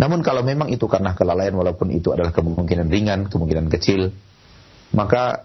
Namun 0.00 0.24
kalau 0.24 0.40
memang 0.40 0.72
itu 0.72 0.88
karena 0.88 1.12
kelalaian 1.12 1.52
walaupun 1.52 1.92
itu 1.92 2.12
adalah 2.16 2.32
kemungkinan 2.32 2.88
ringan, 2.88 3.20
kemungkinan 3.28 3.68
kecil, 3.68 4.08
maka 4.96 5.44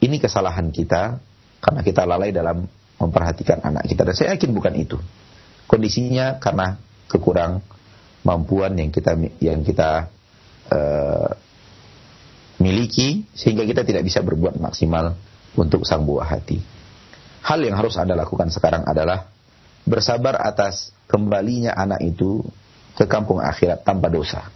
ini 0.00 0.16
kesalahan 0.16 0.72
kita 0.72 1.20
karena 1.60 1.80
kita 1.84 2.02
lalai 2.08 2.32
dalam 2.32 2.64
memperhatikan 2.96 3.60
anak 3.62 3.86
kita 3.86 4.08
dan 4.08 4.14
saya 4.16 4.28
yakin 4.34 4.50
bukan 4.56 4.74
itu. 4.78 4.96
Kondisinya 5.68 6.40
karena 6.40 6.80
kekurang 7.06 7.60
mampuan 8.24 8.78
yang 8.78 8.88
kita 8.88 9.18
yang 9.42 9.60
kita 9.66 10.08
uh, 10.70 11.30
miliki 12.62 13.26
sehingga 13.34 13.66
kita 13.66 13.82
tidak 13.82 14.06
bisa 14.06 14.22
berbuat 14.22 14.62
maksimal 14.62 15.18
untuk 15.58 15.82
sang 15.82 16.06
buah 16.06 16.28
hati. 16.38 16.62
Hal 17.42 17.58
yang 17.66 17.74
harus 17.74 17.98
Anda 17.98 18.14
lakukan 18.14 18.54
sekarang 18.54 18.86
adalah 18.86 19.26
bersabar 19.82 20.38
atas 20.38 20.94
kembalinya 21.10 21.74
anak 21.74 21.98
itu 22.06 22.46
ke 22.94 23.10
kampung 23.10 23.42
akhirat 23.42 23.82
tanpa 23.82 24.06
dosa. 24.06 24.46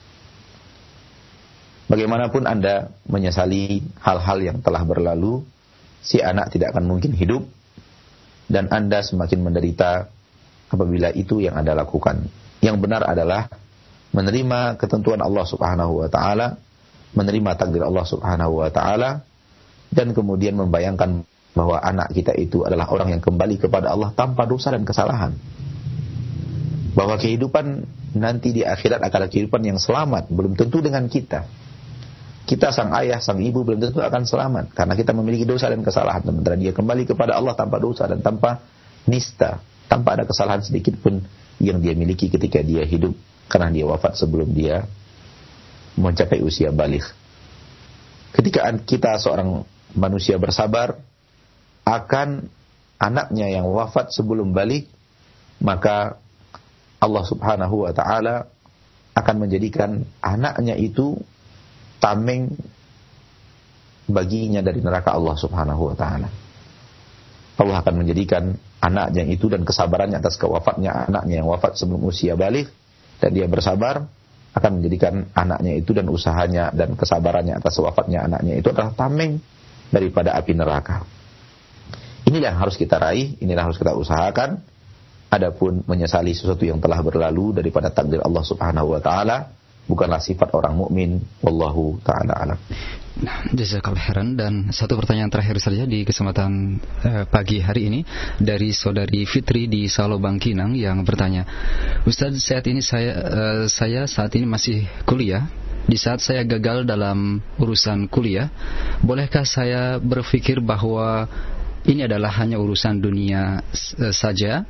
Bagaimanapun 1.87 2.47
Anda 2.47 2.95
menyesali 3.07 3.83
hal-hal 4.03 4.39
yang 4.43 4.59
telah 4.63 4.83
berlalu, 4.83 5.43
si 6.03 6.19
anak 6.23 6.55
tidak 6.55 6.75
akan 6.75 6.87
mungkin 6.87 7.15
hidup 7.15 7.47
dan 8.47 8.71
Anda 8.71 9.03
semakin 9.03 9.43
menderita 9.43 10.11
apabila 10.71 11.11
itu 11.15 11.43
yang 11.43 11.59
Anda 11.59 11.75
lakukan. 11.79 12.27
Yang 12.63 12.77
benar 12.83 13.07
adalah 13.07 13.51
menerima 14.17 14.81
ketentuan 14.81 15.21
Allah 15.21 15.45
Subhanahu 15.45 16.01
wa 16.01 16.09
taala, 16.09 16.57
menerima 17.13 17.51
takdir 17.61 17.85
Allah 17.85 18.07
Subhanahu 18.09 18.65
wa 18.65 18.73
taala 18.73 19.21
dan 19.93 20.17
kemudian 20.17 20.57
membayangkan 20.57 21.29
bahwa 21.53 21.77
anak 21.81 22.17
kita 22.17 22.33
itu 22.33 22.65
adalah 22.65 22.89
orang 22.89 23.17
yang 23.17 23.23
kembali 23.23 23.61
kepada 23.61 23.93
Allah 23.93 24.17
tanpa 24.17 24.49
dosa 24.49 24.73
dan 24.73 24.89
kesalahan. 24.89 25.37
Bahwa 26.97 27.21
kehidupan 27.21 27.85
nanti 28.17 28.57
di 28.57 28.65
akhirat 28.65 29.05
akan 29.05 29.19
ada 29.21 29.29
kehidupan 29.29 29.61
yang 29.69 29.77
selamat, 29.77 30.33
belum 30.33 30.57
tentu 30.57 30.81
dengan 30.81 31.05
kita. 31.13 31.45
Kita 32.49 32.73
sang 32.73 32.97
ayah, 32.97 33.21
sang 33.21 33.37
ibu 33.45 33.69
belum 33.69 33.85
tentu 33.85 34.01
akan 34.01 34.25
selamat 34.25 34.73
karena 34.73 34.97
kita 34.97 35.13
memiliki 35.13 35.45
dosa 35.45 35.69
dan 35.69 35.85
kesalahan. 35.85 36.25
Sementara 36.25 36.57
dia 36.57 36.73
kembali 36.73 37.05
kepada 37.05 37.37
Allah 37.37 37.53
tanpa 37.53 37.77
dosa 37.77 38.09
dan 38.09 38.25
tanpa 38.25 38.65
nista, 39.05 39.61
tanpa 39.93 40.17
ada 40.17 40.25
kesalahan 40.25 40.65
sedikit 40.65 40.97
pun 40.97 41.21
yang 41.61 41.85
dia 41.85 41.93
miliki 41.93 42.33
ketika 42.33 42.65
dia 42.65 42.85
hidup 42.85 43.13
karena 43.47 43.71
dia 43.71 43.87
wafat 43.87 44.19
sebelum 44.19 44.51
dia 44.51 44.87
mencapai 45.97 46.43
usia 46.43 46.75
balik. 46.75 47.03
Ketika 48.37 48.69
kita 48.85 49.17
seorang 49.17 49.65
manusia 49.97 50.37
bersabar 50.37 51.01
akan 51.87 52.53
anaknya 53.01 53.49
yang 53.49 53.65
wafat 53.71 54.13
sebelum 54.13 54.53
balik, 54.53 54.91
maka 55.63 56.21
Allah 57.01 57.25
Subhanahu 57.25 57.89
wa 57.89 57.93
taala 57.97 58.51
akan 59.17 59.37
menjadikan 59.41 60.05
anaknya 60.21 60.77
itu 60.77 61.17
tameng 62.03 62.53
baginya 64.05 64.61
dari 64.61 64.85
neraka 64.85 65.17
Allah 65.17 65.37
Subhanahu 65.39 65.93
wa 65.93 65.97
taala. 65.97 66.29
Allah 67.57 67.81
akan 67.81 68.05
menjadikan 68.05 68.53
anaknya 68.85 69.25
itu 69.25 69.49
dan 69.49 69.65
kesabarannya 69.65 70.21
atas 70.21 70.37
kewafatnya 70.37 71.09
anaknya 71.09 71.41
yang 71.41 71.49
wafat 71.49 71.81
sebelum 71.81 72.05
usia 72.05 72.37
balik 72.37 72.69
dan 73.21 73.31
dia 73.33 73.47
bersabar 73.49 74.05
akan 74.57 74.71
menjadikan 74.81 75.29
anaknya 75.37 75.77
itu 75.77 75.93
dan 75.93 76.09
usahanya 76.09 76.73
dan 76.73 76.97
kesabarannya 76.97 77.61
atas 77.61 77.77
wafatnya 77.77 78.25
anaknya 78.25 78.57
itu 78.57 78.73
adalah 78.73 78.97
tameng 78.97 79.37
daripada 79.93 80.33
api 80.33 80.53
neraka. 80.57 81.05
Inilah 82.27 82.57
yang 82.57 82.61
harus 82.65 82.75
kita 82.75 82.99
raih, 82.99 83.39
inilah 83.39 83.63
yang 83.63 83.69
harus 83.71 83.79
kita 83.79 83.95
usahakan. 83.95 84.59
Adapun 85.27 85.83
menyesali 85.85 86.33
sesuatu 86.33 86.63
yang 86.63 86.79
telah 86.79 87.03
berlalu 87.03 87.51
daripada 87.55 87.91
takdir 87.91 88.23
Allah 88.23 88.43
Subhanahu 88.47 88.95
wa 88.95 89.01
taala, 89.03 89.51
bukanlah 89.87 90.23
sifat 90.23 90.55
orang 90.55 90.75
mukmin 90.75 91.23
wallahu 91.43 91.99
taala 92.03 92.35
alam. 92.35 92.59
Nah, 93.17 93.49
jazakallah 93.49 93.97
khairan. 93.97 94.37
Dan 94.37 94.69
satu 94.69 94.93
pertanyaan 95.01 95.33
terakhir 95.33 95.57
saja 95.57 95.89
di 95.89 96.05
kesempatan 96.05 96.77
eh, 97.01 97.25
pagi 97.25 97.65
hari 97.65 97.89
ini 97.89 98.01
dari 98.37 98.77
saudari 98.77 99.25
Fitri 99.25 99.65
di 99.65 99.89
Salo 99.89 100.21
Bangkinang 100.21 100.77
yang 100.77 101.01
bertanya, 101.01 101.49
Ustaz 102.05 102.37
saat 102.45 102.69
ini 102.69 102.85
saya 102.85 103.13
eh, 103.17 103.65
saya 103.73 104.05
saat 104.05 104.37
ini 104.37 104.45
masih 104.45 104.85
kuliah. 105.09 105.49
Di 105.87 105.95
saat 105.95 106.19
saya 106.19 106.43
gagal 106.43 106.83
dalam 106.83 107.39
urusan 107.63 108.11
kuliah, 108.11 108.51
bolehkah 109.07 109.47
saya 109.47 110.03
berpikir 110.03 110.59
bahwa 110.59 111.31
ini 111.87 112.11
adalah 112.11 112.35
hanya 112.43 112.59
urusan 112.59 112.99
dunia 112.99 113.63
eh, 113.97 114.13
saja 114.13 114.67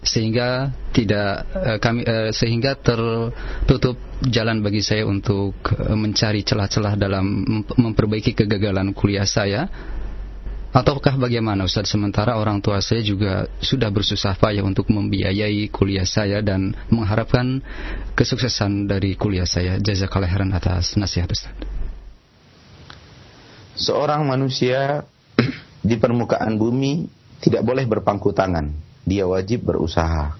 sehingga 0.00 0.72
tidak 0.96 1.44
uh, 1.52 1.76
kami 1.76 2.00
uh, 2.08 2.32
sehingga 2.32 2.72
tertutup 2.72 4.00
jalan 4.24 4.64
bagi 4.64 4.80
saya 4.80 5.04
untuk 5.04 5.60
uh, 5.76 5.92
mencari 5.92 6.40
celah-celah 6.40 6.96
dalam 6.96 7.44
memperbaiki 7.68 8.32
kegagalan 8.32 8.96
kuliah 8.96 9.28
saya. 9.28 9.68
Ataukah 10.70 11.18
bagaimana 11.18 11.66
Ustaz? 11.66 11.90
Sementara 11.90 12.38
orang 12.38 12.62
tua 12.62 12.78
saya 12.78 13.02
juga 13.02 13.50
sudah 13.58 13.90
bersusah 13.90 14.38
payah 14.38 14.62
untuk 14.62 14.86
membiayai 14.86 15.66
kuliah 15.66 16.06
saya 16.06 16.38
dan 16.46 16.78
mengharapkan 16.86 17.58
kesuksesan 18.14 18.86
dari 18.86 19.18
kuliah 19.18 19.50
saya. 19.50 19.82
Jazakallahu 19.82 20.30
khairan 20.30 20.54
atas 20.54 20.94
nasihat 20.94 21.26
Ustaz. 21.26 21.50
Seorang 23.74 24.22
manusia 24.30 25.02
di 25.88 25.98
permukaan 25.98 26.54
bumi 26.54 27.10
tidak 27.42 27.66
boleh 27.66 27.82
berpangku 27.90 28.30
tangan 28.30 28.89
dia 29.04 29.24
wajib 29.24 29.64
berusaha. 29.66 30.36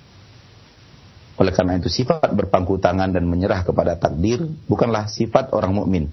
Oleh 1.41 1.53
karena 1.57 1.81
itu 1.81 1.89
sifat 1.89 2.37
berpangku 2.37 2.77
tangan 2.77 3.17
dan 3.17 3.25
menyerah 3.25 3.65
kepada 3.65 3.97
takdir 3.97 4.45
bukanlah 4.69 5.09
sifat 5.09 5.57
orang 5.57 5.73
mukmin. 5.73 6.13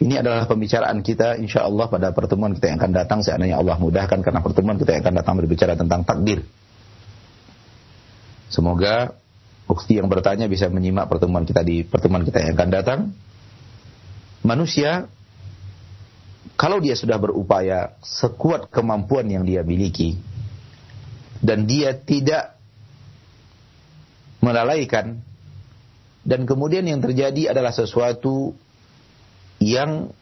Ini 0.00 0.24
adalah 0.24 0.48
pembicaraan 0.48 1.04
kita 1.04 1.36
insya 1.36 1.68
Allah 1.68 1.84
pada 1.92 2.08
pertemuan 2.16 2.56
kita 2.56 2.72
yang 2.72 2.80
akan 2.80 2.92
datang 2.96 3.20
seandainya 3.20 3.60
Allah 3.60 3.76
mudahkan 3.76 4.24
karena 4.24 4.40
pertemuan 4.40 4.80
kita 4.80 4.96
yang 4.96 5.04
akan 5.04 5.16
datang 5.20 5.34
berbicara 5.36 5.76
tentang 5.76 6.08
takdir. 6.08 6.40
Semoga 8.48 9.12
bukti 9.68 10.00
yang 10.00 10.08
bertanya 10.08 10.48
bisa 10.48 10.72
menyimak 10.72 11.04
pertemuan 11.04 11.44
kita 11.44 11.60
di 11.60 11.84
pertemuan 11.84 12.24
kita 12.24 12.40
yang 12.40 12.56
akan 12.56 12.70
datang. 12.72 13.00
Manusia 14.40 15.04
kalau 16.56 16.80
dia 16.80 16.96
sudah 16.96 17.20
berupaya 17.20 17.92
sekuat 18.00 18.72
kemampuan 18.72 19.28
yang 19.28 19.44
dia 19.44 19.60
miliki, 19.60 20.16
dan 21.40 21.64
dia 21.64 21.96
tidak 21.96 22.60
melalaikan. 24.44 25.20
Dan 26.20 26.44
kemudian 26.44 26.84
yang 26.84 27.00
terjadi 27.00 27.56
adalah 27.56 27.72
sesuatu 27.72 28.52
yang 29.56 30.12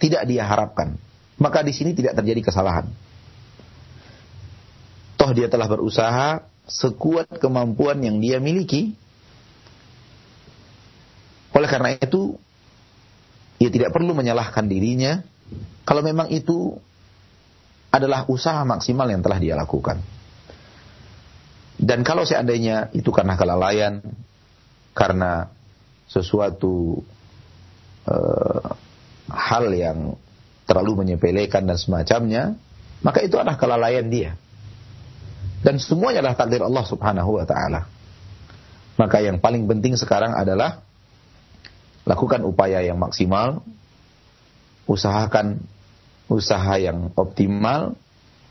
tidak 0.00 0.24
dia 0.24 0.48
harapkan. 0.48 0.96
Maka 1.36 1.60
di 1.60 1.76
sini 1.76 1.92
tidak 1.92 2.16
terjadi 2.16 2.48
kesalahan. 2.48 2.88
Toh 5.20 5.30
dia 5.36 5.52
telah 5.52 5.68
berusaha 5.68 6.48
sekuat 6.64 7.28
kemampuan 7.36 8.00
yang 8.00 8.16
dia 8.24 8.40
miliki. 8.40 8.96
Oleh 11.52 11.68
karena 11.68 11.92
itu 11.94 12.40
ia 13.60 13.68
tidak 13.68 13.92
perlu 13.92 14.16
menyalahkan 14.16 14.64
dirinya. 14.64 15.20
Kalau 15.84 16.00
memang 16.00 16.32
itu 16.32 16.80
adalah 17.92 18.24
usaha 18.26 18.64
maksimal 18.64 19.06
yang 19.06 19.20
telah 19.20 19.38
dia 19.38 19.54
lakukan 19.54 20.13
dan 21.78 22.06
kalau 22.06 22.22
seandainya 22.22 22.94
itu 22.94 23.10
karena 23.10 23.34
kelalaian, 23.34 23.98
karena 24.94 25.50
sesuatu 26.06 27.02
uh, 28.06 28.68
hal 29.26 29.64
yang 29.74 30.14
terlalu 30.64 31.04
menyepelekan 31.04 31.66
dan 31.66 31.76
semacamnya, 31.76 32.54
maka 33.02 33.20
itu 33.26 33.34
adalah 33.36 33.58
kelalaian 33.58 34.06
dia. 34.06 34.38
Dan 35.64 35.80
semuanya 35.80 36.22
adalah 36.22 36.36
takdir 36.38 36.62
Allah 36.62 36.84
Subhanahu 36.84 37.40
wa 37.40 37.44
taala. 37.48 37.88
Maka 38.94 39.18
yang 39.24 39.42
paling 39.42 39.66
penting 39.66 39.98
sekarang 39.98 40.36
adalah 40.36 40.84
lakukan 42.06 42.46
upaya 42.46 42.84
yang 42.84 43.00
maksimal, 43.00 43.64
usahakan 44.86 45.58
usaha 46.30 46.78
yang 46.78 47.10
optimal 47.16 47.96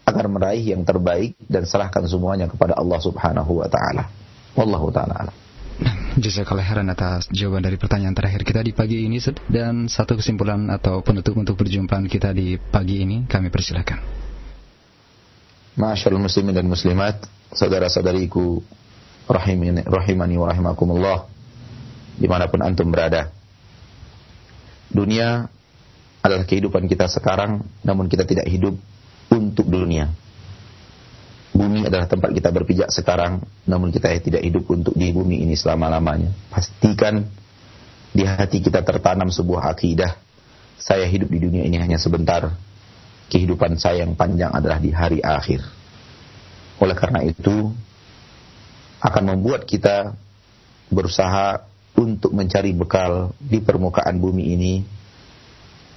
agar 0.03 0.25
meraih 0.27 0.75
yang 0.75 0.83
terbaik 0.83 1.39
dan 1.47 1.63
serahkan 1.63 2.03
semuanya 2.07 2.51
kepada 2.51 2.75
Allah 2.75 2.99
Subhanahu 2.99 3.63
wa 3.63 3.67
taala. 3.71 4.11
Wallahu 4.53 4.91
taala 4.91 5.27
alam. 5.27 5.35
Jazakallah 6.13 6.61
khairan 6.61 6.93
atas 6.93 7.25
jawaban 7.33 7.65
dari 7.65 7.81
pertanyaan 7.81 8.13
terakhir 8.13 8.45
kita 8.45 8.61
di 8.61 8.69
pagi 8.69 9.09
ini 9.09 9.17
dan 9.49 9.89
satu 9.89 10.13
kesimpulan 10.21 10.69
atau 10.69 11.01
penutup 11.01 11.33
untuk 11.33 11.57
perjumpaan 11.57 12.05
kita 12.05 12.29
di 12.29 12.61
pagi 12.61 13.01
ini 13.01 13.25
kami 13.25 13.49
persilakan. 13.49 13.97
Masyaallah 15.73 16.21
muslimin 16.21 16.53
dan 16.53 16.69
muslimat, 16.69 17.25
saudara-saudariku 17.49 18.61
rahimani, 19.25 19.81
rahimani 19.81 20.35
wa 20.37 20.45
rahimakumullah 20.53 21.25
di 22.13 22.29
mana 22.29 22.45
pun 22.45 22.61
antum 22.61 22.93
berada. 22.93 23.33
Dunia 24.93 25.49
adalah 26.21 26.45
kehidupan 26.45 26.85
kita 26.85 27.09
sekarang, 27.09 27.65
namun 27.81 28.05
kita 28.05 28.21
tidak 28.29 28.45
hidup 28.45 28.77
untuk 29.33 29.65
dunia. 29.65 30.13
Bumi 31.53 31.85
adalah 31.85 32.09
tempat 32.09 32.33
kita 32.33 32.49
berpijak 32.49 32.89
sekarang, 32.89 33.41
namun 33.69 33.93
kita 33.93 34.09
tidak 34.17 34.41
hidup 34.41 34.65
untuk 34.73 34.97
di 34.97 35.13
bumi 35.13 35.45
ini 35.45 35.53
selama-lamanya. 35.53 36.33
Pastikan 36.49 37.25
di 38.09 38.25
hati 38.25 38.61
kita 38.61 38.81
tertanam 38.81 39.29
sebuah 39.29 39.69
akidah. 39.73 40.17
Saya 40.81 41.05
hidup 41.05 41.29
di 41.29 41.41
dunia 41.41 41.65
ini 41.65 41.77
hanya 41.77 42.01
sebentar. 42.01 42.53
Kehidupan 43.29 43.77
saya 43.77 44.05
yang 44.05 44.17
panjang 44.17 44.49
adalah 44.49 44.81
di 44.81 44.89
hari 44.93 45.21
akhir. 45.21 45.61
Oleh 46.81 46.97
karena 46.97 47.21
itu, 47.21 47.69
akan 49.01 49.23
membuat 49.37 49.69
kita 49.69 50.17
berusaha 50.89 51.69
untuk 51.93 52.33
mencari 52.33 52.73
bekal 52.73 53.33
di 53.37 53.61
permukaan 53.61 54.17
bumi 54.17 54.57
ini 54.57 54.73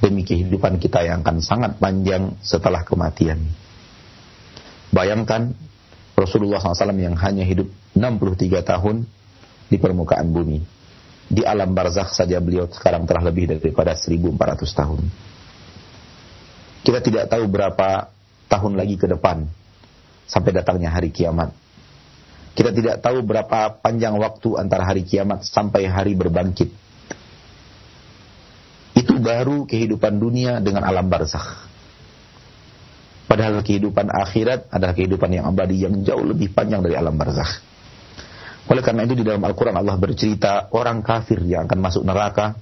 demi 0.00 0.22
kehidupan 0.22 0.76
kita 0.76 1.04
yang 1.04 1.24
akan 1.24 1.40
sangat 1.40 1.80
panjang 1.80 2.36
setelah 2.44 2.84
kematian. 2.84 3.40
Bayangkan 4.92 5.52
Rasulullah 6.16 6.60
SAW 6.60 6.96
yang 6.96 7.16
hanya 7.20 7.44
hidup 7.44 7.68
63 7.92 8.64
tahun 8.64 9.04
di 9.68 9.76
permukaan 9.76 10.32
bumi. 10.32 10.64
Di 11.26 11.42
alam 11.42 11.74
barzakh 11.74 12.14
saja 12.14 12.38
beliau 12.38 12.70
sekarang 12.70 13.02
telah 13.04 13.26
lebih 13.26 13.50
daripada 13.50 13.98
1400 13.98 14.62
tahun. 14.62 15.00
Kita 16.86 17.02
tidak 17.02 17.26
tahu 17.26 17.44
berapa 17.50 18.14
tahun 18.46 18.78
lagi 18.78 18.94
ke 18.94 19.10
depan 19.10 19.42
sampai 20.30 20.50
datangnya 20.54 20.94
hari 20.94 21.10
kiamat. 21.10 21.50
Kita 22.56 22.72
tidak 22.72 23.02
tahu 23.04 23.20
berapa 23.26 23.82
panjang 23.82 24.16
waktu 24.16 24.56
antara 24.56 24.86
hari 24.86 25.02
kiamat 25.02 25.44
sampai 25.44 25.90
hari 25.90 26.14
berbangkit. 26.14 26.85
Itu 28.96 29.20
baru 29.20 29.68
kehidupan 29.68 30.16
dunia 30.16 30.64
dengan 30.64 30.88
alam 30.88 31.04
barzakh. 31.04 31.68
Padahal 33.28 33.60
kehidupan 33.60 34.08
akhirat 34.08 34.72
adalah 34.72 34.96
kehidupan 34.96 35.28
yang 35.28 35.44
abadi 35.44 35.84
yang 35.84 36.00
jauh 36.00 36.24
lebih 36.24 36.56
panjang 36.56 36.80
dari 36.80 36.96
alam 36.96 37.12
barzakh. 37.12 37.60
Oleh 38.72 38.80
karena 38.80 39.04
itu 39.04 39.14
di 39.18 39.24
dalam 39.26 39.44
Al-Quran 39.44 39.76
Allah 39.76 39.94
bercerita 40.00 40.72
orang 40.72 41.04
kafir 41.04 41.44
yang 41.44 41.68
akan 41.68 41.78
masuk 41.78 42.02
neraka. 42.08 42.56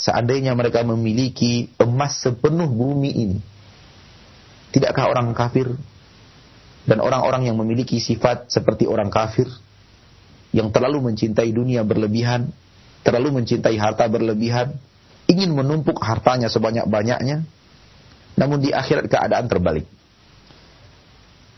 Seandainya 0.00 0.56
mereka 0.56 0.80
memiliki 0.82 1.68
emas 1.76 2.24
sepenuh 2.24 2.66
bumi 2.66 3.10
ini. 3.12 3.38
Tidakkah 4.72 5.12
orang 5.12 5.36
kafir 5.36 5.68
dan 6.88 6.98
orang-orang 6.98 7.46
yang 7.46 7.60
memiliki 7.60 8.00
sifat 8.00 8.50
seperti 8.50 8.88
orang 8.88 9.12
kafir 9.12 9.46
yang 10.50 10.72
terlalu 10.74 11.12
mencintai 11.12 11.52
dunia 11.54 11.84
berlebihan, 11.86 12.50
terlalu 13.06 13.42
mencintai 13.42 13.76
harta 13.78 14.08
berlebihan, 14.10 14.74
ingin 15.32 15.56
menumpuk 15.56 15.96
hartanya 16.04 16.52
sebanyak-banyaknya, 16.52 17.42
namun 18.36 18.58
di 18.60 18.70
akhirat 18.70 19.08
keadaan 19.08 19.48
terbalik. 19.48 19.88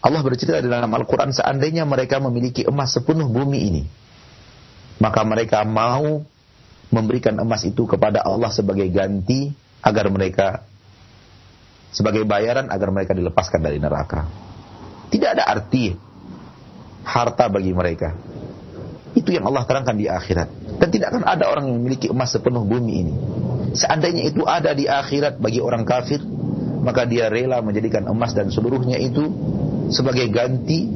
Allah 0.04 0.20
bercerita 0.20 0.60
dalam 0.60 0.92
Al-Quran 0.92 1.32
seandainya 1.32 1.88
mereka 1.88 2.20
memiliki 2.20 2.62
emas 2.68 2.92
sepenuh 2.92 3.26
bumi 3.26 3.58
ini. 3.72 3.82
Maka 5.00 5.24
mereka 5.24 5.64
mau 5.64 6.22
memberikan 6.92 7.34
emas 7.40 7.64
itu 7.64 7.88
kepada 7.88 8.22
Allah 8.22 8.52
sebagai 8.52 8.86
ganti 8.92 9.50
agar 9.80 10.06
mereka 10.12 10.62
sebagai 11.90 12.28
bayaran 12.28 12.68
agar 12.68 12.92
mereka 12.92 13.16
dilepaskan 13.16 13.64
dari 13.64 13.80
neraka. 13.80 14.28
Tidak 15.08 15.28
ada 15.40 15.48
arti 15.48 15.94
harta 17.06 17.48
bagi 17.48 17.72
mereka. 17.72 18.12
Itu 19.14 19.30
yang 19.30 19.46
Allah 19.46 19.62
terangkan 19.64 19.94
di 19.94 20.10
akhirat. 20.10 20.78
Dan 20.82 20.88
tidak 20.90 21.14
akan 21.14 21.24
ada 21.24 21.46
orang 21.46 21.70
yang 21.70 21.78
memiliki 21.78 22.10
emas 22.10 22.34
sepenuh 22.34 22.66
bumi 22.66 22.92
ini. 22.98 23.14
Seandainya 23.74 24.30
itu 24.30 24.46
ada 24.46 24.70
di 24.70 24.86
akhirat 24.86 25.42
bagi 25.42 25.58
orang 25.58 25.82
kafir, 25.82 26.22
maka 26.86 27.02
dia 27.04 27.26
rela 27.26 27.58
menjadikan 27.58 28.06
emas 28.06 28.30
dan 28.30 28.48
seluruhnya 28.54 29.02
itu 29.02 29.26
sebagai 29.90 30.30
ganti, 30.30 30.86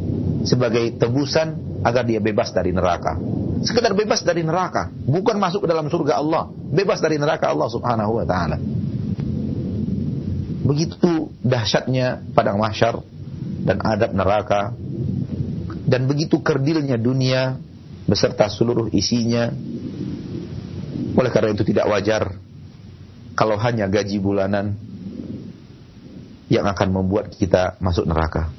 sebagai 0.47 0.95
tebusan 0.95 1.83
agar 1.83 2.07
dia 2.07 2.22
bebas 2.22 2.55
dari 2.55 2.70
neraka. 2.70 3.18
Sekedar 3.66 3.99
bebas 3.99 4.22
dari 4.22 4.47
neraka, 4.47 4.95
bukan 4.95 5.35
masuk 5.43 5.66
ke 5.66 5.68
dalam 5.68 5.91
surga 5.91 6.22
Allah, 6.22 6.47
bebas 6.70 7.03
dari 7.03 7.18
neraka 7.18 7.51
Allah 7.51 7.66
Subhanahu 7.66 8.22
wa 8.22 8.26
taala. 8.26 8.57
Begitu 10.62 11.35
dahsyatnya 11.43 12.22
padang 12.31 12.62
mahsyar 12.62 13.03
dan 13.66 13.83
adab 13.83 14.14
neraka 14.14 14.70
dan 15.89 16.05
begitu 16.07 16.45
kerdilnya 16.45 17.01
dunia 17.01 17.59
beserta 18.07 18.47
seluruh 18.47 18.93
isinya. 18.95 19.51
Oleh 21.18 21.31
karena 21.35 21.51
itu 21.57 21.66
tidak 21.66 21.89
wajar 21.91 22.37
kalau 23.39 23.55
hanya 23.55 23.86
gaji 23.86 24.18
bulanan 24.18 24.74
yang 26.51 26.66
akan 26.66 26.91
membuat 26.91 27.30
kita 27.30 27.78
masuk 27.78 28.11
neraka. 28.11 28.51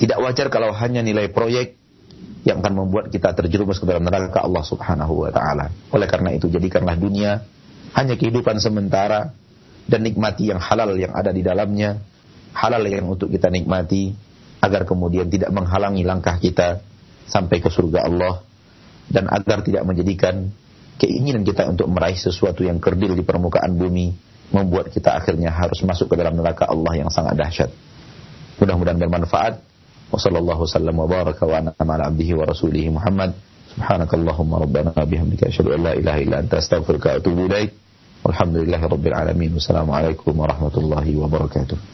Tidak 0.00 0.16
wajar 0.24 0.48
kalau 0.48 0.72
hanya 0.72 1.04
nilai 1.04 1.28
proyek 1.28 1.76
yang 2.48 2.64
akan 2.64 2.80
membuat 2.80 3.12
kita 3.12 3.36
terjerumus 3.36 3.76
ke 3.76 3.84
dalam 3.84 4.08
neraka 4.08 4.40
Allah 4.40 4.64
Subhanahu 4.64 5.28
wa 5.28 5.30
taala. 5.30 5.68
Oleh 5.92 6.08
karena 6.08 6.32
itu 6.32 6.48
jadikanlah 6.48 6.96
dunia 6.96 7.44
hanya 7.92 8.16
kehidupan 8.16 8.56
sementara 8.56 9.36
dan 9.84 10.00
nikmati 10.00 10.48
yang 10.48 10.64
halal 10.64 10.96
yang 10.96 11.12
ada 11.12 11.28
di 11.28 11.44
dalamnya, 11.44 12.00
halal 12.56 12.80
yang 12.88 13.04
untuk 13.04 13.28
kita 13.28 13.52
nikmati 13.52 14.16
agar 14.64 14.88
kemudian 14.88 15.28
tidak 15.28 15.52
menghalangi 15.52 16.08
langkah 16.08 16.40
kita 16.40 16.80
sampai 17.28 17.60
ke 17.60 17.68
surga 17.68 18.08
Allah 18.08 18.40
dan 19.12 19.28
agar 19.28 19.60
tidak 19.60 19.84
menjadikan 19.84 20.48
keinginan 20.98 21.42
kita 21.42 21.66
untuk 21.66 21.90
meraih 21.90 22.16
sesuatu 22.16 22.62
yang 22.62 22.78
kerdil 22.78 23.18
di 23.18 23.22
permukaan 23.26 23.74
bumi 23.74 24.14
membuat 24.54 24.92
kita 24.94 25.18
akhirnya 25.18 25.50
harus 25.50 25.82
masuk 25.82 26.12
ke 26.12 26.14
dalam 26.14 26.38
neraka 26.38 26.70
Allah 26.70 26.94
yang 26.94 27.10
sangat 27.10 27.34
dahsyat. 27.34 27.70
Mudah-mudahan 28.62 28.98
bermanfaat. 28.98 29.54
Wassallallahu 30.14 30.62
sallam 30.70 30.94
wa 30.94 31.10
baraka 31.10 31.42
wa 31.42 31.58
an'ama 31.58 31.98
ala 31.98 32.06
abdihi 32.12 32.38
wa 32.38 32.46
rasulihi 32.46 32.92
Muhammad. 32.94 33.34
Subhanakallahumma 33.74 34.62
rabbana 34.62 34.94
bihamdika 34.94 35.50
asyhadu 35.50 35.74
an 35.74 35.80
la 35.90 35.92
ilaha 35.98 36.18
illa 36.22 36.36
anta 36.38 36.62
astaghfiruka 36.62 37.10
wa 37.10 37.14
atubu 37.18 37.50
ilaik. 37.50 37.74
Walhamdulillahi 38.22 38.84
rabbil 38.86 39.16
alamin. 39.16 39.50
Wassalamualaikum 39.58 40.30
warahmatullahi 40.38 41.18
wabarakatuh. 41.18 41.93